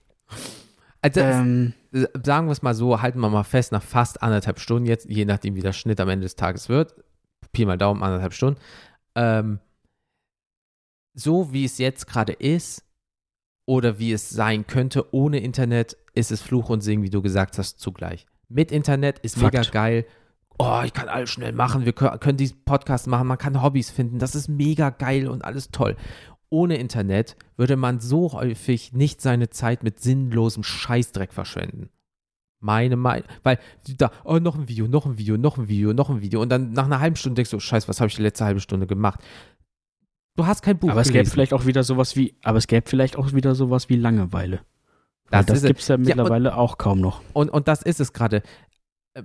[1.02, 1.87] Also, ähm, äh,
[2.24, 5.26] sagen wir es mal so, halten wir mal fest, nach fast anderthalb Stunden jetzt, je
[5.26, 6.96] nachdem, wie der Schnitt am Ende des Tages wird,
[7.52, 8.60] Pi mal Daumen, anderthalb Stunden,
[9.16, 9.60] ähm,
[11.14, 12.84] so wie es jetzt gerade ist
[13.66, 17.58] oder wie es sein könnte ohne Internet, ist es Fluch und Segen, wie du gesagt
[17.58, 18.28] hast, zugleich.
[18.50, 19.54] Mit Internet ist Fakt.
[19.54, 20.06] mega geil.
[20.60, 21.86] Oh, ich kann alles schnell machen.
[21.86, 23.28] Wir können, können diesen Podcast machen.
[23.28, 24.20] Man kann Hobbys finden.
[24.20, 25.96] Das ist mega geil und alles toll.
[26.50, 31.90] Ohne Internet würde man so häufig nicht seine Zeit mit sinnlosem Scheißdreck verschwenden.
[32.60, 33.28] Meine Meinung.
[33.44, 33.60] Weil
[33.98, 36.42] da, oh, noch ein Video, noch ein Video, noch ein Video, noch ein Video.
[36.42, 38.60] Und dann nach einer halben Stunde denkst du, Scheiße, was habe ich die letzte halbe
[38.62, 39.20] Stunde gemacht?
[40.36, 41.34] Du hast kein Buch aber es gäbe gelesen.
[41.34, 44.62] vielleicht auch wieder sowas wie, aber es gäbe vielleicht auch wieder sowas wie Langeweile.
[45.30, 45.68] Weil Das das ist es.
[45.68, 47.22] gibt es ja und- mittlerweile auch kaum noch.
[47.34, 48.42] Und, und das ist es gerade.
[49.14, 49.24] Äh,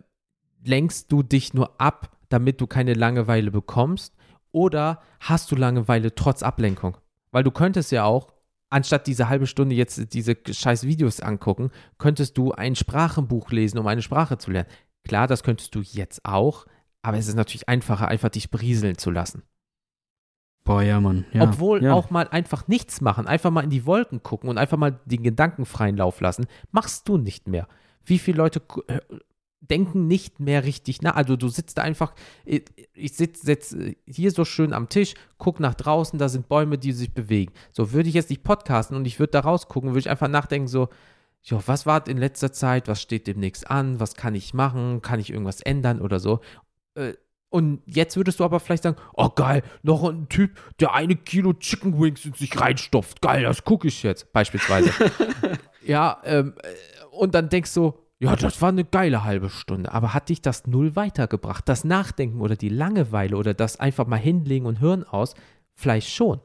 [0.65, 4.15] Lenkst du dich nur ab, damit du keine Langeweile bekommst?
[4.53, 6.97] Oder hast du Langeweile trotz Ablenkung?
[7.33, 8.33] Weil du könntest ja auch,
[8.71, 13.87] anstatt diese halbe Stunde jetzt diese scheiß Videos angucken, könntest du ein Sprachenbuch lesen, um
[13.87, 14.69] eine Sprache zu lernen.
[15.05, 16.67] Klar, das könntest du jetzt auch,
[17.03, 19.43] aber es ist natürlich einfacher, einfach dich berieseln zu lassen.
[20.65, 21.25] Boah, ja, Mann.
[21.33, 21.93] Ja, Obwohl ja.
[21.93, 25.25] auch mal einfach nichts machen, einfach mal in die Wolken gucken und einfach mal den
[25.25, 27.67] Gedanken freien Lauf lassen, machst du nicht mehr.
[28.05, 28.63] Wie viele Leute
[29.63, 31.15] denken nicht mehr richtig nach?
[31.15, 32.15] Also du sitzt da einfach,
[32.45, 32.65] ich,
[32.95, 33.77] ich sitze sitz
[34.07, 37.53] hier so schön am Tisch, guck nach draußen, da sind Bäume, die sich bewegen.
[37.73, 40.69] So würde ich jetzt nicht podcasten und ich würde da rausgucken, würde ich einfach nachdenken
[40.69, 40.89] so,
[41.43, 45.21] jo, was war in letzter Zeit, was steht demnächst an, was kann ich machen, kann
[45.21, 46.41] ich irgendwas ändern oder so.
[46.95, 47.15] Äh,
[47.53, 51.53] und jetzt würdest du aber vielleicht sagen, oh geil, noch ein Typ, der eine Kilo
[51.53, 53.21] Chicken Wings in sich reinstopft.
[53.21, 54.91] Geil, das gucke ich jetzt, beispielsweise.
[55.87, 59.93] ja, ähm, äh, und dann denkst du, ja, das war eine geile halbe Stunde.
[59.93, 61.69] Aber hat dich das null weitergebracht?
[61.69, 65.35] Das Nachdenken oder die Langeweile oder das einfach mal hinlegen und Hirn aus?
[65.75, 66.41] Vielleicht schon.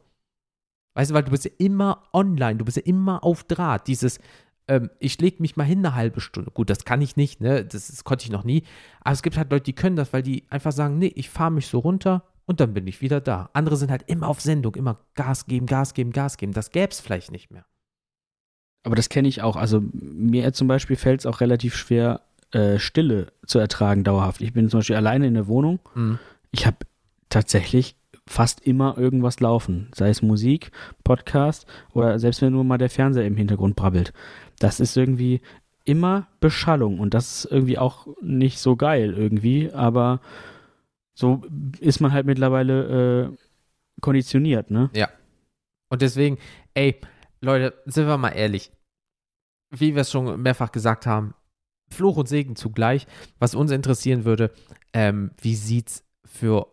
[0.96, 3.88] Weißt du, weil du bist ja immer online, du bist ja immer auf Draht.
[3.88, 4.20] Dieses,
[4.68, 6.50] ähm, ich lege mich mal hin eine halbe Stunde.
[6.50, 7.64] Gut, das kann ich nicht, ne?
[7.64, 8.64] Das, das konnte ich noch nie.
[9.02, 11.52] Aber es gibt halt Leute, die können das, weil die einfach sagen, nee, ich fahre
[11.52, 13.52] mich so runter und dann bin ich wieder da.
[13.54, 16.54] Andere sind halt immer auf Sendung, immer Gas geben, Gas geben, Gas geben.
[16.54, 17.68] Das gäbe es vielleicht nicht mehr.
[18.88, 19.58] Aber das kenne ich auch.
[19.58, 24.40] Also mir zum Beispiel fällt es auch relativ schwer, äh, Stille zu ertragen dauerhaft.
[24.40, 25.82] Ich bin zum Beispiel alleine in der Wohnung.
[25.94, 26.20] Mhm.
[26.52, 26.78] Ich habe
[27.28, 29.90] tatsächlich fast immer irgendwas laufen.
[29.94, 30.72] Sei es Musik,
[31.04, 34.14] Podcast oder selbst wenn nur mal der Fernseher im Hintergrund brabbelt.
[34.60, 35.42] Das ist irgendwie
[35.84, 40.22] immer Beschallung und das ist irgendwie auch nicht so geil irgendwie, aber
[41.14, 41.44] so
[41.82, 43.38] ist man halt mittlerweile äh,
[44.00, 44.90] konditioniert, ne?
[45.90, 46.38] Und deswegen,
[46.74, 47.02] ey,
[47.42, 48.72] Leute, sind wir mal ehrlich.
[49.70, 51.34] Wie wir es schon mehrfach gesagt haben,
[51.90, 53.08] Fluch und Segen zugleich.
[53.40, 54.52] Was uns interessieren würde,
[54.94, 56.68] ähm, wie sieht's für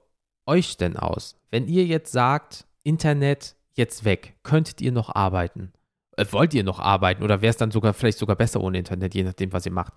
[0.47, 1.37] euch denn aus?
[1.51, 5.73] Wenn ihr jetzt sagt, Internet jetzt weg, könntet ihr noch arbeiten?
[6.17, 9.15] Äh, wollt ihr noch arbeiten oder wäre es dann sogar vielleicht sogar besser ohne Internet,
[9.15, 9.93] je nachdem, was ihr macht?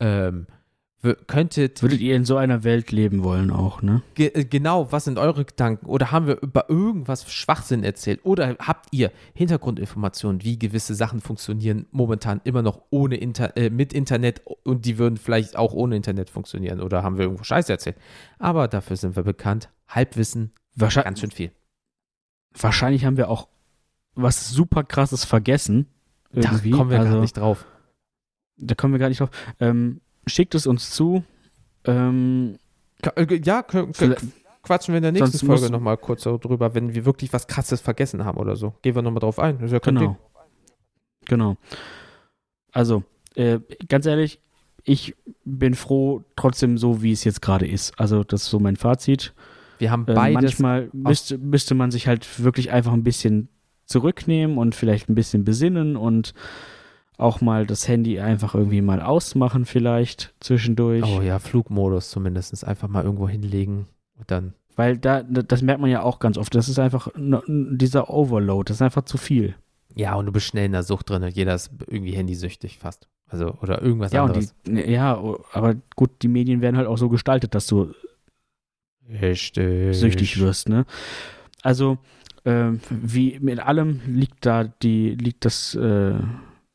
[0.00, 0.46] Ähm,
[1.28, 4.02] könntet Würdet ihr in so einer Welt leben wollen auch, ne?
[4.14, 5.86] Ge äh, genau, was sind eure Gedanken?
[5.86, 8.20] Oder haben wir über irgendwas Schwachsinn erzählt?
[8.24, 13.92] Oder habt ihr Hintergrundinformationen, wie gewisse Sachen funktionieren momentan immer noch ohne Inter äh, mit
[13.92, 16.80] Internet und die würden vielleicht auch ohne Internet funktionieren?
[16.80, 17.96] Oder haben wir irgendwo Scheiße erzählt?
[18.40, 19.70] Aber dafür sind wir bekannt.
[19.86, 21.52] Halbwissen, Wahrscheinlich, ganz schön viel.
[22.58, 23.48] wahrscheinlich haben wir auch
[24.16, 25.86] was super krasses vergessen.
[26.32, 26.72] Irgendwie.
[26.72, 27.66] Da kommen wir also, gar nicht drauf.
[28.56, 29.30] Da kommen wir gar nicht drauf.
[29.60, 31.24] Ähm, schickt es uns zu.
[31.84, 32.58] Ähm,
[33.02, 37.46] äh, Ja, quatschen wir in der nächsten Folge nochmal kurz darüber, wenn wir wirklich was
[37.46, 38.74] Krasses vergessen haben oder so.
[38.82, 39.66] Gehen wir nochmal drauf ein.
[39.66, 40.00] Ja genau.
[40.00, 40.16] Ding.
[41.26, 41.56] Genau.
[42.72, 43.02] Also,
[43.34, 44.40] äh, ganz ehrlich,
[44.84, 45.14] ich
[45.44, 47.98] bin froh, trotzdem so, wie es jetzt gerade ist.
[47.98, 49.34] Also, das ist so mein Fazit.
[49.78, 53.48] Wir haben Äh, beides manchmal müsste, müsste man sich halt wirklich einfach ein bisschen
[53.84, 56.34] zurücknehmen und vielleicht ein bisschen besinnen und
[57.18, 61.04] auch mal das Handy einfach irgendwie mal ausmachen, vielleicht zwischendurch.
[61.04, 62.64] Oh ja, Flugmodus zumindest.
[62.66, 63.86] Einfach mal irgendwo hinlegen
[64.18, 64.54] und dann.
[64.76, 66.54] Weil da, das merkt man ja auch ganz oft.
[66.54, 68.68] Das ist einfach dieser Overload.
[68.68, 69.56] Das ist einfach zu viel.
[69.96, 71.24] Ja, und du bist schnell in der Sucht drin.
[71.32, 73.08] Jeder ist irgendwie handysüchtig fast.
[73.26, 74.54] Also, oder irgendwas Ja, und anderes.
[74.64, 75.20] die, ja,
[75.52, 77.92] aber gut, die Medien werden halt auch so gestaltet, dass du
[79.20, 79.96] Richtig.
[79.96, 80.86] süchtig wirst, ne?
[81.62, 81.98] Also,
[82.44, 86.14] ähm, wie mit allem liegt da die, liegt das, äh,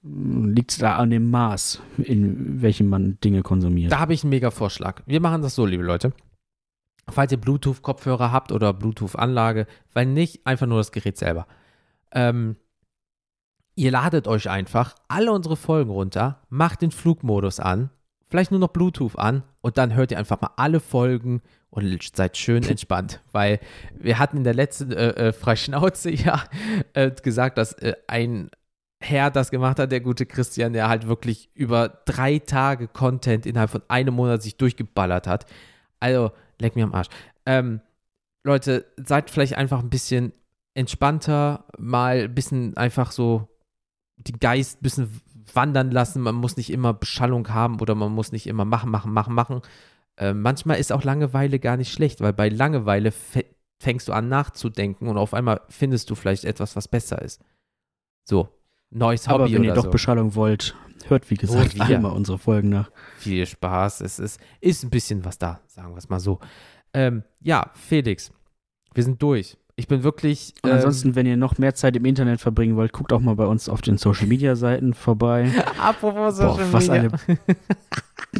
[0.03, 3.91] liegt da an dem Maß, in welchem man Dinge konsumiert.
[3.91, 5.01] Da habe ich einen mega Vorschlag.
[5.05, 6.13] Wir machen das so, liebe Leute.
[7.09, 11.47] Falls ihr Bluetooth-Kopfhörer habt oder Bluetooth-Anlage, weil nicht einfach nur das Gerät selber.
[12.11, 12.57] Ähm,
[13.75, 17.89] ihr ladet euch einfach alle unsere Folgen runter, macht den Flugmodus an,
[18.29, 22.37] vielleicht nur noch Bluetooth an und dann hört ihr einfach mal alle Folgen und seid
[22.37, 23.59] schön entspannt, weil
[23.97, 26.43] wir hatten in der letzten äh, äh, Freischnauze ja
[26.93, 28.49] äh, gesagt, dass äh, ein
[29.03, 33.69] Herr das gemacht hat, der gute Christian, der halt wirklich über drei Tage Content innerhalb
[33.69, 35.45] von einem Monat sich durchgeballert hat.
[35.99, 37.09] Also, leck mir am Arsch.
[37.45, 37.81] Ähm,
[38.43, 40.33] Leute, seid vielleicht einfach ein bisschen
[40.73, 43.47] entspannter, mal ein bisschen einfach so
[44.17, 45.21] den Geist ein bisschen
[45.53, 46.21] wandern lassen.
[46.21, 49.61] Man muss nicht immer Beschallung haben oder man muss nicht immer machen, machen, machen, machen.
[50.17, 53.45] Äh, manchmal ist auch Langeweile gar nicht schlecht, weil bei Langeweile fä-
[53.81, 57.41] fängst du an nachzudenken und auf einmal findest du vielleicht etwas, was besser ist.
[58.23, 58.47] So,
[58.93, 59.89] neues Aber Hobby wenn ihr doch so.
[59.89, 60.75] Beschallung wollt,
[61.07, 62.91] hört wie gesagt Oh, einmal unsere Folgen nach.
[63.17, 64.01] Viel Spaß.
[64.01, 66.39] Es ist, ist ein bisschen was da, sagen wir es mal so.
[66.93, 68.31] Ähm, ja, Felix,
[68.93, 69.57] wir sind durch.
[69.75, 70.53] Ich bin wirklich.
[70.61, 73.35] Und ähm, ansonsten, wenn ihr noch mehr Zeit im Internet verbringen wollt, guckt auch mal
[73.35, 75.51] bei uns auf den Social Media Seiten vorbei.
[75.81, 77.09] apropos Boah, Social was Media.
[77.27, 77.39] eine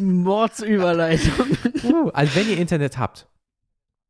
[0.00, 1.46] Mordsüberleitung.
[1.82, 3.26] Uh, also wenn ihr Internet habt,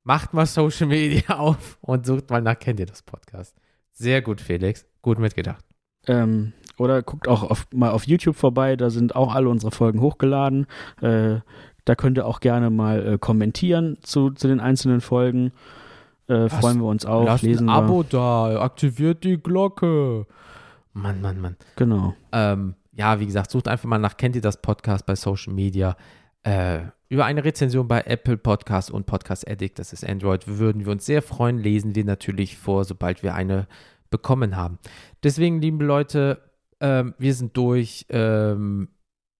[0.02, 3.56] macht mal Social Media auf und sucht mal nach, kennt ihr das Podcast?
[3.92, 4.86] Sehr gut, Felix.
[5.00, 5.64] Gut mitgedacht.
[6.06, 10.00] Ähm, oder guckt auch auf, mal auf YouTube vorbei, da sind auch alle unsere Folgen
[10.00, 10.66] hochgeladen.
[11.00, 11.36] Äh,
[11.84, 15.52] da könnt ihr auch gerne mal äh, kommentieren zu, zu den einzelnen Folgen.
[16.26, 17.24] Äh, freuen wir uns auch.
[17.24, 20.26] Lasst lesen ein Abo da, aktiviert die Glocke.
[20.94, 21.56] Mann, Mann, Mann.
[21.76, 22.14] Genau.
[22.32, 25.96] Ähm, ja, wie gesagt, sucht einfach mal nach, kennt ihr das Podcast bei Social Media?
[26.44, 30.92] Äh, über eine Rezension bei Apple Podcast und Podcast Addict, das ist Android, würden wir
[30.92, 31.58] uns sehr freuen.
[31.58, 33.66] Lesen wir natürlich vor, sobald wir eine
[34.14, 34.78] bekommen haben.
[35.22, 36.40] Deswegen, liebe Leute,
[36.80, 38.06] ähm, wir sind durch.
[38.10, 38.88] Ähm,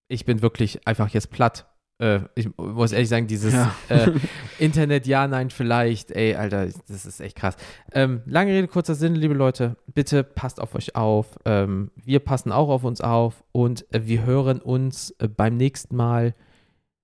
[0.07, 1.65] ich bin wirklich einfach jetzt platt.
[1.97, 3.73] Äh, ich muss ehrlich sagen, dieses Ja.
[3.89, 4.11] äh,
[4.59, 7.55] Internet, ja, nein, vielleicht, ey, Alter, das ist echt krass.
[7.93, 11.37] Ähm, lange Rede, kurzer Sinn, liebe Leute, bitte passt auf euch auf.
[11.45, 15.95] Ähm, wir passen auch auf uns auf und äh, wir hören uns äh, beim nächsten
[15.95, 16.35] Mal.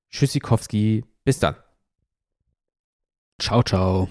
[0.09, 1.55] Tschüssikowski, bis dann.
[3.39, 4.09] Ciao, ciao.